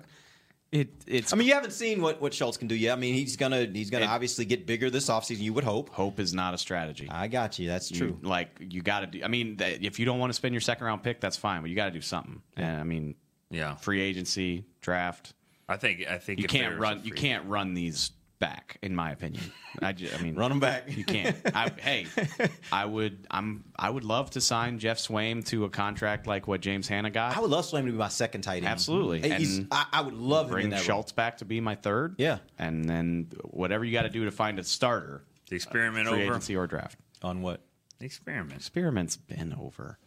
It 0.72 0.88
it's. 1.06 1.32
I 1.32 1.36
mean, 1.36 1.48
you 1.48 1.54
haven't 1.54 1.72
seen 1.72 2.00
what, 2.00 2.20
what 2.22 2.32
Schultz 2.32 2.56
can 2.56 2.68
do 2.68 2.76
yet. 2.76 2.92
I 2.92 3.00
mean, 3.00 3.14
he's 3.14 3.36
gonna 3.36 3.64
he's 3.66 3.90
gonna 3.90 4.04
It- 4.04 4.08
obviously 4.08 4.44
get 4.44 4.66
bigger 4.66 4.88
this 4.88 5.08
offseason. 5.08 5.40
You 5.40 5.52
would 5.54 5.64
hope. 5.64 5.88
hope 5.90 6.20
is 6.20 6.32
not 6.32 6.54
a 6.54 6.58
strategy. 6.58 7.08
I 7.10 7.26
got 7.26 7.58
you. 7.58 7.66
That's 7.66 7.90
You- 7.90 7.98
true. 7.98 8.18
like 8.22 8.50
you 8.60 8.80
got 8.80 9.00
to 9.00 9.06
do. 9.08 9.20
I 9.24 9.28
mean, 9.28 9.56
if 9.60 9.98
you 9.98 10.06
don't 10.06 10.20
want 10.20 10.30
to 10.30 10.34
spend 10.34 10.54
your 10.54 10.60
second 10.60 10.86
round 10.86 11.02
pick, 11.02 11.20
that's 11.20 11.36
fine. 11.36 11.60
But 11.62 11.70
you 11.70 11.76
got 11.76 11.86
to 11.86 11.90
do 11.90 12.00
something. 12.00 12.40
And 12.56 12.80
I 12.80 12.84
mean, 12.84 13.16
Yeah, 13.50 13.74
free 13.74 14.00
agency, 14.00 14.64
draft. 14.80 15.32
I 15.68 15.76
think 15.76 16.06
I 16.08 16.18
think 16.18 16.38
You 16.38 16.44
if 16.44 16.50
can't 16.52 16.78
run. 16.78 17.00
You 17.04 17.12
can't 17.12 17.44
run 17.46 17.74
these 17.74 18.12
back, 18.40 18.78
in 18.82 18.94
my 18.96 19.12
opinion. 19.12 19.44
I, 19.80 19.92
ju- 19.92 20.08
I 20.12 20.20
mean, 20.20 20.34
Run 20.34 20.50
them 20.50 20.58
back. 20.58 20.90
You 20.96 21.04
can't. 21.04 21.36
I, 21.54 21.70
hey, 21.78 22.06
I 22.72 22.84
would. 22.86 23.26
I'm. 23.30 23.62
I 23.76 23.88
would 23.88 24.02
love 24.04 24.30
to 24.30 24.40
sign 24.40 24.78
Geoff 24.80 24.96
Swaim 24.98 25.44
to 25.46 25.64
a 25.64 25.70
contract 25.70 26.26
like 26.26 26.48
what 26.48 26.60
James 26.60 26.88
Hanna 26.88 27.10
got. 27.10 27.36
I 27.36 27.40
would 27.40 27.50
love 27.50 27.66
Swaim 27.66 27.84
to 27.86 27.92
be 27.92 27.98
my 27.98 28.08
second 28.08 28.42
tight 28.42 28.58
end. 28.58 28.66
Absolutely. 28.66 29.20
Hey, 29.20 29.36
he's- 29.38 29.58
And 29.58 29.68
I, 29.70 29.86
I 29.92 30.00
would 30.00 30.14
love 30.14 30.46
him 30.46 30.48
in 30.48 30.52
bring 30.54 30.70
that 30.70 30.76
role. 30.78 30.84
Schultz 30.84 31.12
back 31.12 31.38
to 31.38 31.44
be 31.44 31.60
my 31.60 31.76
third. 31.76 32.16
Yeah. 32.18 32.38
and 32.58 32.84
then 32.88 33.28
whatever 33.44 33.84
you 33.84 33.92
got 33.92 34.02
to 34.02 34.08
do 34.10 34.24
to 34.24 34.30
find 34.32 34.58
a 34.58 34.64
starter, 34.64 35.22
the 35.48 35.54
experiment 35.56 36.08
free 36.08 36.22
over. 36.24 36.32
agency 36.32 36.56
or 36.56 36.66
draft. 36.66 36.98
on 37.22 37.42
what? 37.42 37.60
The 38.00 38.06
experiment. 38.06 38.54
Experiment's 38.54 39.16
been 39.16 39.54
over. 39.60 39.98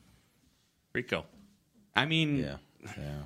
Rico. 0.93 1.25
I 1.95 2.05
mean, 2.05 2.37
Yeah, 2.37 2.57
yeah. 2.97 3.21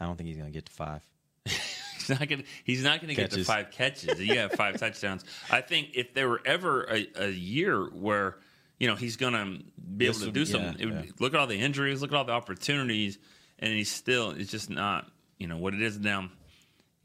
I 0.00 0.04
don't 0.06 0.16
think 0.16 0.26
he's 0.28 0.36
gonna 0.36 0.50
get 0.50 0.66
to 0.66 0.72
five. 0.72 1.02
He's 2.06 2.18
not 2.18 2.28
gonna. 2.28 2.42
He's 2.64 2.84
not 2.84 3.00
gonna 3.00 3.14
get 3.14 3.30
to 3.32 3.44
five 3.44 3.70
catches. 3.70 4.20
You 4.20 4.38
have 4.38 4.52
five 4.52 4.78
touchdowns. 4.80 5.24
I 5.50 5.60
think 5.60 5.90
if 5.94 6.14
there 6.14 6.28
were 6.28 6.40
ever 6.44 6.84
a, 6.84 7.06
a 7.16 7.28
year 7.30 7.84
where 7.86 8.36
you 8.78 8.88
know 8.88 8.94
he's 8.96 9.16
gonna 9.16 9.58
be 9.96 10.06
This 10.06 10.16
able 10.16 10.20
to 10.20 10.26
would- 10.26 10.34
do 10.34 10.40
yeah, 10.40 10.46
something, 10.46 10.80
it 10.80 10.86
would, 10.86 11.04
yeah. 11.06 11.10
look 11.18 11.34
at 11.34 11.40
all 11.40 11.46
the 11.46 11.58
injuries, 11.58 12.02
look 12.02 12.12
at 12.12 12.16
all 12.16 12.24
the 12.24 12.32
opportunities, 12.32 13.18
and 13.58 13.72
he's 13.72 13.90
still. 13.90 14.30
It's 14.30 14.50
just 14.50 14.70
not. 14.70 15.10
You 15.38 15.46
know 15.48 15.56
what 15.56 15.74
it 15.74 15.82
is 15.82 15.98
now. 15.98 16.28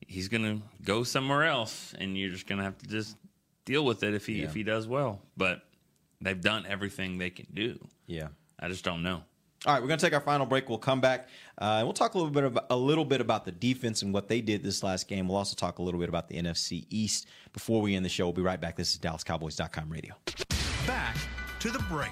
He's 0.05 0.27
gonna 0.29 0.61
go 0.83 1.03
somewhere 1.03 1.43
else, 1.45 1.93
and 1.97 2.17
you're 2.17 2.29
just 2.29 2.47
gonna 2.47 2.63
have 2.63 2.77
to 2.79 2.87
just 2.87 3.17
deal 3.65 3.83
with 3.83 4.03
it 4.03 4.13
if 4.13 4.25
he 4.25 4.41
if 4.41 4.53
he 4.53 4.63
does 4.63 4.87
well. 4.87 5.21
But 5.35 5.61
they've 6.21 6.39
done 6.39 6.65
everything 6.67 7.17
they 7.17 7.29
can 7.29 7.47
do. 7.53 7.79
Yeah. 8.05 8.27
I 8.59 8.69
just 8.69 8.83
don't 8.83 9.03
know. 9.03 9.23
All 9.65 9.73
right, 9.73 9.81
we're 9.81 9.87
going 9.87 9.97
to 9.99 10.05
take 10.05 10.13
our 10.13 10.21
final 10.21 10.45
break. 10.45 10.69
We'll 10.69 10.77
come 10.77 11.01
back 11.01 11.29
uh, 11.59 11.77
and 11.77 11.87
we'll 11.87 11.93
talk 11.93 12.13
a 12.13 12.17
little 12.17 12.31
bit 12.31 12.43
about 12.43 12.67
a 12.69 12.77
little 12.77 13.05
bit 13.05 13.21
about 13.21 13.43
the 13.43 13.51
defense 13.51 14.03
and 14.03 14.13
what 14.13 14.27
they 14.27 14.39
did 14.39 14.63
this 14.63 14.83
last 14.83 15.07
game. 15.07 15.27
We'll 15.27 15.37
also 15.37 15.55
talk 15.55 15.79
a 15.79 15.81
little 15.81 15.99
bit 15.99 16.09
about 16.09 16.27
the 16.27 16.35
NFC 16.35 16.85
East 16.91 17.27
before 17.53 17.81
we 17.81 17.95
end 17.95 18.05
the 18.05 18.09
show. 18.09 18.25
We'll 18.25 18.33
be 18.33 18.43
right 18.43 18.61
back. 18.61 18.75
This 18.75 18.91
is 18.91 18.99
DallasCowboys.com 18.99 19.89
radio. 19.89 20.13
Back 20.85 21.17
to 21.59 21.71
the 21.71 21.79
break. 21.89 22.11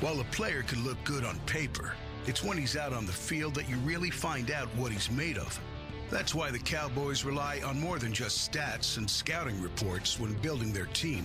While 0.00 0.20
a 0.20 0.24
player 0.24 0.62
can 0.62 0.84
look 0.84 1.02
good 1.04 1.24
on 1.24 1.38
paper, 1.46 1.94
it's 2.26 2.44
when 2.44 2.58
he's 2.58 2.76
out 2.76 2.92
on 2.92 3.06
the 3.06 3.12
field 3.12 3.54
that 3.54 3.70
you 3.70 3.76
really 3.78 4.10
find 4.10 4.50
out 4.50 4.68
what 4.76 4.92
he's 4.92 5.10
made 5.10 5.38
of. 5.38 5.58
That's 6.10 6.34
why 6.34 6.50
the 6.50 6.58
Cowboys 6.58 7.24
rely 7.24 7.62
on 7.64 7.80
more 7.80 7.98
than 7.98 8.12
just 8.12 8.52
stats 8.52 8.98
and 8.98 9.08
scouting 9.08 9.62
reports 9.62 10.20
when 10.20 10.34
building 10.34 10.70
their 10.70 10.86
team. 10.86 11.24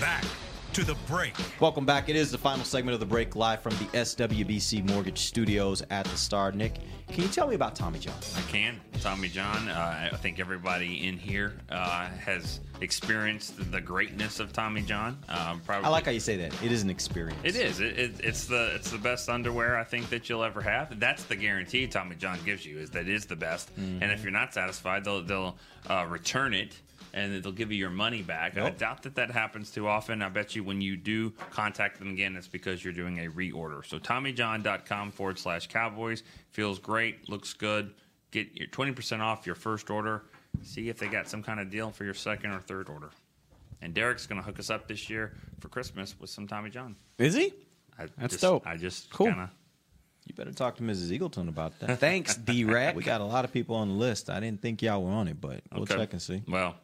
Back 0.00 0.24
to 0.72 0.82
the 0.84 0.94
break. 1.06 1.34
Welcome 1.60 1.84
back. 1.84 2.08
It 2.08 2.16
is 2.16 2.30
the 2.30 2.38
final 2.38 2.64
segment 2.64 2.94
of 2.94 3.00
the 3.00 3.06
break 3.06 3.36
live 3.36 3.60
from 3.60 3.72
the 3.72 3.84
SWBC 3.86 4.88
Mortgage 4.88 5.18
Studios 5.18 5.82
at 5.90 6.06
the 6.06 6.16
Star. 6.16 6.52
Nick, 6.52 6.76
can 7.08 7.22
you 7.24 7.28
tell 7.28 7.46
me 7.48 7.54
about 7.54 7.74
Tommy 7.74 7.98
John? 7.98 8.14
I 8.36 8.40
can. 8.50 8.80
Tommy 9.02 9.28
John, 9.28 9.68
uh, 9.68 10.08
I 10.12 10.16
think 10.16 10.40
everybody 10.40 11.06
in 11.06 11.18
here 11.18 11.54
uh, 11.70 12.06
has 12.08 12.60
experienced 12.80 13.70
the 13.72 13.80
greatness 13.80 14.40
of 14.40 14.52
Tommy 14.52 14.80
John. 14.82 15.18
Um, 15.28 15.60
probably, 15.66 15.86
I 15.86 15.90
like 15.90 16.04
how 16.06 16.12
you 16.12 16.20
say 16.20 16.36
that. 16.36 16.54
It 16.62 16.72
is 16.72 16.82
an 16.82 16.88
experience. 16.88 17.40
It 17.42 17.56
is. 17.56 17.80
It, 17.80 17.98
it, 17.98 18.12
it's 18.22 18.46
the 18.46 18.74
it's 18.76 18.90
the 18.90 18.98
best 18.98 19.28
underwear 19.28 19.76
I 19.76 19.84
think 19.84 20.08
that 20.10 20.28
you'll 20.28 20.44
ever 20.44 20.62
have. 20.62 20.98
That's 21.00 21.24
the 21.24 21.36
guarantee 21.36 21.86
Tommy 21.88 22.16
John 22.16 22.38
gives 22.44 22.64
you 22.64 22.78
is 22.78 22.90
that 22.90 23.02
it 23.02 23.08
is 23.10 23.26
the 23.26 23.36
best. 23.36 23.74
Mhm. 23.76 23.98
And 24.00 24.12
if 24.12 24.22
you're 24.22 24.32
not 24.32 24.54
satisfied, 24.54 25.04
they'll 25.04 25.22
they'll 25.22 25.56
uh, 25.88 26.06
return 26.08 26.54
it 26.54 26.74
and 27.14 27.42
they'll 27.42 27.52
give 27.52 27.70
you 27.72 27.78
your 27.78 27.90
money 27.90 28.22
back. 28.22 28.56
I 28.56 28.70
doubt 28.70 29.02
that 29.02 29.14
that 29.16 29.30
happens 29.30 29.70
too 29.70 29.86
often. 29.88 30.22
I 30.22 30.28
bet 30.28 30.54
you 30.56 30.62
when 30.64 30.80
you 30.80 30.96
do 30.96 31.30
contact 31.50 31.98
them 31.98 32.10
again, 32.10 32.36
it's 32.36 32.48
because 32.48 32.82
you're 32.84 32.92
doing 32.92 33.18
a 33.24 33.28
reorder. 33.30 33.84
So 33.86 33.98
TommyJohn.com 33.98 35.12
forward 35.12 35.38
slash 35.38 35.66
Cowboys 35.68 36.22
feels 36.50 36.78
great, 36.78 37.28
looks 37.28 37.52
good. 37.52 37.92
Get 38.30 38.54
your 38.56 38.68
20% 38.68 39.20
off 39.20 39.46
your 39.46 39.54
first 39.56 39.90
order. 39.90 40.22
See 40.62 40.88
if 40.88 40.98
they 40.98 41.08
got 41.08 41.28
some 41.28 41.42
kind 41.42 41.60
of 41.60 41.70
deal 41.70 41.90
for 41.90 42.04
your 42.04 42.14
second 42.14 42.50
or 42.52 42.60
third 42.60 42.88
order. 42.88 43.10
And 43.82 43.94
Derek's 43.94 44.26
going 44.26 44.40
to 44.40 44.44
hook 44.46 44.58
us 44.58 44.68
up 44.70 44.86
this 44.88 45.08
year 45.08 45.32
for 45.60 45.68
Christmas 45.68 46.14
with 46.20 46.28
some 46.30 46.46
Tommy 46.46 46.70
John. 46.70 46.96
Is 47.18 47.34
he? 47.34 47.52
I 47.98 48.06
That's 48.18 48.34
just, 48.34 48.42
dope. 48.42 48.66
I 48.66 48.76
just 48.76 49.10
Cool. 49.10 49.28
kind 49.28 49.40
of. 49.42 49.48
You 50.26 50.34
better 50.34 50.52
talk 50.52 50.76
to 50.76 50.82
Mrs. 50.82 51.10
Eagleton 51.18 51.48
about 51.48 51.78
that. 51.80 51.98
Thanks, 52.00 52.36
D-Rack. 52.36 52.94
we 52.94 53.02
got 53.02 53.20
a 53.20 53.24
lot 53.24 53.44
of 53.44 53.52
people 53.52 53.74
on 53.76 53.88
the 53.88 53.94
list. 53.94 54.28
I 54.30 54.38
didn't 54.38 54.60
think 54.60 54.82
y'all 54.82 55.02
were 55.02 55.10
on 55.10 55.28
it, 55.28 55.40
but 55.40 55.62
we'll 55.72 55.82
Okay. 55.82 55.96
check 55.96 56.12
and 56.12 56.20
see. 56.22 56.42
Well, 56.46 56.76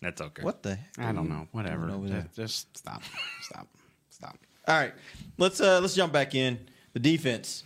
that's 0.00 0.20
okay. 0.20 0.42
What 0.42 0.62
the? 0.62 0.76
heck 0.76 0.88
I 0.98 1.12
don't 1.12 1.28
know. 1.28 1.48
Whatever. 1.52 1.86
doing 1.86 1.94
over 1.98 2.08
there? 2.08 2.28
Just, 2.34 2.72
just 2.72 2.78
stop. 2.78 3.02
stop. 3.42 3.68
Stop. 4.10 4.38
All 4.68 4.76
right, 4.76 4.92
let's 5.38 5.60
uh 5.60 5.80
let's 5.80 5.94
jump 5.94 6.12
back 6.12 6.34
in 6.34 6.58
the 6.92 6.98
defense. 6.98 7.62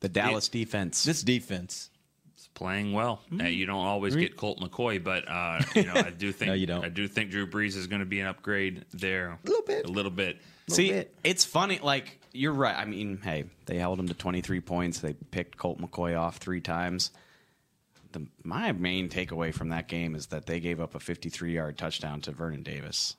The 0.00 0.08
Dallas 0.08 0.48
defense. 0.48 1.04
This 1.04 1.22
defense. 1.22 1.90
It's 2.34 2.48
playing 2.48 2.92
well. 2.92 3.20
Uh, 3.38 3.44
you 3.44 3.66
don't 3.66 3.84
always 3.84 4.16
get 4.16 4.36
Colt 4.36 4.60
McCoy, 4.60 5.02
but 5.02 5.28
uh, 5.28 5.60
you 5.74 5.84
know 5.84 5.94
I 5.94 6.10
do 6.10 6.32
think 6.32 6.48
No, 6.48 6.54
you 6.54 6.66
don't. 6.66 6.84
I 6.84 6.88
do 6.88 7.06
think 7.06 7.30
Drew 7.30 7.46
Brees 7.46 7.76
is 7.76 7.86
going 7.86 8.00
to 8.00 8.06
be 8.06 8.20
an 8.20 8.26
upgrade 8.26 8.86
there. 8.92 9.38
A 9.44 9.46
little 9.46 9.62
bit. 9.62 9.84
A 9.86 9.92
little 9.92 10.10
bit. 10.10 10.38
See, 10.68 11.04
it's 11.22 11.44
funny. 11.44 11.78
Like 11.82 12.18
you're 12.32 12.52
right. 12.52 12.76
I 12.76 12.84
mean, 12.84 13.20
hey, 13.22 13.44
they 13.66 13.76
held 13.76 13.98
him 14.00 14.08
to 14.08 14.14
23 14.14 14.60
points. 14.60 15.00
They 15.00 15.12
picked 15.12 15.56
Colt 15.56 15.80
McCoy 15.80 16.18
off 16.18 16.38
three 16.38 16.60
times. 16.60 17.10
The, 18.12 18.26
my 18.42 18.72
main 18.72 19.08
takeaway 19.08 19.52
from 19.54 19.68
that 19.70 19.88
game 19.88 20.14
is 20.14 20.26
that 20.26 20.46
they 20.46 20.60
gave 20.60 20.80
up 20.80 20.94
a 20.94 21.00
53 21.00 21.52
yard 21.54 21.78
touchdown 21.78 22.20
to 22.22 22.32
Vernon 22.32 22.62
Davis. 22.62 23.16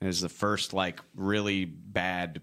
It 0.00 0.06
was 0.06 0.20
the 0.20 0.28
first 0.28 0.72
like 0.72 1.00
really 1.14 1.64
bad 1.64 2.40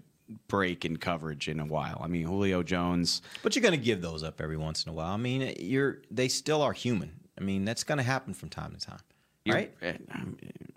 break 0.47 0.85
in 0.85 0.97
coverage 0.97 1.47
in 1.47 1.59
a 1.59 1.65
while. 1.65 2.01
I 2.03 2.07
mean, 2.07 2.23
Julio 2.25 2.63
Jones. 2.63 3.21
But 3.43 3.55
you're 3.55 3.63
going 3.63 3.77
to 3.79 3.83
give 3.85 4.01
those 4.01 4.23
up 4.23 4.41
every 4.41 4.57
once 4.57 4.83
in 4.83 4.89
a 4.89 4.93
while. 4.93 5.13
I 5.13 5.17
mean, 5.17 5.53
you're 5.59 5.99
they 6.11 6.27
still 6.27 6.61
are 6.61 6.73
human. 6.73 7.11
I 7.39 7.43
mean, 7.43 7.65
that's 7.65 7.83
going 7.83 7.97
to 7.97 8.03
happen 8.03 8.33
from 8.33 8.49
time 8.49 8.73
to 8.73 8.79
time, 8.85 8.99
right? 9.47 9.73
Uh, 9.81 9.93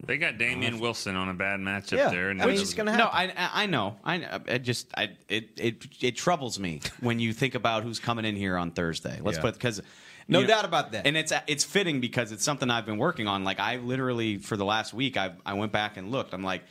they 0.04 0.16
got 0.18 0.38
Damien 0.38 0.80
Wilson 0.80 1.16
on 1.16 1.28
a 1.28 1.34
bad 1.34 1.60
matchup 1.60 1.92
Yeah, 1.96 2.10
there. 2.10 2.30
And 2.30 2.42
I 2.42 2.46
mean, 2.46 2.56
it's 2.60 2.74
gonna 2.74 2.92
happen. 2.92 3.06
No, 3.06 3.10
I 3.12 3.24
I 3.36 3.62
I 3.62 3.66
know. 3.66 3.96
I, 4.04 4.40
I 4.48 4.58
just 4.58 4.88
I 4.96 5.10
it 5.28 5.50
it 5.58 5.86
it 6.00 6.16
troubles 6.16 6.58
me 6.58 6.80
when 7.00 7.20
you 7.20 7.32
think 7.32 7.54
about 7.54 7.82
who's 7.84 7.98
coming 7.98 8.24
in 8.24 8.34
here 8.34 8.56
on 8.56 8.70
Thursday. 8.70 9.20
Let's 9.22 9.36
Yeah. 9.36 9.42
put 9.42 9.54
because 9.54 9.82
No 10.28 10.44
doubt 10.46 10.64
about 10.64 10.92
that. 10.92 11.06
And 11.06 11.16
it's 11.16 11.32
it's 11.46 11.64
fitting 11.64 12.00
because 12.00 12.32
it's 12.32 12.44
something 12.44 12.70
I've 12.70 12.86
been 12.86 12.98
working 12.98 13.26
on. 13.26 13.44
Like 13.44 13.58
I 13.60 13.76
literally 13.76 14.38
for 14.38 14.56
the 14.56 14.64
last 14.64 14.92
week 14.92 15.16
I 15.16 15.32
I 15.46 15.54
went 15.54 15.72
back 15.72 15.96
and 15.96 16.10
looked. 16.10 16.34
I'm 16.34 16.42
like, 16.42 16.64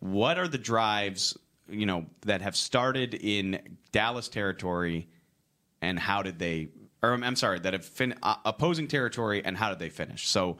what 0.00 0.38
are 0.38 0.48
the 0.48 0.58
drives 0.58 1.36
you 1.68 1.86
know 1.86 2.06
that 2.22 2.42
have 2.42 2.56
started 2.56 3.14
in 3.14 3.78
Dallas 3.92 4.28
territory, 4.28 5.08
and 5.80 5.98
how 5.98 6.22
did 6.22 6.38
they? 6.38 6.68
Or 7.02 7.10
I'm- 7.12 7.22
I'm 7.22 7.36
sorry, 7.36 7.60
that 7.60 7.72
have 7.74 7.84
fin- 7.84 8.18
uh, 8.22 8.34
opposing 8.44 8.88
territory, 8.88 9.44
and 9.44 9.56
how 9.56 9.68
did 9.70 9.78
they 9.78 9.90
finish? 9.90 10.26
So. 10.28 10.58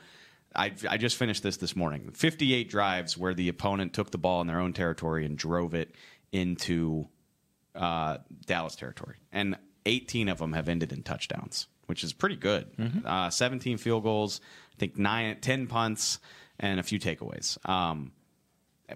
I, 0.56 0.72
I 0.88 0.96
just 0.96 1.16
finished 1.18 1.42
this 1.42 1.58
this 1.58 1.76
morning. 1.76 2.10
58 2.14 2.70
drives 2.70 3.18
where 3.18 3.34
the 3.34 3.50
opponent 3.50 3.92
took 3.92 4.10
the 4.10 4.18
ball 4.18 4.40
in 4.40 4.46
their 4.46 4.58
own 4.58 4.72
territory 4.72 5.26
and 5.26 5.36
drove 5.36 5.74
it 5.74 5.94
into 6.32 7.06
uh, 7.74 8.16
Dallas 8.46 8.74
territory, 8.74 9.16
and 9.30 9.56
18 9.84 10.28
of 10.30 10.38
them 10.38 10.54
have 10.54 10.68
ended 10.70 10.90
in 10.90 11.02
touchdowns, 11.02 11.66
which 11.88 12.04
is 12.04 12.12
pretty 12.12 12.36
good. 12.36 12.66
Uh, 13.04 13.30
17 13.30 13.78
field 13.78 14.02
goals, 14.04 14.40
I 14.74 14.76
think 14.78 14.96
nine, 14.98 15.36
10 15.40 15.66
punts, 15.66 16.20
and 16.60 16.78
a 16.78 16.82
few 16.82 17.00
takeaways. 17.00 17.56
Um, 17.68 18.12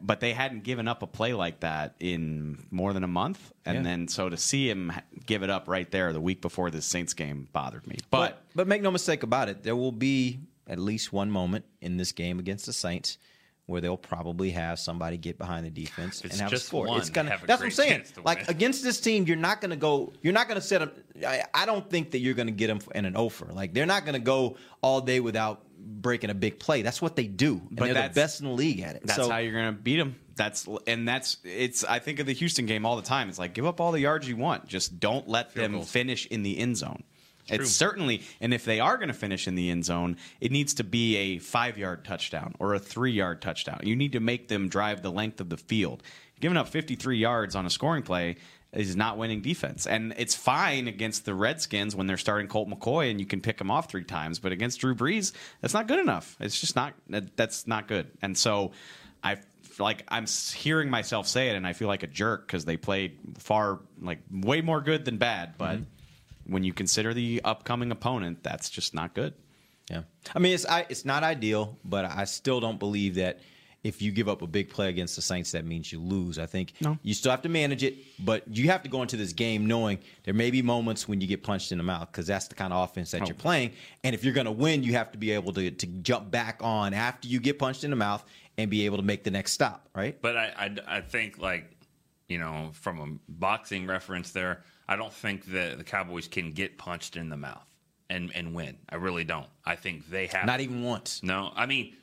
but 0.00 0.20
they 0.20 0.32
hadn't 0.32 0.62
given 0.62 0.88
up 0.88 1.02
a 1.02 1.06
play 1.06 1.32
like 1.34 1.60
that 1.60 1.94
in 2.00 2.58
more 2.70 2.92
than 2.92 3.02
a 3.04 3.08
month, 3.08 3.52
and 3.66 3.76
Yeah. 3.78 3.82
then 3.82 4.08
so 4.08 4.28
to 4.28 4.36
see 4.36 4.68
him 4.68 4.92
give 5.26 5.42
it 5.42 5.50
up 5.50 5.68
right 5.68 5.90
there 5.90 6.12
the 6.12 6.20
week 6.20 6.40
before 6.40 6.70
the 6.70 6.80
Saints 6.82 7.12
game 7.14 7.48
bothered 7.52 7.86
me. 7.86 7.96
But 8.10 8.18
But 8.20 8.44
but 8.54 8.68
make 8.68 8.80
no 8.82 8.90
mistake 8.90 9.22
about 9.22 9.48
it, 9.48 9.62
there 9.62 9.76
will 9.76 9.92
be 9.92 10.38
at 10.66 10.78
least 10.78 11.12
one 11.12 11.30
moment 11.30 11.64
in 11.80 11.96
this 11.98 12.12
game 12.12 12.38
against 12.38 12.66
the 12.66 12.72
Saints 12.72 13.18
where 13.72 13.80
they'll 13.80 13.96
probably 13.96 14.50
have 14.50 14.78
somebody 14.78 15.16
get 15.16 15.38
behind 15.38 15.66
the 15.66 15.70
defense 15.70 16.22
It's 16.24 16.34
and 16.34 16.42
have 16.42 16.50
just 16.50 16.64
a 16.64 16.66
score. 16.68 16.86
one, 16.86 16.98
it's 17.00 17.10
gonna. 17.10 17.30
have 17.30 17.42
a 17.42 17.46
That's 17.46 17.60
what 17.60 17.66
I'm 17.66 17.72
saying. 17.72 18.04
Like 18.24 18.38
win. 18.38 18.46
against 18.50 18.84
this 18.84 19.00
team, 19.00 19.24
you're 19.26 19.36
not 19.36 19.60
gonna 19.60 19.76
go. 19.76 20.12
You're 20.22 20.32
not 20.32 20.46
gonna 20.46 20.60
set 20.60 20.78
them. 20.78 20.92
I, 21.26 21.42
I 21.52 21.66
don't 21.66 21.88
think 21.90 22.12
that 22.12 22.18
you're 22.20 22.34
gonna 22.34 22.52
get 22.52 22.68
them 22.68 22.80
in 22.94 23.04
an 23.04 23.16
offer. 23.16 23.46
Like 23.46 23.74
they're 23.74 23.86
not 23.86 24.04
gonna 24.06 24.20
go 24.20 24.56
all 24.82 25.00
day 25.00 25.18
without 25.18 25.64
breaking 25.84 26.30
a 26.30 26.34
big 26.34 26.58
play. 26.58 26.82
That's 26.82 27.02
what 27.02 27.16
they 27.16 27.26
do. 27.26 27.54
And 27.54 27.76
But 27.76 27.92
they're 27.92 28.08
the 28.08 28.14
best 28.14 28.40
in 28.40 28.46
the 28.46 28.52
league 28.52 28.80
at 28.80 28.96
it. 28.96 29.02
That's 29.04 29.20
so, 29.20 29.28
how 29.28 29.38
you're 29.38 29.52
going 29.52 29.66
to 29.66 29.72
beat 29.72 29.96
them. 29.96 30.16
That's 30.34 30.66
and 30.86 31.06
that's 31.06 31.36
it's. 31.44 31.84
I 31.84 31.98
think 31.98 32.18
of 32.18 32.26
the 32.26 32.32
Houston 32.32 32.64
game 32.64 32.86
all 32.86 32.96
the 32.96 33.02
time. 33.02 33.28
It's 33.28 33.38
like 33.38 33.52
give 33.52 33.66
up 33.66 33.80
all 33.80 33.92
the 33.92 34.00
yards 34.00 34.26
you 34.26 34.36
want, 34.36 34.66
just 34.66 34.98
don't 34.98 35.28
let 35.28 35.54
them 35.54 35.72
goals. 35.72 35.90
finish 35.90 36.26
in 36.26 36.42
the 36.42 36.56
end 36.58 36.78
zone. 36.78 37.02
It's 37.48 37.72
certainly, 37.72 38.22
and 38.40 38.54
if 38.54 38.64
they 38.64 38.80
are 38.80 38.96
going 38.96 39.08
to 39.08 39.14
finish 39.14 39.48
in 39.48 39.54
the 39.54 39.70
end 39.70 39.84
zone, 39.84 40.16
it 40.40 40.52
needs 40.52 40.74
to 40.74 40.84
be 40.84 41.16
a 41.16 41.38
five 41.38 41.76
yard 41.76 42.04
touchdown 42.04 42.54
or 42.58 42.74
a 42.74 42.78
three 42.78 43.12
yard 43.12 43.42
touchdown. 43.42 43.80
You 43.82 43.96
need 43.96 44.12
to 44.12 44.20
make 44.20 44.48
them 44.48 44.68
drive 44.68 45.02
the 45.02 45.10
length 45.10 45.40
of 45.40 45.48
the 45.48 45.56
field. 45.56 46.02
Giving 46.40 46.56
up 46.56 46.68
53 46.68 47.18
yards 47.18 47.54
on 47.54 47.66
a 47.66 47.70
scoring 47.70 48.02
play 48.02 48.36
is 48.72 48.96
not 48.96 49.18
winning 49.18 49.42
defense. 49.42 49.86
And 49.86 50.14
it's 50.16 50.34
fine 50.34 50.88
against 50.88 51.24
the 51.24 51.34
Redskins 51.34 51.94
when 51.94 52.06
they're 52.06 52.16
starting 52.16 52.48
Colt 52.48 52.68
McCoy 52.68 53.10
and 53.10 53.20
you 53.20 53.26
can 53.26 53.40
pick 53.40 53.60
him 53.60 53.70
off 53.70 53.90
three 53.90 54.04
times, 54.04 54.38
but 54.38 54.50
against 54.50 54.80
Drew 54.80 54.94
Brees, 54.94 55.32
that's 55.60 55.74
not 55.74 55.88
good 55.88 55.98
enough. 55.98 56.36
It's 56.40 56.58
just 56.58 56.74
not 56.74 56.94
that's 57.36 57.66
not 57.66 57.86
good. 57.86 58.10
And 58.22 58.36
so 58.36 58.72
I 59.22 59.36
like 59.78 60.04
I'm 60.08 60.26
hearing 60.54 60.90
myself 60.90 61.26
say 61.26 61.50
it 61.50 61.56
and 61.56 61.66
I 61.66 61.74
feel 61.74 61.88
like 61.88 62.02
a 62.02 62.06
jerk 62.06 62.48
cuz 62.48 62.64
they 62.64 62.76
played 62.76 63.18
far 63.38 63.80
like 64.00 64.20
way 64.30 64.62
more 64.62 64.80
good 64.80 65.04
than 65.04 65.18
bad, 65.18 65.54
but 65.58 65.76
mm-hmm. 65.76 65.84
When 66.46 66.64
you 66.64 66.72
consider 66.72 67.14
the 67.14 67.40
upcoming 67.44 67.90
opponent, 67.92 68.42
that's 68.42 68.70
just 68.70 68.94
not 68.94 69.14
good. 69.14 69.34
Yeah, 69.90 70.02
I 70.34 70.38
mean 70.38 70.54
it's 70.54 70.66
I, 70.66 70.86
it's 70.88 71.04
not 71.04 71.22
ideal, 71.22 71.78
but 71.84 72.04
I 72.04 72.24
still 72.24 72.60
don't 72.60 72.78
believe 72.78 73.16
that 73.16 73.40
if 73.82 74.00
you 74.00 74.12
give 74.12 74.28
up 74.28 74.42
a 74.42 74.46
big 74.46 74.70
play 74.70 74.88
against 74.88 75.16
the 75.16 75.22
Saints, 75.22 75.50
that 75.52 75.64
means 75.64 75.90
you 75.90 76.00
lose. 76.00 76.38
I 76.38 76.46
think 76.46 76.72
you 77.02 77.14
still 77.14 77.32
have 77.32 77.42
to 77.42 77.48
manage 77.48 77.82
it, 77.82 77.96
but 78.20 78.44
you 78.46 78.68
have 78.70 78.84
to 78.84 78.88
go 78.88 79.02
into 79.02 79.16
this 79.16 79.32
game 79.32 79.66
knowing 79.66 79.98
there 80.22 80.34
may 80.34 80.52
be 80.52 80.62
moments 80.62 81.08
when 81.08 81.20
you 81.20 81.26
get 81.26 81.42
punched 81.42 81.72
in 81.72 81.78
the 81.78 81.84
mouth 81.84 82.06
because 82.12 82.28
that's 82.28 82.46
the 82.46 82.54
kind 82.54 82.72
of 82.72 82.88
offense 82.88 83.10
that 83.10 83.22
Oh. 83.22 83.26
you're 83.26 83.34
playing. 83.34 83.72
And 84.04 84.14
if 84.14 84.22
you're 84.22 84.34
going 84.34 84.44
to 84.46 84.52
win, 84.52 84.84
you 84.84 84.92
have 84.92 85.10
to 85.12 85.18
be 85.18 85.32
able 85.32 85.52
to 85.54 85.68
to 85.72 85.86
jump 85.86 86.30
back 86.30 86.58
on 86.60 86.94
after 86.94 87.26
you 87.26 87.40
get 87.40 87.58
punched 87.58 87.82
in 87.82 87.90
the 87.90 87.96
mouth 87.96 88.24
and 88.56 88.70
be 88.70 88.84
able 88.86 88.98
to 88.98 89.02
make 89.02 89.24
the 89.24 89.32
next 89.32 89.50
stop. 89.50 89.88
Right? 89.96 90.16
But 90.22 90.36
I, 90.36 90.52
I, 90.86 90.96
I 90.98 91.00
think 91.00 91.38
like 91.38 91.68
you 92.28 92.38
know 92.38 92.70
from 92.74 93.00
a 93.00 93.32
boxing 93.32 93.88
reference 93.88 94.30
there, 94.30 94.62
I 94.88 94.96
don't 94.96 95.12
think 95.12 95.46
that 95.46 95.78
the 95.78 95.84
Cowboys 95.84 96.28
can 96.28 96.52
get 96.52 96.78
punched 96.78 97.16
in 97.16 97.28
the 97.28 97.36
mouth 97.36 97.66
and 98.10 98.30
and 98.34 98.54
win. 98.54 98.78
I 98.88 98.96
really 98.96 99.24
don't. 99.24 99.48
I 99.64 99.76
think 99.76 100.08
they 100.10 100.26
have 100.28 100.46
Not 100.46 100.60
even 100.60 100.82
once. 100.82 101.22
No, 101.22 101.52
I 101.54 101.66
mean 101.66 101.94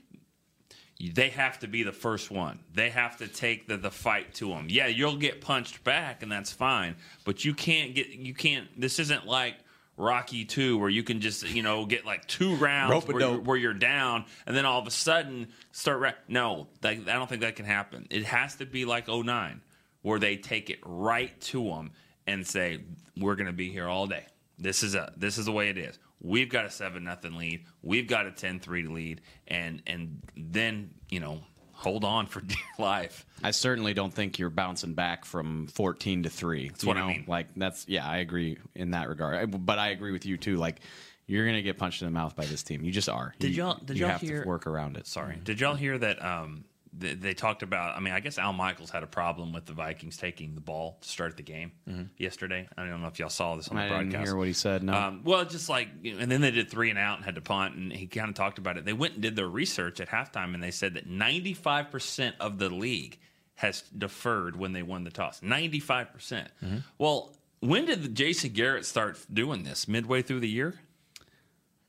they 0.99 1.29
have 1.29 1.59
to 1.59 1.67
be 1.67 1.83
the 1.83 1.93
first 1.93 2.29
one. 2.29 2.59
They 2.73 2.89
have 2.89 3.17
to 3.19 3.27
take 3.27 3.67
the, 3.67 3.77
the 3.77 3.91
fight 3.91 4.33
to 4.35 4.49
them. 4.49 4.65
Yeah, 4.69 4.87
you'll 4.87 5.15
get 5.15 5.39
punched 5.39 5.83
back, 5.83 6.23
and 6.23 6.31
that's 6.31 6.51
fine. 6.51 6.95
But 7.23 7.45
you 7.45 7.53
can't 7.53 7.95
get 7.95 8.09
you 8.09 8.33
can't. 8.33 8.67
This 8.79 8.99
isn't 8.99 9.25
like 9.25 9.55
Rocky 9.95 10.43
Two, 10.43 10.77
where 10.77 10.89
you 10.89 11.03
can 11.03 11.21
just 11.21 11.47
you 11.49 11.63
know 11.63 11.85
get 11.85 12.05
like 12.05 12.27
two 12.27 12.55
rounds 12.55 13.07
where, 13.07 13.21
you're, 13.21 13.39
where 13.39 13.57
you're 13.57 13.73
down, 13.73 14.25
and 14.45 14.55
then 14.55 14.65
all 14.65 14.79
of 14.79 14.87
a 14.87 14.91
sudden 14.91 15.47
start. 15.71 15.99
Ra- 15.99 16.11
no, 16.27 16.67
that, 16.81 16.97
I 17.07 17.13
don't 17.13 17.29
think 17.29 17.41
that 17.41 17.55
can 17.55 17.65
happen. 17.65 18.07
It 18.09 18.25
has 18.25 18.55
to 18.55 18.65
be 18.65 18.83
like 18.83 19.07
09, 19.07 19.61
where 20.01 20.19
they 20.19 20.35
take 20.35 20.69
it 20.69 20.79
right 20.83 21.39
to 21.41 21.63
them 21.63 21.91
and 22.29 22.45
say, 22.45 22.79
"We're 23.17 23.35
going 23.35 23.47
to 23.47 23.53
be 23.53 23.69
here 23.71 23.87
all 23.87 24.07
day. 24.07 24.25
This 24.57 24.83
is 24.83 24.95
a 24.95 25.13
this 25.17 25.37
is 25.37 25.45
the 25.45 25.51
way 25.51 25.69
it 25.69 25.77
is. 25.77 25.97
We've 26.21 26.49
got 26.49 26.65
a 26.65 26.69
seven 26.69 27.03
nothing 27.05 27.35
lead. 27.37 27.65
We've 27.81 28.07
got 28.07 28.27
a 28.27 28.31
10-3 28.31 28.91
lead, 28.93 29.21
and 29.47 29.81
and 29.87 30.21
then 30.35 30.91
you 31.09 31.19
know 31.21 31.41
hold 31.71 32.03
on 32.03 32.27
for 32.27 32.41
dear 32.53 32.57
life. 32.77 33.25
I 33.43 33.51
certainly 33.51 33.93
don't 33.93 34.13
think 34.13 34.37
you're 34.37 34.49
bouncing 34.49 34.93
back 34.95 35.23
from 35.23 35.67
14 35.67 36.23
to 36.23 36.29
3. 36.29 36.67
That's 36.69 36.83
what 36.83 36.97
I 36.97 37.07
mean. 37.07 37.23
Like 37.27 37.47
that's 37.55 37.85
yeah, 37.87 38.05
I 38.07 38.17
agree 38.17 38.57
in 38.75 38.91
that 38.91 39.07
regard. 39.09 39.35
I- 39.35 39.45
But 39.45 39.79
I 39.79 39.89
agree 39.89 40.11
with 40.11 40.25
you 40.25 40.37
too 40.37 40.57
like 40.57 40.81
you're 41.25 41.45
going 41.45 41.55
to 41.57 41.61
get 41.61 41.77
punched 41.77 42.01
in 42.01 42.07
the 42.07 42.11
mouth 42.11 42.35
by 42.35 42.45
this 42.45 42.63
team. 42.63 42.83
You 42.83 42.91
just 42.91 43.07
are. 43.07 43.33
Did 43.39 43.51
You- 43.51 43.63
y'all 43.63 43.77
did 43.85 43.97
you 43.97 44.01
y'all 44.01 44.11
have 44.13 44.21
hear 44.21 44.41
to 44.43 44.47
work 44.49 44.67
around 44.67 44.97
it. 44.97 45.07
Sorry, 45.07 45.37
did 45.41 45.61
y'all 45.61 45.75
hear 45.75 45.97
that 45.99 46.23
um, 46.25 46.65
they, 46.99 47.13
they 47.15 47.33
talked 47.33 47.63
about. 47.63 47.95
I 47.97 47.99
mean, 47.99 48.13
I 48.13 48.19
guess 48.19 48.37
Al 48.37 48.53
Michaels 48.53 48.89
had 48.89 49.01
a 49.03 49.07
problem 49.07 49.53
with 49.53 49.65
the 49.65 49.73
Vikings 49.73 50.17
taking 50.17 50.53
the 50.55 50.61
ball 50.61 50.97
to 51.01 51.07
start 51.09 51.37
the 51.37 51.43
game 51.43 51.71
yesterday. 52.17 52.67
I 52.77 52.85
don't 52.85 53.01
know 53.01 53.07
if 53.07 53.17
y'all 53.19 53.29
saw 53.29 53.55
this 53.55 53.67
on 53.69 53.77
the 53.77 53.83
Mm-hmm. 53.83 53.93
I 53.93 53.97
didn't 53.99 54.11
broadcast. 54.11 54.29
hear 54.29 54.37
what 54.37 54.47
he 54.47 54.53
said. 54.53 54.83
No. 54.83 54.93
Um, 54.93 55.21
well, 55.23 55.45
just 55.45 55.69
like, 55.69 55.87
you 56.03 56.13
know, 56.13 56.19
and 56.19 56.31
then 56.31 56.41
they 56.41 56.51
did 56.51 56.69
three 56.69 56.89
and 56.89 56.99
out 56.99 57.15
and 57.17 57.25
had 57.25 57.35
to 57.35 57.41
punt, 57.41 57.75
and 57.75 57.91
he 57.91 58.05
kind 58.07 58.29
of 58.29 58.35
talked 58.35 58.57
about 58.59 58.77
it. 58.77 58.85
They 58.85 58.93
went 58.93 59.13
and 59.13 59.21
did 59.21 59.35
their 59.35 59.47
research 59.47 59.99
at 59.99 60.09
halftime, 60.09 60.53
and 60.53 60.61
they 60.61 60.71
said 60.71 60.93
that 60.95 61.09
95% 61.09 62.33
of 62.39 62.59
the 62.59 62.69
league 62.69 63.17
has 63.55 63.81
deferred 63.97 64.55
when 64.55 64.73
they 64.73 64.83
won 64.83 65.03
the 65.03 65.11
toss. 65.11 65.39
95%. 65.41 66.07
Mm-hmm. 66.17 66.77
Well, 66.97 67.35
when 67.61 67.85
did 67.85 68.15
Jason 68.15 68.51
Garrett 68.51 68.85
start 68.85 69.17
doing 69.31 69.63
this? 69.63 69.87
Midway 69.87 70.21
through 70.21 70.39
the 70.39 70.49
year? 70.49 70.75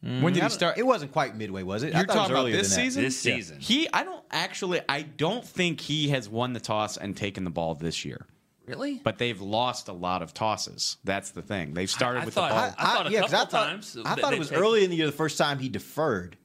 Mm-hmm. 0.04 0.22
when 0.22 0.32
did 0.32 0.42
he 0.42 0.48
start? 0.48 0.78
It 0.78 0.86
wasn't 0.86 1.12
quite 1.12 1.36
midway, 1.36 1.62
was 1.62 1.82
it? 1.82 1.94
I 1.94 1.98
You're 1.98 2.06
thought 2.06 2.06
it 2.06 2.06
was 2.06 2.14
talking 2.16 2.32
about 2.32 2.40
earlier 2.40 2.56
this 2.56 2.68
than 2.70 2.76
that. 2.78 2.84
season? 2.84 3.02
This 3.04 3.18
season. 3.20 3.58
He, 3.60 3.88
I 3.92 4.02
don't 4.02 4.24
actually, 4.30 4.80
I 4.88 5.02
don't 5.02 5.44
think 5.46 5.80
he 5.80 6.08
has 6.08 6.28
won 6.28 6.54
the 6.54 6.60
toss 6.60 6.96
and 6.96 7.14
taken 7.16 7.44
the 7.44 7.50
ball 7.50 7.74
this 7.74 8.04
year. 8.04 8.26
Really? 8.66 9.00
But 9.02 9.18
they've 9.18 9.40
lost 9.40 9.88
a 9.88 9.92
lot 9.92 10.22
of 10.22 10.32
tosses. 10.32 10.96
That's 11.04 11.32
the 11.32 11.42
thing. 11.42 11.74
They've 11.74 11.90
started 11.90 12.20
I 12.22 12.24
with 12.24 12.34
thought- 12.34 12.48
the 12.50 12.54
ball. 12.54 12.74
I 12.78 12.94
thought 12.96 13.06
a 13.08 13.10
yeah, 13.10 13.20
'cause 13.22 13.30
couple 13.30 13.58
I 13.58 13.60
thought, 13.60 13.68
times 13.70 13.96
I 13.98 14.02
that 14.14 14.20
thought 14.20 14.30
they 14.30 14.36
it 14.36 14.38
was 14.38 14.48
take- 14.50 14.58
early 14.58 14.84
in 14.84 14.90
the 14.90 14.96
year 14.96 15.06
the 15.06 15.12
first 15.12 15.36
time 15.36 15.58
he 15.58 15.68
deferred. 15.68 16.36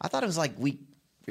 I 0.00 0.08
thought 0.08 0.22
it 0.22 0.26
was 0.26 0.38
like 0.38 0.58
week 0.58 0.80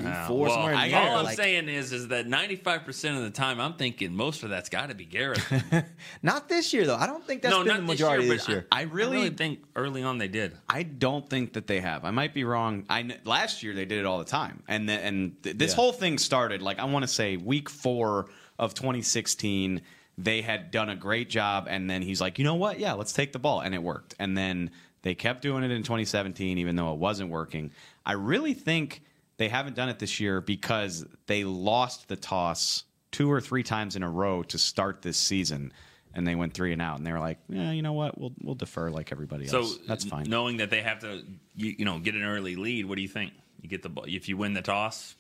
Uh, 0.06 0.28
four, 0.28 0.42
well, 0.48 0.52
somewhere 0.54 0.72
in 0.74 0.78
I, 0.78 0.94
all 1.10 1.18
I'm 1.20 1.26
like- 1.26 1.38
saying 1.38 1.70
is, 1.70 1.92
is 1.94 2.08
that 2.10 2.28
95% 2.28 3.18
of 3.18 3.24
the 3.24 3.30
time, 3.30 3.60
I'm 3.60 3.74
thinking 3.74 4.14
most 4.16 4.44
of 4.44 4.50
that's 4.50 4.70
got 4.70 4.90
to 4.90 4.96
be 4.96 5.06
Garrett. 5.06 5.42
Not 6.24 6.50
this 6.50 6.74
year 6.74 6.86
though. 6.86 6.96
I 6.96 7.06
don't 7.08 7.26
think 7.26 7.42
that's 7.42 7.56
no, 7.56 7.64
been 7.64 7.78
the 7.78 7.82
majority 7.84 8.28
this 8.28 8.42
this 8.42 8.48
year. 8.48 8.58
year. 8.60 8.68
but 8.70 8.78
I, 8.78 8.82
I 8.82 8.84
really- 8.84 9.30
think 9.30 9.60
early 9.76 10.04
on 10.04 10.18
they 10.18 10.28
did. 10.28 10.58
I 10.68 10.84
don't 10.84 11.30
think 11.30 11.54
that 11.54 11.68
they 11.68 11.80
have. 11.80 12.06
I 12.06 12.12
might 12.12 12.34
be 12.34 12.44
wrong. 12.44 12.86
I 12.90 13.10
last 13.26 13.64
year 13.64 13.74
they 13.74 13.86
did 13.86 14.00
it 14.00 14.06
all 14.06 14.20
the 14.20 14.26
time, 14.26 14.64
and 14.68 14.88
the, 14.88 14.94
and 14.94 15.42
th- 15.44 15.58
this 15.58 15.72
Yeah. 15.72 15.76
whole 15.76 15.92
thing 15.92 16.18
started 16.18 16.62
like 16.62 16.80
I 16.80 16.86
want 16.86 17.04
to 17.04 17.08
say 17.08 17.38
week 17.38 17.70
four 17.70 18.28
of 18.58 18.74
2016. 18.74 19.82
They 20.18 20.42
had 20.42 20.72
done 20.72 20.90
a 20.90 20.96
great 20.98 21.30
job, 21.30 21.68
and 21.70 21.90
then 21.90 22.02
he's 22.02 22.20
like, 22.20 22.40
you 22.40 22.44
know 22.44 22.56
what? 22.56 22.78
Yeah, 22.80 22.94
let's 22.94 23.14
take 23.14 23.32
the 23.32 23.40
ball, 23.40 23.62
and 23.62 23.74
it 23.74 23.82
worked. 23.82 24.16
And 24.20 24.38
then 24.38 24.72
they 25.02 25.16
kept 25.16 25.42
doing 25.42 25.64
it 25.64 25.72
in 25.72 25.82
2017, 25.82 26.58
even 26.58 26.76
though 26.76 26.92
it 26.92 27.00
wasn't 27.00 27.30
working. 27.30 27.72
I 28.06 28.14
really 28.14 28.54
think 28.54 29.02
they 29.40 29.48
haven't 29.48 29.76
done 29.76 29.90
it 29.90 29.98
this 29.98 30.20
year 30.20 30.42
because 30.42 31.06
they 31.26 31.44
lost 31.46 32.10
the 32.10 32.18
toss 32.18 32.84
two 33.12 33.32
or 33.32 33.42
three 33.42 33.64
times 33.64 33.96
in 33.96 34.04
a 34.04 34.10
row 34.10 34.44
to 34.44 34.60
start 34.60 35.02
this 35.02 35.18
season. 35.18 35.74
And 36.14 36.28
they 36.28 36.36
went 36.36 36.54
three 36.54 36.74
and 36.74 36.82
out, 36.82 36.98
and 36.98 37.06
they 37.06 37.12
were 37.12 37.20
like, 37.20 37.38
"Yeah, 37.48 37.72
you 37.72 37.84
know 37.84 37.94
what? 37.94 38.20
We'll 38.20 38.34
we'll 38.42 38.56
defer 38.56 38.90
like 38.90 39.12
everybody 39.12 39.44
else. 39.44 39.52
So 39.52 39.60
else. 39.60 39.78
That's 39.88 40.06
fine." 40.06 40.26
Knowing 40.28 40.58
that 40.58 40.72
they 40.72 40.82
have 40.82 41.00
to, 41.00 41.24
you, 41.56 41.76
you 41.78 41.86
know, 41.86 42.00
get 42.00 42.16
an 42.16 42.24
early 42.24 42.56
lead. 42.56 42.88
What 42.88 42.96
do 42.96 43.04
you 43.04 43.08
think? 43.08 43.32
You 43.62 43.70
get 43.70 43.84
the 43.84 43.90
ball 43.90 44.06
if 44.08 44.28
you 44.28 44.36
win 44.36 44.54
the 44.54 44.64
toss. 44.64 45.16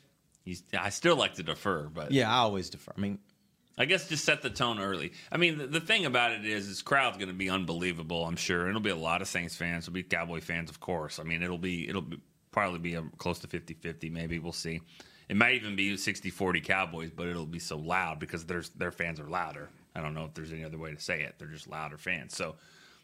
You, 0.45 0.55
I 0.77 0.89
still 0.89 1.15
like 1.15 1.35
to 1.35 1.43
defer, 1.43 1.83
but 1.83 2.11
Yeah, 2.11 2.29
I 2.29 2.37
always 2.39 2.71
defer. 2.71 2.91
I 2.97 2.99
mean, 2.99 3.19
I 3.77 3.85
guess 3.85 4.09
just 4.09 4.25
set 4.25 4.41
the 4.41 4.49
tone 4.49 4.79
early. 4.79 5.13
I 5.31 5.37
mean, 5.37 5.59
the, 5.59 5.67
the 5.67 5.79
thing 5.79 6.07
about 6.07 6.31
it 6.31 6.43
is, 6.43 6.67
this 6.67 6.81
crowd's 6.81 7.17
going 7.17 7.29
to 7.29 7.35
be 7.35 7.51
unbelievable. 7.51 8.25
I'm 8.25 8.35
sure 8.35 8.67
it'll 8.67 8.81
be 8.81 8.89
a 8.89 8.95
lot 8.95 9.21
of 9.21 9.27
Saints 9.27 9.55
fans. 9.55 9.83
It'll 9.83 9.93
be 9.93 10.01
Cowboy 10.03 10.41
fans, 10.41 10.71
of 10.71 10.79
course. 10.79 11.19
I 11.19 11.23
mean, 11.23 11.43
it'll 11.43 11.59
be 11.59 11.87
it'll 11.87 12.01
be, 12.01 12.19
probably 12.51 12.79
be 12.79 12.95
a, 12.95 13.03
close 13.17 13.39
to 13.39 13.47
50-50, 13.47 14.11
Maybe 14.11 14.39
we'll 14.39 14.51
see. 14.51 14.81
It 15.27 15.35
might 15.35 15.53
even 15.53 15.75
be 15.75 15.93
60-40 15.93 16.63
Cowboys, 16.63 17.11
but 17.15 17.27
it'll 17.27 17.45
be 17.45 17.59
so 17.59 17.77
loud 17.77 18.19
because 18.19 18.45
their 18.45 18.63
their 18.75 18.91
fans 18.91 19.19
are 19.19 19.29
louder. 19.29 19.69
I 19.95 20.01
don't 20.01 20.13
know 20.13 20.25
if 20.25 20.33
there's 20.33 20.51
any 20.51 20.63
other 20.63 20.77
way 20.77 20.93
to 20.93 20.99
say 20.99 21.21
it. 21.21 21.35
They're 21.37 21.47
just 21.47 21.67
louder 21.67 21.97
fans. 21.97 22.35
So, 22.35 22.55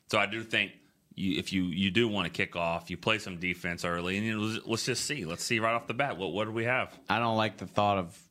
so 0.09 0.17
I 0.17 0.25
do 0.25 0.43
think. 0.43 0.71
You, 1.17 1.39
if 1.39 1.53
you, 1.53 1.63
you 1.63 1.91
do 1.91 2.09
want 2.09 2.25
to 2.25 2.29
kick 2.29 2.57
off, 2.57 2.89
you 2.89 2.97
play 2.97 3.19
some 3.19 3.37
defense 3.37 3.85
early, 3.85 4.17
and 4.17 4.25
you 4.25 4.61
let's 4.65 4.85
just 4.85 5.05
see. 5.05 5.23
Let's 5.23 5.45
see 5.45 5.59
right 5.59 5.73
off 5.73 5.87
the 5.87 5.93
bat 5.93 6.17
what 6.17 6.33
what 6.33 6.43
do 6.43 6.51
we 6.51 6.65
have. 6.65 6.93
I 7.07 7.19
don't 7.19 7.37
like 7.37 7.55
the 7.55 7.67
thought 7.67 7.99
of 7.99 8.24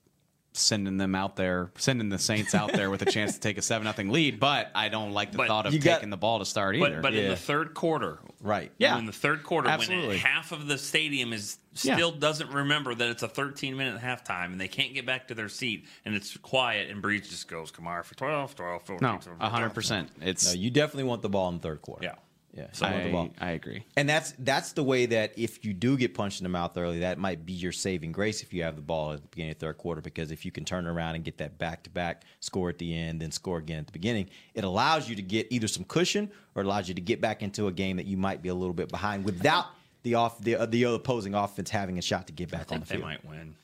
sending 0.56 0.96
them 0.96 1.14
out 1.16 1.34
there, 1.36 1.70
sending 1.76 2.08
the 2.08 2.18
Saints 2.18 2.54
out 2.54 2.72
there 2.72 2.88
with 2.88 3.02
a 3.02 3.06
chance 3.10 3.34
to 3.34 3.40
take 3.40 3.58
a 3.58 3.62
seven 3.62 3.84
nothing 3.84 4.10
lead. 4.10 4.38
But 4.38 4.70
I 4.74 4.88
don't 4.88 5.10
like 5.12 5.32
the 5.32 5.38
But 5.38 5.48
thought 5.48 5.66
of 5.66 5.74
you 5.74 5.80
got- 5.80 5.96
taking 5.96 6.10
the 6.10 6.16
ball 6.16 6.38
to 6.38 6.44
start 6.44 6.76
either. 6.76 7.00
But 7.00 7.02
but 7.02 7.14
in 7.14 7.28
the 7.28 7.36
third 7.36 7.74
quarter, 7.74 8.20
right. 8.40 8.70
Yeah. 8.78 8.96
in 8.98 9.06
the 9.06 9.12
third 9.12 9.42
quarter, 9.42 9.68
Absolutely. 9.68 10.08
when 10.08 10.18
half 10.18 10.52
of 10.52 10.66
the 10.68 10.78
stadium 10.78 11.32
is 11.32 11.58
Yeah. 11.82 11.96
still 11.96 12.12
doesn't 12.12 12.50
remember 12.50 12.94
that 12.94 13.08
it's 13.08 13.24
a 13.24 13.28
13 13.28 13.76
minute 13.76 14.00
halftime 14.00 14.52
and 14.52 14.60
they 14.60 14.68
can't 14.68 14.94
get 14.94 15.04
back 15.04 15.26
to 15.28 15.34
their 15.34 15.48
seat 15.48 15.86
and 16.04 16.14
it's 16.14 16.36
quiet 16.36 16.88
and 16.88 17.02
Brees 17.02 17.28
just 17.28 17.48
goes, 17.48 17.72
"Come 17.72 17.88
on 17.88 18.02
for 18.04 18.14
12, 18.14 18.54
12, 18.54 18.82
14, 18.86 19.08
no, 19.08 19.18
12, 19.18 19.52
hundred 19.52 19.70
percent. 19.70 20.10
It's 20.20 20.46
No, 20.54 20.60
you 20.60 20.70
definitely 20.70 21.04
want 21.04 21.22
the 21.22 21.28
ball 21.28 21.48
in 21.48 21.56
the 21.56 21.62
third 21.62 21.82
quarter. 21.82 22.04
Yeah. 22.04 22.14
Yeah. 22.56 22.66
So- 22.72 22.86
the 22.88 23.10
ball. 23.10 23.30
I, 23.40 23.48
I 23.48 23.50
agree. 23.50 23.84
And 23.96 24.08
that's 24.08 24.32
that's 24.38 24.72
the 24.72 24.84
way 24.84 25.06
that 25.06 25.32
if 25.36 25.64
you 25.64 25.72
do 25.74 25.96
get 25.96 26.14
punched 26.14 26.40
in 26.40 26.44
the 26.44 26.48
mouth 26.50 26.76
early, 26.76 27.00
that 27.00 27.18
might 27.18 27.44
be 27.44 27.52
your 27.52 27.72
saving 27.72 28.12
grace 28.12 28.42
if 28.42 28.52
you 28.54 28.62
have 28.62 28.76
the 28.76 28.82
ball 28.82 29.12
at 29.12 29.22
the 29.22 29.28
beginning 29.28 29.50
of 29.52 29.58
the 29.58 29.66
third 29.66 29.78
quarter. 29.78 30.00
Because 30.00 30.30
if 30.30 30.44
you 30.44 30.52
can 30.52 30.64
turn 30.64 30.86
around 30.86 31.16
and 31.16 31.24
get 31.24 31.38
that 31.38 31.58
back 31.58 31.82
to 31.82 31.90
back 31.90 32.22
score 32.40 32.68
at 32.70 32.78
the 32.78 32.96
end, 32.96 33.20
then 33.20 33.32
score 33.32 33.58
again 33.58 33.80
at 33.80 33.86
the 33.86 33.92
beginning, 33.92 34.28
it 34.54 34.62
allows 34.62 35.08
you 35.08 35.16
to 35.16 35.22
get 35.22 35.48
either 35.50 35.66
some 35.66 35.84
cushion 35.84 36.30
or 36.54 36.62
it 36.62 36.66
allows 36.66 36.88
you 36.88 36.94
to 36.94 37.00
get 37.00 37.20
back 37.20 37.42
into 37.42 37.66
a 37.66 37.72
game 37.72 37.96
that 37.96 38.06
you 38.06 38.16
might 38.16 38.40
be 38.40 38.48
a 38.50 38.54
little 38.54 38.72
bit 38.74 38.88
behind 38.88 39.24
without 39.24 39.66
the 40.04 40.14
off 40.14 40.40
the 40.40 40.54
uh, 40.54 40.66
the 40.66 40.84
opposing 40.84 41.34
offense 41.34 41.70
having 41.70 41.98
a 41.98 42.02
shot 42.02 42.26
to 42.28 42.32
get 42.32 42.54
I 42.54 42.58
back 42.58 42.70
on 42.70 42.78
think 42.82 42.86
the 42.86 42.88
they 42.94 42.96
field. 42.98 43.08
might 43.08 43.24
win. 43.24 43.56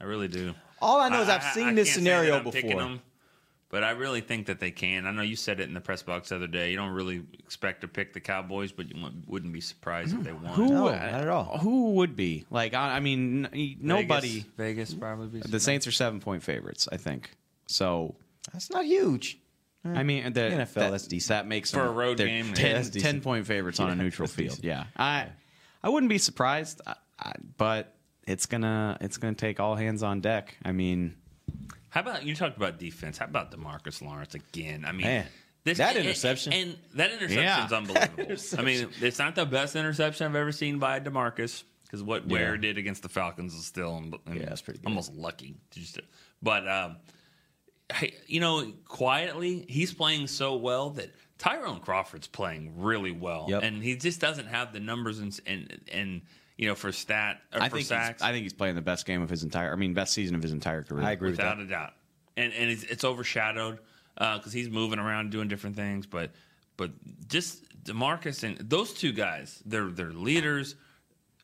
I 0.00 0.04
really 0.04 0.28
do. 0.28 0.54
All 0.80 1.00
I 1.00 1.08
know 1.08 1.22
is 1.22 1.28
I've 1.28 1.42
I- 1.42 1.50
seen 1.54 1.68
I 1.68 1.72
this 1.74 1.88
can't 1.88 1.94
say 1.94 2.00
scenario 2.00 2.32
that 2.34 2.46
I'm 2.46 2.52
picking 2.52 2.70
before. 2.76 2.98
Them, 3.72 3.80
but 3.80 3.84
I 3.84 3.90
really 3.90 4.20
think 4.20 4.46
that 4.46 4.60
they 4.60 4.70
can. 4.70 5.06
I 5.06 5.10
know 5.10 5.22
you 5.22 5.36
said 5.36 5.60
it 5.60 5.68
in 5.68 5.74
the 5.74 5.80
press 5.80 6.02
box 6.02 6.28
the 6.28 6.36
other 6.36 6.46
day. 6.46 6.70
You 6.70 6.76
don't 6.76 6.92
really 6.92 7.22
expect 7.38 7.80
to 7.80 7.88
pick 7.88 8.12
the 8.12 8.20
Cowboys, 8.20 8.72
but 8.72 8.88
you 8.88 9.10
wouldn't 9.26 9.52
be 9.52 9.60
surprised 9.60 10.12
if 10.12 10.20
mm. 10.20 10.24
they 10.24 10.32
won. 10.32 10.54
Who, 10.54 10.68
No, 10.68 10.84
not 10.86 10.94
at 10.94 11.28
all. 11.28 11.58
Who 11.58 11.92
would 11.92 12.14
be 12.14 12.44
like? 12.50 12.74
I, 12.74 12.96
I 12.96 13.00
mean, 13.00 13.46
n- 13.46 13.76
nobody. 13.80 14.40
Vegas, 14.56 14.92
Vegas 14.92 14.94
probably. 14.94 15.40
Be 15.40 15.48
The 15.48 15.60
Saints 15.60 15.86
are 15.86 15.92
seven 15.92 16.20
point 16.20 16.42
favorites, 16.42 16.88
I 16.92 16.96
think. 16.96 17.30
So 17.66 18.14
That's 18.52 18.70
not 18.70 18.84
huge. 18.84 19.38
I 19.84 20.04
mean, 20.04 20.24
mm. 20.24 20.34
the, 20.34 20.40
NFL, 20.40 20.74
that, 20.74 20.90
that's 20.92 21.06
decent. 21.08 21.28
That 21.30 21.46
makes 21.48 21.70
For 21.70 21.78
them- 21.78 21.88
a 21.88 21.92
road 21.92 22.18
game, 22.18 22.48
yeah, 22.48 22.54
10, 22.54 22.74
that's 22.74 22.88
10 22.90 22.92
decent. 22.92 23.24
point 23.24 23.46
favorites 23.46 23.80
on 23.80 23.90
a 23.90 23.96
neutral 23.96 24.28
field. 24.28 24.50
decent. 24.50 24.64
Yeah, 24.64 24.84
I 24.96 25.26
I 25.82 25.88
wouldn't 25.88 26.10
be 26.10 26.18
surprised, 26.18 26.80
I, 26.86 26.94
I, 27.18 27.32
but 27.56 27.94
it's 28.26 28.46
gonna 28.46 28.96
it's 29.00 29.16
gonna 29.16 29.34
take 29.34 29.58
all 29.58 29.74
hands 29.74 30.02
on 30.02 30.20
deck. 30.20 30.56
I 30.64 30.72
mean, 30.72 31.16
How 31.92 32.00
about 32.00 32.24
you 32.24 32.34
talked 32.34 32.56
about 32.56 32.78
defense? 32.78 33.18
How 33.18 33.26
about 33.26 33.52
Demarcus 33.52 34.00
Lawrence 34.00 34.34
again? 34.34 34.86
I 34.86 34.92
mean, 34.92 35.06
Man, 35.06 35.26
that 35.64 35.78
and- 35.78 35.98
interception. 35.98 36.52
and, 36.54 36.78
that 36.94 37.10
interception 37.12 37.42
Yeah. 37.44 37.66
is 37.66 37.72
unbelievable. 37.80 38.58
I 38.58 38.62
mean, 38.62 38.88
it's 39.02 39.18
not 39.18 39.34
the 39.34 39.44
best 39.44 39.76
interception 39.76 40.26
I've 40.26 40.34
ever 40.34 40.52
seen 40.52 40.78
by 40.78 41.00
Demarcus 41.00 41.64
because 41.82 42.02
what 42.02 42.26
Ware 42.26 42.56
did 42.56 42.78
against 42.78 43.02
the 43.02 43.10
Falcons 43.10 43.54
is 43.54 43.66
still 43.66 44.02
Yeah, 44.26 44.46
that's 44.46 44.62
pretty 44.62 44.80
good. 44.80 44.86
almost 44.88 45.12
lucky. 45.12 45.56
Just, 45.70 46.00
but 46.42 46.66
um, 46.66 46.96
hey, 47.92 48.14
you 48.26 48.40
know, 48.40 48.72
quietly 48.88 49.66
he's 49.68 49.92
playing 49.92 50.28
so 50.28 50.56
well 50.56 50.88
that 50.92 51.10
Tyrone 51.36 51.80
Crawford's 51.80 52.26
playing 52.26 52.80
really 52.80 53.12
well, 53.12 53.48
Yep. 53.50 53.62
and 53.64 53.82
he 53.82 53.96
just 53.96 54.18
doesn't 54.18 54.46
have 54.46 54.72
the 54.72 54.80
numbers 54.80 55.18
and 55.18 55.38
and, 55.46 55.80
and 55.92 56.22
you 56.62 56.68
know 56.68 56.76
for 56.76 56.92
stat 56.92 57.40
or 57.52 57.60
I 57.60 57.68
for 57.68 57.70
think 57.70 57.78
he's, 57.78 57.88
sacks. 57.88 58.22
I 58.22 58.30
think 58.30 58.44
he's 58.44 58.52
playing 58.52 58.76
the 58.76 58.82
best 58.82 59.04
game 59.04 59.20
of 59.20 59.28
his 59.28 59.42
entire. 59.42 59.72
I 59.72 59.74
mean, 59.74 59.94
best 59.94 60.12
season 60.12 60.36
of 60.36 60.44
his 60.44 60.52
entire 60.52 60.84
career. 60.84 61.02
I 61.02 61.10
agree 61.10 61.30
with 61.30 61.38
without 61.38 61.56
that. 61.56 61.64
a 61.64 61.66
doubt. 61.66 61.94
And 62.36 62.52
and 62.52 62.70
it's, 62.70 62.84
it's 62.84 63.02
overshadowed 63.02 63.80
because 64.14 64.52
he's 64.52 64.70
moving 64.70 65.00
around 65.00 65.32
doing 65.32 65.48
different 65.48 65.74
things. 65.74 66.06
But 66.06 66.30
but 66.76 66.92
just 67.26 67.64
Demarcus 67.82 68.44
and 68.44 68.56
those 68.58 68.94
two 68.94 69.10
guys, 69.10 69.60
they're 69.66 69.88
they're 69.88 70.12
leaders. 70.12 70.76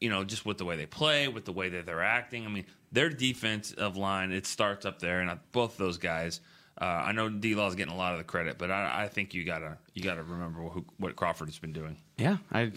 You 0.01 0.09
know, 0.09 0.23
just 0.23 0.47
with 0.47 0.59
the 0.59 0.65
way 0.65 0.77
they 0.77 0.87
play, 0.87 1.27
with 1.27 1.45
the 1.45 1.53
way 1.53 1.69
that 1.71 1.85
they're 1.85 2.05
acting. 2.05 2.47
I 2.47 2.49
mean, 2.49 2.67
their 2.93 3.09
defensive 3.09 3.97
line 3.97 4.31
it 4.31 4.47
starts 4.47 4.87
up 4.87 5.01
there, 5.01 5.19
and 5.19 5.29
I, 5.29 5.39
both 5.51 5.77
those 5.77 5.99
guys. 5.99 6.41
Uh, 6.81 6.85
I 6.85 7.11
know 7.11 7.29
D 7.29 7.57
Law's 7.57 7.75
getting 7.75 7.93
a 7.93 7.97
lot 7.97 8.13
of 8.13 8.19
the 8.19 8.25
credit, 8.25 8.57
but 8.57 8.71
I, 8.71 9.03
I 9.03 9.09
think 9.09 9.35
you 9.35 9.43
gotta 9.43 9.79
you 9.95 10.05
gotta 10.05 10.23
remember 10.23 10.61
who, 10.61 10.85
what 10.99 11.17
Crawford 11.17 11.49
has 11.49 11.59
been 11.59 11.73
doing. 11.73 11.97
Yeah, 12.17 12.37
I 12.53 12.71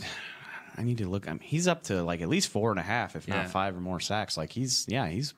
I 0.77 0.83
need 0.83 0.97
to 0.99 1.07
look. 1.07 1.27
I 1.27 1.31
mean, 1.31 1.39
he's 1.41 1.67
up 1.67 1.83
to 1.83 2.03
like 2.03 2.21
at 2.21 2.29
least 2.29 2.49
four 2.49 2.71
and 2.71 2.79
a 2.79 2.83
half, 2.83 3.15
if 3.15 3.27
Yeah. 3.27 3.37
not 3.37 3.49
five 3.49 3.75
or 3.75 3.81
more 3.81 3.99
sacks. 3.99 4.37
Like 4.37 4.51
he's 4.51 4.85
yeah, 4.87 5.07
he's. 5.07 5.33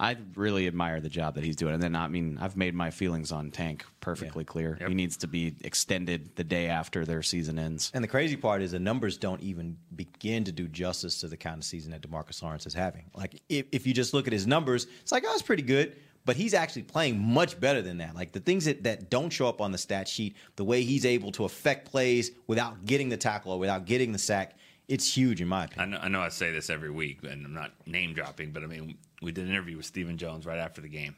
I 0.00 0.16
really 0.36 0.68
admire 0.68 1.00
the 1.00 1.08
job 1.08 1.34
that 1.34 1.42
he's 1.42 1.56
doing, 1.56 1.74
and 1.74 1.82
then 1.82 1.96
I 1.96 2.06
mean, 2.06 2.38
I've 2.40 2.56
made 2.56 2.72
my 2.72 2.90
feelings 2.92 3.32
on 3.32 3.50
Tank 3.50 3.84
perfectly 3.98 4.44
clear. 4.44 4.76
Yep. 4.80 4.90
He 4.90 4.94
needs 4.94 5.16
to 5.16 5.26
be 5.26 5.56
extended 5.64 6.36
the 6.36 6.44
day 6.44 6.68
after 6.68 7.04
their 7.04 7.20
season 7.20 7.58
ends. 7.58 7.90
And 7.92 8.04
the 8.04 8.08
crazy 8.08 8.36
part 8.36 8.62
is 8.62 8.70
the 8.70 8.78
numbers 8.78 9.16
don't 9.18 9.40
even 9.42 9.76
begin 9.96 10.44
to 10.44 10.52
do 10.52 10.68
justice 10.68 11.18
to 11.22 11.26
the 11.26 11.36
kind 11.36 11.58
of 11.58 11.64
season 11.64 11.90
that 11.90 12.02
Demarcus 12.02 12.40
Lawrence 12.44 12.64
is 12.64 12.74
having. 12.74 13.06
Like 13.12 13.42
if, 13.48 13.66
if 13.72 13.88
you 13.88 13.92
just 13.92 14.14
look 14.14 14.28
at 14.28 14.32
his 14.32 14.46
numbers, 14.46 14.86
it's 15.02 15.10
like, 15.10 15.24
oh, 15.26 15.32
it's 15.32 15.42
pretty 15.42 15.64
good. 15.64 15.96
But 16.24 16.36
he's 16.36 16.52
actually 16.52 16.82
playing 16.82 17.18
much 17.18 17.58
better 17.58 17.80
than 17.80 17.98
that. 17.98 18.14
Like 18.14 18.32
the 18.32 18.40
things 18.40 18.66
that, 18.66 18.82
that 18.84 19.08
don't 19.08 19.30
show 19.30 19.48
up 19.48 19.60
on 19.60 19.72
the 19.72 19.78
stat 19.78 20.06
sheet, 20.06 20.36
the 20.56 20.64
way 20.64 20.82
he's 20.82 21.06
able 21.06 21.32
to 21.32 21.44
affect 21.44 21.90
plays 21.90 22.32
without 22.46 22.84
getting 22.84 23.08
the 23.08 23.16
tackle 23.16 23.52
or 23.52 23.58
without 23.58 23.86
getting 23.86 24.12
the 24.12 24.18
sack, 24.18 24.56
it's 24.88 25.16
huge 25.16 25.40
in 25.40 25.48
my 25.48 25.62
I 25.62 25.64
opinion. 25.64 25.90
know, 25.92 25.98
I 25.98 26.08
know 26.08 26.20
I 26.20 26.28
say 26.28 26.50
this 26.50 26.68
every 26.70 26.90
week, 26.90 27.20
and 27.22 27.46
I'm 27.46 27.54
not 27.54 27.72
name 27.86 28.12
dropping, 28.14 28.52
but 28.52 28.62
I 28.62 28.66
mean, 28.66 28.98
we 29.22 29.32
did 29.32 29.44
an 29.44 29.50
interview 29.50 29.76
with 29.76 29.86
Stephen 29.86 30.18
Jones 30.18 30.44
right 30.46 30.58
after 30.58 30.80
the 30.80 30.88
game. 30.88 31.14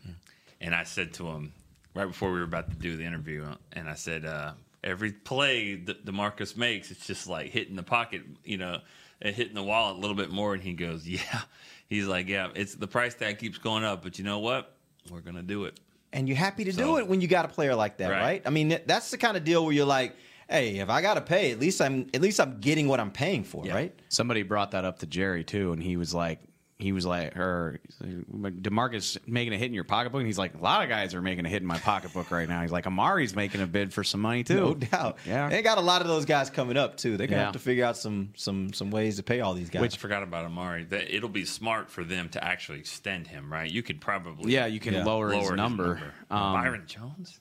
And 0.60 0.74
I 0.74 0.84
said 0.84 1.12
to 1.14 1.26
him, 1.28 1.52
right 1.94 2.06
before 2.06 2.30
we 2.30 2.38
were 2.38 2.44
about 2.44 2.70
to 2.70 2.76
do 2.76 2.96
the 2.96 3.04
interview, 3.04 3.46
and 3.72 3.88
I 3.88 3.94
said, 3.94 4.24
uh, 4.24 4.52
every 4.84 5.12
play 5.12 5.74
that 5.74 6.04
DeMarcus 6.04 6.56
makes, 6.56 6.90
it's 6.90 7.06
just 7.06 7.26
like 7.26 7.50
hitting 7.50 7.76
the 7.76 7.82
pocket, 7.82 8.22
you 8.44 8.58
know. 8.58 8.78
at 9.22 9.34
hitting 9.34 9.54
the 9.54 9.62
wall 9.62 9.92
a 9.92 9.98
little 9.98 10.16
bit 10.16 10.30
more, 10.30 10.54
and 10.54 10.62
he 10.62 10.72
goes, 10.72 11.06
"Yeah." 11.06 11.42
He's 11.88 12.06
like, 12.06 12.28
"Yeah, 12.28 12.48
it's 12.54 12.74
the 12.74 12.86
price 12.86 13.14
tag 13.14 13.38
keeps 13.38 13.58
going 13.58 13.84
up, 13.84 14.02
but 14.02 14.18
you 14.18 14.24
know 14.24 14.38
what? 14.38 14.76
We're 15.10 15.20
gonna 15.20 15.42
do 15.42 15.64
it." 15.64 15.78
and 16.12 16.26
you're 16.26 16.36
happy 16.36 16.64
to 16.64 16.72
do 16.72 16.96
it 16.98 17.06
when 17.06 17.20
you 17.20 17.28
got 17.28 17.44
a 17.44 17.48
player 17.48 17.72
like 17.76 17.98
that, 17.98 18.10
Right. 18.10 18.20
right? 18.20 18.42
I 18.44 18.50
mean, 18.50 18.76
that's 18.84 19.12
the 19.12 19.16
kind 19.16 19.36
of 19.36 19.44
deal 19.44 19.64
where 19.64 19.72
you're 19.72 19.84
like, 19.86 20.16
hey, 20.48 20.78
if 20.78 20.90
I 20.90 21.02
got 21.02 21.14
to 21.14 21.20
pay, 21.20 21.52
at 21.52 21.60
least 21.60 21.80
I'm 21.80 22.08
at 22.12 22.20
least 22.20 22.40
I'm 22.40 22.58
getting 22.58 22.88
what 22.88 22.98
I'm 22.98 23.12
paying 23.12 23.44
for, 23.44 23.64
right? 23.66 23.94
Somebody 24.08 24.42
brought 24.42 24.72
that 24.72 24.84
up 24.84 24.98
to 24.98 25.06
Jerry 25.06 25.44
too, 25.44 25.72
and 25.72 25.80
he 25.80 25.96
was 25.96 26.12
like, 26.12 26.40
he 26.80 26.92
was 26.92 27.04
like, 27.06 27.36
or 27.36 27.80
Demarcus 28.02 29.16
making 29.26 29.52
a 29.52 29.56
hit 29.56 29.66
in 29.66 29.74
your 29.74 29.84
pocketbook, 29.84 30.20
and 30.20 30.26
he's 30.26 30.38
like, 30.38 30.54
a 30.54 30.58
lot 30.62 30.82
of 30.82 30.88
guys 30.88 31.14
are 31.14 31.22
making 31.22 31.46
a 31.46 31.48
hit 31.48 31.62
in 31.62 31.66
my 31.68 31.78
pocketbook 31.78 32.30
right 32.30 32.48
now. 32.48 32.62
He's 32.62 32.72
like, 32.72 32.86
Amari's 32.86 33.34
making 33.34 33.60
a 33.60 33.66
bid 33.66 33.92
for 33.92 34.02
some 34.04 34.20
money 34.20 34.44
too. 34.44 34.54
No 34.60 34.74
doubt. 34.74 35.18
Yeah. 35.26 35.48
They 35.48 35.62
got 35.62 35.78
a 35.78 35.82
lot 35.82 36.00
of 36.02 36.08
those 36.08 36.24
guys 36.24 36.50
coming 36.50 36.76
up 36.76 36.96
too. 36.96 37.16
They're 37.16 37.26
gonna 37.26 37.38
Yeah. 37.40 37.44
have 37.46 37.52
to 37.54 37.58
figure 37.58 37.84
out 37.84 37.96
some 37.96 38.30
some 38.36 38.72
some 38.72 38.90
ways 38.90 39.16
to 39.16 39.22
pay 39.22 39.40
all 39.40 39.54
these 39.54 39.70
guys. 39.70 39.82
Which 39.82 39.96
forgot 39.96 40.22
about 40.22 40.44
Amari. 40.44 40.84
That 40.84 41.14
it'll 41.14 41.28
be 41.28 41.44
smart 41.44 41.90
for 41.90 42.04
them 42.04 42.28
to 42.30 42.42
actually 42.44 42.78
extend 42.80 43.26
him, 43.26 43.52
right? 43.52 43.70
You 43.70 43.82
could 43.82 44.00
probably 44.00 44.52
Yeah, 44.52 44.66
you 44.66 44.80
can 44.80 45.04
lower 45.04 45.30
his 45.30 45.50
number. 45.50 46.00
Um, 46.30 46.52
Byron 46.54 46.84
Jones. 46.86 47.40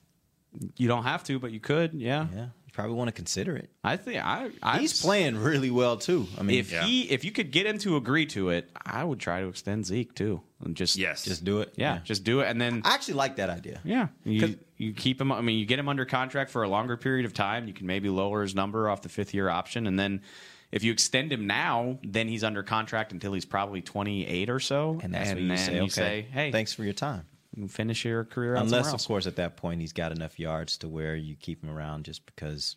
You 0.76 0.88
don't 0.88 1.04
have 1.04 1.22
to, 1.24 1.38
but 1.38 1.52
you 1.52 1.60
could. 1.60 1.94
Yeah, 1.94 2.26
yeah. 2.34 2.46
You 2.70 2.74
probably 2.74 2.94
want 2.94 3.08
to 3.08 3.12
consider 3.12 3.56
it. 3.56 3.68
I 3.82 3.96
think 3.96 4.24
I. 4.24 4.48
I 4.62 4.78
He's 4.78 5.02
playing 5.02 5.36
really 5.36 5.72
well 5.72 5.96
too. 5.96 6.28
I 6.38 6.44
mean, 6.44 6.56
if 6.60 6.70
he, 6.70 7.10
if 7.10 7.24
you 7.24 7.32
could 7.32 7.50
get 7.50 7.66
him 7.66 7.78
to 7.78 7.96
agree 7.96 8.26
to 8.26 8.50
it, 8.50 8.70
I 8.86 9.02
would 9.02 9.18
try 9.18 9.40
to 9.40 9.48
extend 9.48 9.86
Zeke 9.86 10.14
too, 10.14 10.40
and 10.64 10.76
just 10.76 10.94
yes, 10.94 11.24
just 11.24 11.44
do 11.44 11.62
it. 11.62 11.72
Yeah, 11.74 11.98
just 12.04 12.22
do 12.22 12.42
it, 12.42 12.46
and 12.46 12.60
then 12.60 12.82
I 12.84 12.94
actually 12.94 13.14
like 13.14 13.36
that 13.36 13.50
idea. 13.50 13.80
Yeah, 13.82 14.06
you 14.22 14.56
you 14.76 14.92
keep 14.92 15.20
him. 15.20 15.32
I 15.32 15.40
mean, 15.40 15.58
you 15.58 15.66
get 15.66 15.80
him 15.80 15.88
under 15.88 16.04
contract 16.04 16.52
for 16.52 16.62
a 16.62 16.68
longer 16.68 16.96
period 16.96 17.26
of 17.26 17.34
time. 17.34 17.66
You 17.66 17.74
can 17.74 17.88
maybe 17.88 18.08
lower 18.08 18.42
his 18.42 18.54
number 18.54 18.88
off 18.88 19.02
the 19.02 19.08
fifth 19.08 19.34
year 19.34 19.48
option, 19.48 19.88
and 19.88 19.98
then 19.98 20.22
if 20.70 20.84
you 20.84 20.92
extend 20.92 21.32
him 21.32 21.48
now, 21.48 21.98
then 22.04 22.28
he's 22.28 22.44
under 22.44 22.62
contract 22.62 23.10
until 23.10 23.32
he's 23.32 23.44
probably 23.44 23.80
twenty 23.80 24.24
eight 24.28 24.48
or 24.48 24.60
so. 24.60 25.00
And 25.02 25.12
that's 25.12 25.30
and 25.30 25.38
what 25.38 25.42
you 25.42 25.48
then 25.48 25.58
say. 25.58 25.74
you 25.74 25.82
okay, 25.82 25.88
say, 25.88 26.26
"Hey, 26.30 26.52
thanks 26.52 26.72
for 26.72 26.84
your 26.84 26.92
time." 26.92 27.26
Finish 27.68 28.04
your 28.04 28.24
career 28.24 28.54
out 28.54 28.62
Unless, 28.64 28.86
somewhere 28.86 28.94
of 28.94 29.06
course, 29.06 29.26
at 29.26 29.36
that 29.36 29.56
point 29.56 29.80
he's 29.80 29.92
got 29.92 30.12
enough 30.12 30.38
yards 30.38 30.78
to 30.78 30.88
where 30.88 31.16
you 31.16 31.34
keep 31.34 31.64
him 31.64 31.70
around 31.70 32.04
just 32.04 32.24
because 32.26 32.76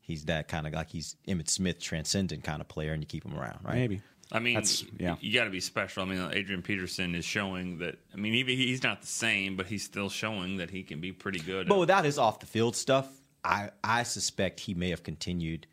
he's 0.00 0.24
that 0.26 0.48
kind 0.48 0.66
of 0.66 0.72
like 0.72 0.90
he's 0.90 1.16
Emmitt 1.28 1.50
Smith 1.50 1.78
transcendent 1.78 2.42
kind 2.42 2.60
of 2.60 2.68
player, 2.68 2.92
and 2.92 3.02
you 3.02 3.06
keep 3.06 3.24
him 3.24 3.38
around, 3.38 3.58
right? 3.62 3.74
Maybe. 3.74 4.00
I 4.32 4.38
mean, 4.38 4.54
That's- 4.54 4.84
yeah. 4.98 5.16
you 5.20 5.34
got 5.34 5.44
to 5.44 5.50
be 5.50 5.60
special. 5.60 6.02
I 6.02 6.06
mean, 6.06 6.30
Adrian 6.32 6.62
Peterson 6.62 7.14
is 7.14 7.24
showing 7.24 7.78
that. 7.78 7.98
I 8.12 8.16
mean, 8.16 8.34
even 8.34 8.56
he's 8.56 8.82
not 8.82 9.02
the 9.02 9.06
same, 9.06 9.56
but 9.56 9.66
he's 9.66 9.84
still 9.84 10.08
showing 10.08 10.56
that 10.56 10.70
he 10.70 10.82
can 10.82 11.00
be 11.00 11.12
pretty 11.12 11.40
good. 11.40 11.68
But 11.68 11.78
without 11.78 12.04
his 12.04 12.18
off 12.18 12.40
the 12.40 12.46
field 12.46 12.74
stuff, 12.76 13.08
I 13.44 13.70
I 13.82 14.02
suspect 14.02 14.60
he 14.60 14.74
may 14.74 14.90
have 14.90 15.02
continued 15.02 15.66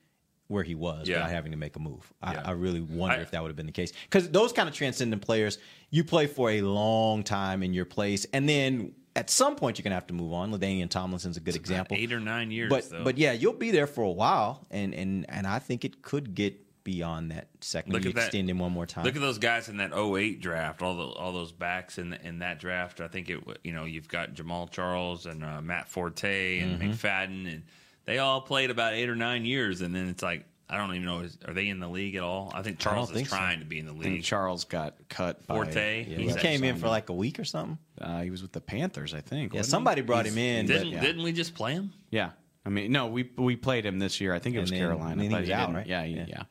where 0.52 0.64
he 0.64 0.76
was 0.76 1.08
Yeah. 1.08 1.18
without 1.18 1.32
having 1.32 1.52
to 1.52 1.58
make 1.58 1.76
a 1.76 1.80
move. 1.80 2.12
I, 2.22 2.34
Yeah. 2.34 2.41
I 2.45 2.52
really 2.52 2.82
wonder 2.82 3.18
I- 3.18 3.22
if 3.22 3.32
that 3.32 3.41
would 3.41 3.49
have 3.49 3.56
been 3.56 3.66
the 3.66 3.72
case 3.72 3.93
because 4.04 4.30
those 4.30 4.52
kind 4.54 4.68
of 4.70 4.76
transcendent 4.76 5.22
players, 5.22 5.58
you 5.89 6.04
play 6.04 6.28
for 6.28 6.52
a 6.52 6.62
long 6.62 7.24
time 7.24 7.64
in 7.64 7.74
your 7.74 7.86
place, 7.86 8.26
and 8.34 8.47
then 8.47 8.93
at 9.16 9.30
some 9.30 9.56
point 9.56 9.78
you're 9.78 9.84
gonna 9.84 9.95
have 9.95 10.08
to 10.08 10.14
move 10.14 10.34
on. 10.34 10.52
LaDainian 10.52 10.89
Tomlinson's 10.89 11.38
a 11.38 11.41
good 11.41 11.56
example. 11.56 11.97
eight 11.97 12.14
or 12.14 12.20
nine 12.20 12.52
years, 12.52 12.70
but 12.70 12.89
though. 12.89 13.04
but 13.04 13.18
yeah, 13.18 13.32
you'll 13.32 13.54
be 13.54 13.72
there 13.72 13.88
for 13.88 14.04
a 14.04 14.12
while, 14.12 14.66
and 14.70 14.93
and 14.93 15.26
and 15.30 15.47
I 15.47 15.60
think 15.60 15.84
it 15.86 16.02
could 16.02 16.36
get 16.36 16.58
beyond 16.84 17.30
that 17.30 17.47
second. 17.60 17.93
Look 17.93 18.04
you 18.06 18.10
at 18.10 18.16
that. 18.16 18.26
extend 18.26 18.49
him 18.49 18.58
one 18.58 18.72
more 18.72 18.88
time. 18.88 19.04
Look 19.06 19.16
at 19.16 19.22
those 19.22 19.38
guys 19.38 19.70
in 19.70 19.78
that 19.78 19.91
08 19.93 20.41
draft, 20.41 20.82
all 20.82 20.95
the 20.97 21.04
all 21.04 21.32
those 21.32 21.52
backs 21.52 21.97
in 21.97 22.14
in 22.14 22.39
that 22.39 22.60
draft. 22.60 23.02
I 23.02 23.08
think 23.08 23.30
it, 23.30 23.39
you 23.64 23.72
know, 23.74 23.86
you've 23.86 24.08
got 24.08 24.34
Jamaal 24.34 24.70
Charles 24.72 25.26
and 25.26 25.43
uh, 25.43 25.62
Matt 25.62 25.88
Forte 25.89 26.60
and 26.60 26.82
Mhm. 26.82 26.93
McFadden, 26.95 27.54
and 27.54 27.64
they 28.06 28.18
all 28.20 28.41
played 28.41 28.70
about 28.72 28.93
eight 28.93 29.10
or 29.10 29.16
nine 29.16 29.45
years, 29.45 29.82
and 29.82 29.93
then 29.95 30.08
it's 30.10 30.24
like 30.24 30.45
I 30.70 30.78
don't 30.78 30.91
even 30.91 31.06
know, 31.06 31.20
is, 31.20 31.38
are 31.45 31.54
they 31.54 31.68
in 31.68 31.82
the 31.82 31.88
league 31.89 32.16
at 32.16 32.24
all? 32.24 32.49
I 32.56 32.62
think 32.62 32.80
I 32.80 32.84
don't 32.86 32.93
Charles 32.93 33.12
think 33.12 33.26
is 33.26 33.30
so. 33.32 33.36
trying 33.38 33.60
to 33.60 33.66
be 33.66 33.80
in 33.80 33.86
the 33.86 33.91
I 33.91 33.95
think 33.95 34.06
league. 34.06 34.24
Charles 34.24 34.64
got 34.64 34.95
cut. 35.10 35.45
by- 35.45 35.56
Forte, 35.56 36.06
yeah, 36.10 36.18
he 36.18 36.28
got 36.28 36.38
came 36.39 36.64
in 36.64 36.78
for 36.78 36.88
like 36.88 37.10
a 37.10 37.14
week 37.14 37.39
or 37.39 37.43
something. 37.43 37.78
Uh, 37.99 38.22
he 38.22 38.30
was 38.30 38.41
with 38.41 38.54
the 38.54 38.62
Panthers, 38.62 39.14
I 39.14 39.20
think. 39.20 39.54
Yeah, 39.54 39.60
wasn't 39.60 39.66
he? 39.68 39.70
somebody 39.72 40.02
brought 40.02 40.26
He's- 40.26 40.34
him 40.36 40.41
in, 40.41 40.66
Didn't 40.68 40.91
didn't 41.02 41.24
we 41.24 41.34
just 41.34 41.56
play 41.56 41.74
him? 41.74 41.91
Yeah. 42.10 42.30
I 42.66 42.70
mean, 42.70 42.91
no, 42.91 43.08
we 43.08 43.30
we 43.38 43.56
played 43.58 43.86
him 43.86 43.99
this 43.99 44.22
year. 44.22 44.34
I 44.34 44.39
think 44.39 44.56
it 44.56 44.60
And 44.60 44.64
was 44.64 44.72
then- 44.72 44.80
Carolina. 44.80 45.12
and 45.12 45.22
then 45.22 45.30
he 45.32 45.36
was 45.36 45.47
he 45.47 45.54
out, 45.54 45.74
right? 45.74 45.86
Yeah, 45.88 46.04
he- 46.06 46.14
Yeah. 46.16 46.26
yeah. 46.28 46.43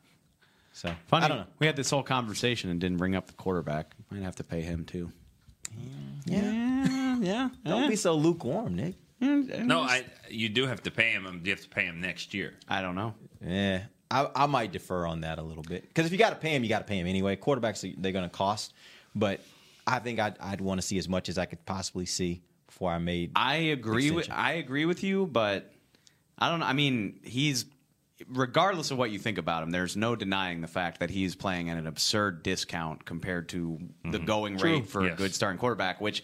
So 0.73 0.93
Funny. 1.07 1.25
I 1.25 1.27
don't 1.27 1.37
know. 1.39 1.47
We 1.59 1.65
had 1.67 1.75
this 1.75 1.89
whole 1.89 2.03
conversation 2.03 2.69
and 2.69 2.79
didn't 2.79 2.97
bring 2.97 3.15
up 3.15 3.25
the 3.27 3.33
quarterback. 3.33 3.95
Might 4.11 4.21
have 4.21 4.35
to 4.35 4.43
pay 4.43 4.61
him 4.61 4.85
too. 4.85 5.11
Yeah, 6.25 7.17
yeah. 7.19 7.49
Don't 7.65 7.89
be 7.89 7.95
so 7.95 8.13
lukewarm, 8.15 8.75
Nick. 8.75 8.95
No, 9.21 9.81
I 9.81 10.05
you 10.29 10.49
do 10.49 10.65
have 10.65 10.81
to 10.83 10.91
pay 10.91 11.11
him. 11.11 11.25
and 11.25 11.45
You 11.45 11.51
have 11.53 11.61
to 11.61 11.69
pay 11.69 11.85
him 11.85 12.01
next 12.01 12.33
year. 12.33 12.55
I 12.67 12.81
don't 12.81 12.95
know. 12.95 13.13
Yeah, 13.45 13.83
I, 14.09 14.29
I 14.35 14.45
might 14.47 14.71
defer 14.71 15.05
on 15.05 15.21
that 15.21 15.39
a 15.39 15.43
little 15.43 15.63
bit 15.63 15.87
because 15.87 16.05
if 16.05 16.11
you 16.11 16.17
got 16.17 16.31
to 16.31 16.35
pay 16.35 16.55
him, 16.55 16.63
you 16.63 16.69
got 16.69 16.79
to 16.79 16.85
pay 16.85 16.97
him 16.97 17.07
anyway. 17.07 17.35
Quarterbacks 17.35 17.93
they're 17.97 18.11
going 18.11 18.29
to 18.29 18.29
cost, 18.29 18.73
but 19.15 19.41
I 19.85 19.99
think 19.99 20.19
I'd, 20.19 20.37
I'd 20.39 20.61
want 20.61 20.81
to 20.81 20.85
see 20.85 20.97
as 20.97 21.07
much 21.07 21.29
as 21.29 21.37
I 21.37 21.45
could 21.45 21.65
possibly 21.65 22.05
see 22.05 22.41
before 22.67 22.91
I 22.91 22.97
made. 22.97 23.31
I 23.35 23.55
agree 23.55 24.11
with. 24.11 24.29
I 24.31 24.53
agree 24.53 24.85
with 24.85 25.03
you, 25.03 25.27
but 25.27 25.71
I 26.39 26.49
don't 26.49 26.59
know. 26.59 26.65
I 26.65 26.73
mean, 26.73 27.19
he's 27.23 27.65
regardless 28.29 28.91
of 28.91 28.97
what 28.97 29.11
you 29.11 29.19
think 29.19 29.37
about 29.37 29.63
him, 29.63 29.71
there's 29.71 29.95
no 29.95 30.15
denying 30.15 30.61
the 30.61 30.67
fact 30.67 30.99
that 30.99 31.09
he's 31.09 31.35
playing 31.35 31.69
at 31.69 31.77
an 31.77 31.87
absurd 31.87 32.43
discount 32.43 33.05
compared 33.05 33.49
to 33.49 33.79
the 34.03 34.17
mm-hmm. 34.17 34.25
going 34.25 34.57
True. 34.57 34.73
rate 34.73 34.87
for 34.87 35.05
a 35.05 35.15
good 35.15 35.33
starting 35.33 35.59
quarterback. 35.59 36.01
Which 36.01 36.23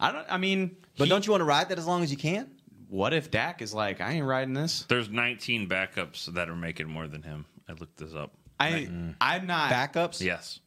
I 0.00 0.12
don't. 0.12 0.26
I 0.28 0.36
mean, 0.38 0.76
But 0.98 1.08
don't 1.08 1.26
you 1.26 1.30
want 1.32 1.40
to 1.40 1.46
ride 1.46 1.68
that 1.68 1.78
as 1.78 1.86
long 1.86 2.02
as 2.02 2.10
you 2.10 2.16
can? 2.16 2.50
What 2.88 3.12
if 3.12 3.30
Dak 3.30 3.62
is 3.62 3.74
like, 3.74 4.00
I 4.00 4.12
ain't 4.12 4.26
riding 4.26 4.54
this? 4.54 4.84
There's 4.88 5.08
19 5.08 5.68
backups 5.68 6.26
that 6.26 6.48
are 6.48 6.54
making 6.56 6.88
more 6.88 7.08
than 7.08 7.22
him. 7.22 7.44
I 7.68 7.72
looked 7.72 7.96
this 7.96 8.14
up. 8.14 8.32
I 8.60 8.88
I'm 9.20 9.46
not 9.46 9.70
backups. 9.72 10.20
Yes. 10.20 10.60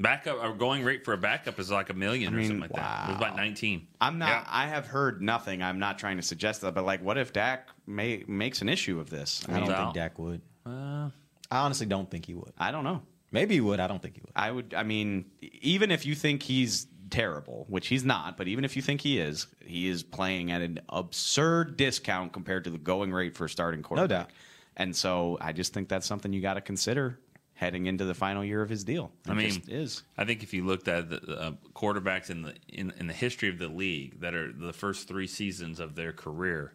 Backup, 0.00 0.42
our 0.42 0.52
going 0.52 0.82
rate 0.82 1.04
for 1.04 1.14
a 1.14 1.16
backup 1.16 1.58
is 1.58 1.70
like 1.70 1.88
a 1.88 1.94
million 1.94 2.32
I 2.32 2.36
or 2.36 2.38
mean, 2.40 2.48
something 2.48 2.60
like 2.62 2.72
that. 2.72 3.08
It 3.08 3.12
was 3.12 3.16
about 3.16 3.36
19. 3.36 3.86
I'm 4.00 4.18
not. 4.18 4.28
Yeah. 4.28 4.44
I 4.48 4.66
have 4.66 4.86
heard 4.86 5.22
nothing. 5.22 5.62
I'm 5.62 5.78
not 5.78 5.98
trying 5.98 6.16
to 6.16 6.22
suggest 6.22 6.62
that, 6.62 6.74
but 6.74 6.84
like, 6.84 7.02
what 7.02 7.16
if 7.16 7.32
Dak 7.32 7.68
may, 7.86 8.24
makes 8.26 8.60
an 8.60 8.68
issue 8.68 8.98
of 8.98 9.08
this? 9.08 9.42
I 9.48 9.60
don't 9.60 9.68
mean, 9.68 9.76
think 9.76 9.94
Dak 9.94 10.18
would. 10.18 10.42
Uh, 10.66 11.10
I 11.50 11.58
honestly 11.58 11.86
don't 11.86 12.10
think 12.10 12.26
he 12.26 12.34
would. 12.34 12.52
I 12.58 12.72
don't 12.72 12.84
know. 12.84 13.02
Maybe 13.30 13.54
he 13.54 13.60
would. 13.60 13.78
I 13.80 13.86
don't 13.86 14.02
think 14.02 14.14
he 14.16 14.20
would. 14.20 14.32
I 14.34 14.50
would. 14.50 14.74
I 14.74 14.82
mean, 14.82 15.26
even 15.40 15.90
if 15.92 16.06
you 16.06 16.14
think 16.14 16.42
he's 16.42 16.86
terrible, 17.14 17.64
which 17.68 17.86
he's 17.86 18.04
not, 18.04 18.36
but 18.36 18.48
even 18.48 18.64
if 18.64 18.76
you 18.76 18.82
think 18.82 19.00
he 19.00 19.18
is, 19.18 19.46
he 19.64 19.88
is 19.88 20.02
playing 20.02 20.50
at 20.50 20.62
an 20.62 20.80
absurd 20.88 21.76
discount 21.76 22.32
compared 22.32 22.64
to 22.64 22.70
the 22.70 22.78
going 22.78 23.12
rate 23.12 23.36
for 23.36 23.44
a 23.44 23.48
starting 23.48 23.82
quarterback. 23.82 24.10
No 24.10 24.16
doubt. 24.16 24.30
And 24.76 24.96
so 24.96 25.38
I 25.40 25.52
just 25.52 25.72
think 25.72 25.88
that's 25.88 26.06
something 26.06 26.32
you 26.32 26.40
got 26.40 26.54
to 26.54 26.60
consider 26.60 27.18
heading 27.54 27.86
into 27.86 28.04
the 28.04 28.14
final 28.14 28.44
year 28.44 28.60
of 28.60 28.68
his 28.68 28.82
deal. 28.82 29.12
It 29.26 29.30
I 29.30 29.34
mean, 29.34 29.50
just 29.50 29.68
is. 29.68 30.02
I 30.18 30.24
think 30.24 30.42
if 30.42 30.52
you 30.52 30.64
looked 30.64 30.88
at 30.88 31.08
the 31.08 31.40
uh, 31.40 31.52
quarterbacks 31.72 32.30
in 32.30 32.42
the 32.42 32.54
in, 32.68 32.92
in 32.98 33.06
the 33.06 33.14
history 33.14 33.48
of 33.48 33.58
the 33.58 33.68
league 33.68 34.20
that 34.20 34.34
are 34.34 34.52
the 34.52 34.72
first 34.72 35.06
three 35.06 35.28
seasons 35.28 35.78
of 35.78 35.94
their 35.94 36.12
career, 36.12 36.72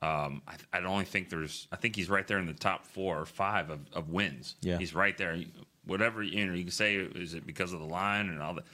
um, 0.00 0.42
I, 0.48 0.54
I 0.72 0.80
don't 0.80 0.90
only 0.90 1.04
think 1.04 1.28
there's. 1.28 1.68
I 1.70 1.76
think 1.76 1.96
he's 1.96 2.08
right 2.08 2.26
there 2.26 2.38
in 2.38 2.46
the 2.46 2.54
top 2.54 2.86
four 2.86 3.20
or 3.20 3.26
five 3.26 3.70
of, 3.70 3.80
of 3.92 4.08
wins. 4.08 4.56
Yeah. 4.62 4.78
he's 4.78 4.94
right 4.94 5.16
there. 5.18 5.38
Whatever 5.84 6.22
you 6.22 6.46
know, 6.46 6.54
you 6.54 6.64
can 6.64 6.72
say 6.72 6.96
is 6.96 7.34
it 7.34 7.46
because 7.46 7.72
of 7.72 7.80
the 7.80 7.86
line 7.86 8.30
and 8.30 8.40
all 8.40 8.54
that. 8.54 8.64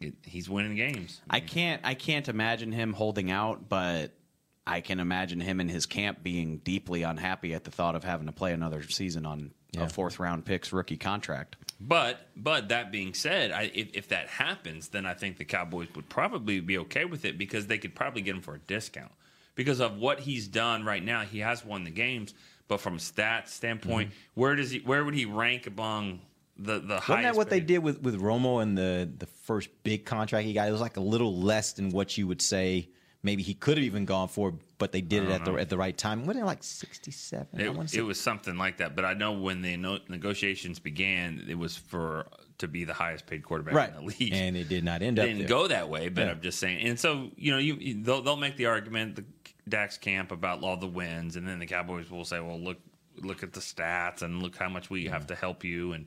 It, 0.00 0.14
he's 0.24 0.48
winning 0.48 0.76
games. 0.76 1.20
I 1.28 1.40
can't. 1.40 1.80
I 1.84 1.94
can't 1.94 2.28
imagine 2.28 2.72
him 2.72 2.92
holding 2.92 3.30
out, 3.30 3.68
but 3.68 4.12
I 4.66 4.80
can 4.80 5.00
imagine 5.00 5.40
him 5.40 5.60
and 5.60 5.70
his 5.70 5.86
camp 5.86 6.22
being 6.22 6.58
deeply 6.58 7.02
unhappy 7.02 7.54
at 7.54 7.64
the 7.64 7.70
thought 7.70 7.96
of 7.96 8.04
having 8.04 8.26
to 8.26 8.32
play 8.32 8.52
another 8.52 8.82
season 8.82 9.26
on 9.26 9.52
a 9.76 9.88
fourth 9.88 10.18
round 10.18 10.44
picks 10.44 10.72
rookie 10.72 10.96
contract. 10.96 11.56
But 11.80 12.28
but 12.36 12.68
that 12.68 12.90
being 12.90 13.14
said, 13.14 13.50
I, 13.52 13.70
if, 13.74 13.90
if 13.94 14.08
that 14.08 14.28
happens, 14.28 14.88
then 14.88 15.06
I 15.06 15.14
think 15.14 15.38
the 15.38 15.44
Cowboys 15.44 15.88
would 15.94 16.08
probably 16.08 16.60
be 16.60 16.78
okay 16.78 17.04
with 17.04 17.24
it 17.24 17.38
because 17.38 17.66
they 17.66 17.78
could 17.78 17.94
probably 17.94 18.22
get 18.22 18.34
him 18.34 18.42
for 18.42 18.54
a 18.54 18.58
discount 18.58 19.12
because 19.54 19.80
of 19.80 19.96
what 19.96 20.20
he's 20.20 20.48
done 20.48 20.84
right 20.84 21.02
now. 21.02 21.22
He 21.22 21.38
has 21.38 21.64
won 21.64 21.84
the 21.84 21.90
games, 21.90 22.34
but 22.66 22.80
from 22.80 22.94
a 22.94 22.98
stats 22.98 23.48
standpoint, 23.48 24.10
mm-hmm. 24.10 24.40
where 24.40 24.54
does 24.54 24.70
he? 24.70 24.80
Where 24.80 25.04
would 25.04 25.14
he 25.14 25.24
rank 25.24 25.66
among 25.66 26.20
the 26.58 26.80
the 26.80 26.94
Wasn't 26.96 27.22
that 27.22 27.34
what 27.36 27.50
they 27.50 27.60
did 27.60 27.78
with 27.78 28.02
with 28.02 28.20
Romo 28.20 28.62
and 28.62 28.76
the 28.76 29.08
the 29.18 29.26
first 29.26 29.68
big 29.84 30.04
contract 30.04 30.46
he 30.46 30.52
got? 30.52 30.68
It 30.68 30.72
was 30.72 30.80
like 30.80 30.96
a 30.96 31.00
little 31.00 31.34
less 31.40 31.72
than 31.72 31.90
what 31.90 32.16
you 32.18 32.26
would 32.26 32.42
say 32.42 32.88
maybe 33.22 33.42
he 33.42 33.52
could 33.52 33.76
have 33.76 33.84
even 33.84 34.04
gone 34.04 34.28
for, 34.28 34.54
but 34.78 34.92
they 34.92 35.00
did 35.00 35.24
it 35.24 35.30
at 35.30 35.44
the 35.44 35.52
at 35.54 35.68
the 35.68 35.76
right 35.76 35.96
time. 35.96 36.24
Wasn't 36.26 36.42
it 36.42 36.46
like 36.46 36.62
sixty 36.62 37.10
seven? 37.10 37.48
It, 37.60 37.94
it 37.94 38.02
was 38.02 38.20
something 38.20 38.56
like 38.56 38.78
that, 38.78 38.94
but 38.94 39.04
I 39.04 39.14
know 39.14 39.32
when 39.32 39.60
the 39.62 39.76
no- 39.76 39.98
negotiations 40.08 40.78
began, 40.78 41.44
it 41.48 41.58
was 41.58 41.76
for 41.76 42.26
to 42.58 42.68
be 42.68 42.84
the 42.84 42.94
highest 42.94 43.26
paid 43.26 43.42
quarterback 43.44 43.74
right, 43.74 43.88
in 43.90 43.94
the 43.96 44.02
league. 44.18 44.32
and 44.32 44.56
it 44.56 44.68
did 44.68 44.82
not 44.84 45.00
end 45.02 45.18
It 45.18 45.22
up. 45.22 45.26
didn't 45.28 45.38
there. 45.40 45.48
go 45.48 45.68
that 45.68 45.88
way, 45.88 46.08
but 46.08 46.24
Yeah. 46.26 46.30
I'm 46.32 46.40
just 46.40 46.58
saying. 46.58 46.80
And 46.86 46.98
so 46.98 47.30
you 47.36 47.52
know, 47.52 47.58
you, 47.58 48.02
they'll, 48.02 48.20
they'll 48.22 48.36
make 48.36 48.56
the 48.56 48.66
argument 48.66 49.16
the 49.16 49.24
Dak's 49.68 49.98
camp 49.98 50.32
about 50.32 50.62
all 50.62 50.76
the 50.76 50.86
wins, 50.88 51.36
and 51.36 51.46
then 51.46 51.58
the 51.58 51.66
Cowboys 51.66 52.10
will 52.10 52.24
say, 52.24 52.40
"Well, 52.40 52.58
look 52.58 52.78
look 53.16 53.42
at 53.42 53.52
the 53.52 53.60
stats 53.60 54.22
and 54.22 54.42
look 54.42 54.56
how 54.56 54.68
much 54.68 54.90
we 54.90 55.06
have 55.06 55.26
to 55.28 55.34
help 55.34 55.64
you." 55.64 55.92
And 55.92 56.06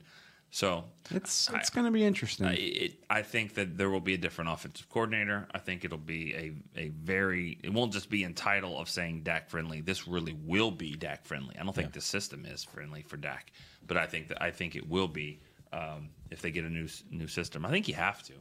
So 0.52 0.84
It's 1.10 1.48
it's 1.54 1.70
going 1.70 1.86
to 1.86 1.90
be 1.90 2.04
interesting. 2.04 2.46
I, 2.46 2.52
it, 2.52 3.04
I 3.08 3.22
think 3.22 3.54
that 3.54 3.78
there 3.78 3.88
will 3.88 4.00
be 4.00 4.12
a 4.12 4.18
different 4.18 4.50
offensive 4.50 4.86
coordinator. 4.90 5.48
I 5.50 5.58
think 5.58 5.82
it'll 5.82 5.96
be 5.96 6.34
a, 6.34 6.78
a 6.78 6.88
very 6.90 7.58
it 7.64 7.72
won't 7.72 7.90
just 7.90 8.10
be 8.10 8.22
in 8.22 8.34
title 8.34 8.78
of 8.78 8.90
saying 8.90 9.22
Dak 9.22 9.48
friendly. 9.48 9.80
This 9.80 10.06
really 10.06 10.36
will 10.44 10.70
be 10.70 10.94
Dak 10.94 11.24
friendly. 11.24 11.56
I 11.58 11.64
don't 11.64 11.74
think 11.74 11.92
the 11.92 12.02
system 12.02 12.44
is 12.44 12.62
friendly 12.62 13.00
for 13.00 13.16
Dak, 13.16 13.50
but 13.86 13.96
I 13.96 14.04
think 14.04 14.28
that 14.28 14.42
I 14.42 14.50
think 14.50 14.76
it 14.76 14.86
will 14.86 15.08
be 15.08 15.40
um, 15.72 16.10
if 16.30 16.42
they 16.42 16.50
get 16.50 16.64
a 16.64 16.70
new 16.70 16.86
new 17.10 17.28
system. 17.28 17.64
I 17.64 17.70
think 17.70 17.88
you 17.88 17.94
have 17.94 18.22
to. 18.24 18.34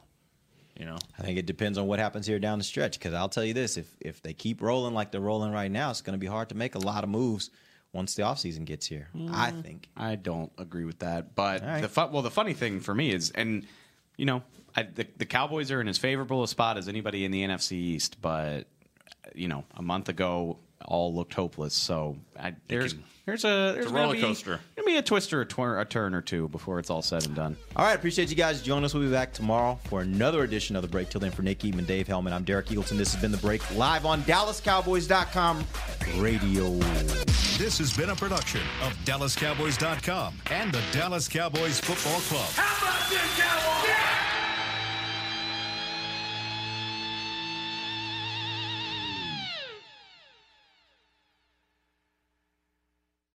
You 0.78 0.88
know, 0.88 0.98
I 1.18 1.22
think 1.22 1.38
it 1.38 1.46
depends 1.46 1.78
on 1.78 1.88
what 1.88 2.00
happens 2.00 2.28
here 2.28 2.40
down 2.40 2.58
the 2.58 2.66
stretch. 2.66 3.00
Because 3.00 3.14
I'll 3.14 3.30
tell 3.30 3.46
you 3.46 3.54
this: 3.54 3.78
if 3.78 3.90
if 4.02 4.22
they 4.22 4.34
keep 4.34 4.62
rolling 4.62 4.94
like 4.94 5.12
they're 5.12 5.22
rolling 5.22 5.54
right 5.54 5.72
now, 5.72 5.92
it's 5.92 6.02
going 6.02 6.16
to 6.16 6.20
be 6.20 6.28
hard 6.28 6.50
to 6.50 6.56
make 6.56 6.76
a 6.76 6.80
lot 6.80 7.06
of 7.06 7.10
moves 7.10 7.52
once 7.94 8.16
the 8.16 8.24
offseason 8.24 8.66
gets 8.66 8.86
here. 8.86 9.10
I 9.32 9.52
mm. 9.52 9.64
think. 9.64 9.90
I 9.98 10.16
don't 10.16 10.52
agree 10.58 10.86
with 10.86 11.00
that. 11.00 11.36
But 11.36 11.62
All 11.62 11.68
right. 11.68 11.82
the 11.82 11.90
fu- 11.90 12.08
well, 12.08 12.22
the 12.22 12.32
funny 12.32 12.54
thing 12.54 12.80
for 12.80 12.96
me 12.96 13.12
is, 13.12 13.32
and 13.32 13.66
you 14.18 14.26
know, 14.26 14.44
I, 14.76 14.84
the, 14.84 15.08
the 15.18 15.26
Cowboys 15.26 15.72
are 15.72 15.82
in 15.82 15.88
as 15.88 15.98
favorable 15.98 16.44
a 16.44 16.48
spot 16.48 16.78
as 16.78 16.88
anybody 16.88 17.26
in 17.26 17.32
the 17.32 17.44
NFC 17.44 17.74
East. 17.74 18.22
But 18.22 18.68
you 19.36 19.48
know, 19.48 19.66
a 19.76 19.82
month 19.82 20.10
ago, 20.10 20.60
all 20.86 21.14
looked 21.14 21.34
hopeless. 21.34 21.74
So 21.74 22.18
I, 22.40 22.54
there's 22.68 22.94
can- 22.94 23.04
there's 23.26 23.46
a 23.46 23.74
there's 23.76 23.86
a 23.86 23.90
roller 23.90 24.14
be- 24.16 24.22
coaster. 24.22 24.60
Gonna 24.76 24.86
be 24.86 24.98
a 24.98 25.02
twister, 25.02 25.42
a, 25.42 25.46
twir- 25.46 25.80
a 25.80 25.86
turn 25.86 26.14
or 26.16 26.22
two 26.22 26.48
before 26.50 26.80
it's 26.80 26.90
all 26.90 27.02
said 27.04 27.26
and 27.26 27.36
done. 27.36 27.56
All 27.76 27.86
right, 27.86 27.96
appreciate 27.96 28.30
you 28.30 28.36
guys 28.36 28.62
joining 28.64 28.84
us. 28.84 28.94
We'll 28.94 29.04
be 29.04 29.12
back 29.12 29.32
tomorrow 29.32 29.80
for 29.86 30.02
another 30.02 30.44
edition 30.44 30.76
of 30.76 30.82
the 30.82 30.88
break. 30.88 31.10
Till 31.10 31.22
then, 31.22 31.32
for 31.32 31.44
Nick 31.44 31.60
Eatman, 31.60 31.86
Dave 31.86 32.08
Helman, 32.08 32.34
I'm 32.34 32.44
Derek 32.44 32.68
Eagleton. 32.68 32.98
This 32.98 33.14
has 33.14 33.22
been 33.22 33.32
the 33.32 33.38
break 33.38 33.62
live 33.76 34.06
on 34.06 34.22
DallasCowboys.com 34.24 35.64
radio. 36.18 36.70
This 37.58 37.78
has 37.78 37.96
been 37.96 38.10
a 38.10 38.16
production 38.16 38.62
of 38.84 38.94
DallasCowboys.com 39.06 40.34
and 40.50 40.72
the 40.72 40.82
Dallas 40.92 41.28
Cowboys 41.28 41.80
Football 41.80 42.20
Club. 42.22 42.50
How 42.56 42.88
about 42.88 43.10
this, 43.10 43.40
Cowboys? 43.40 44.11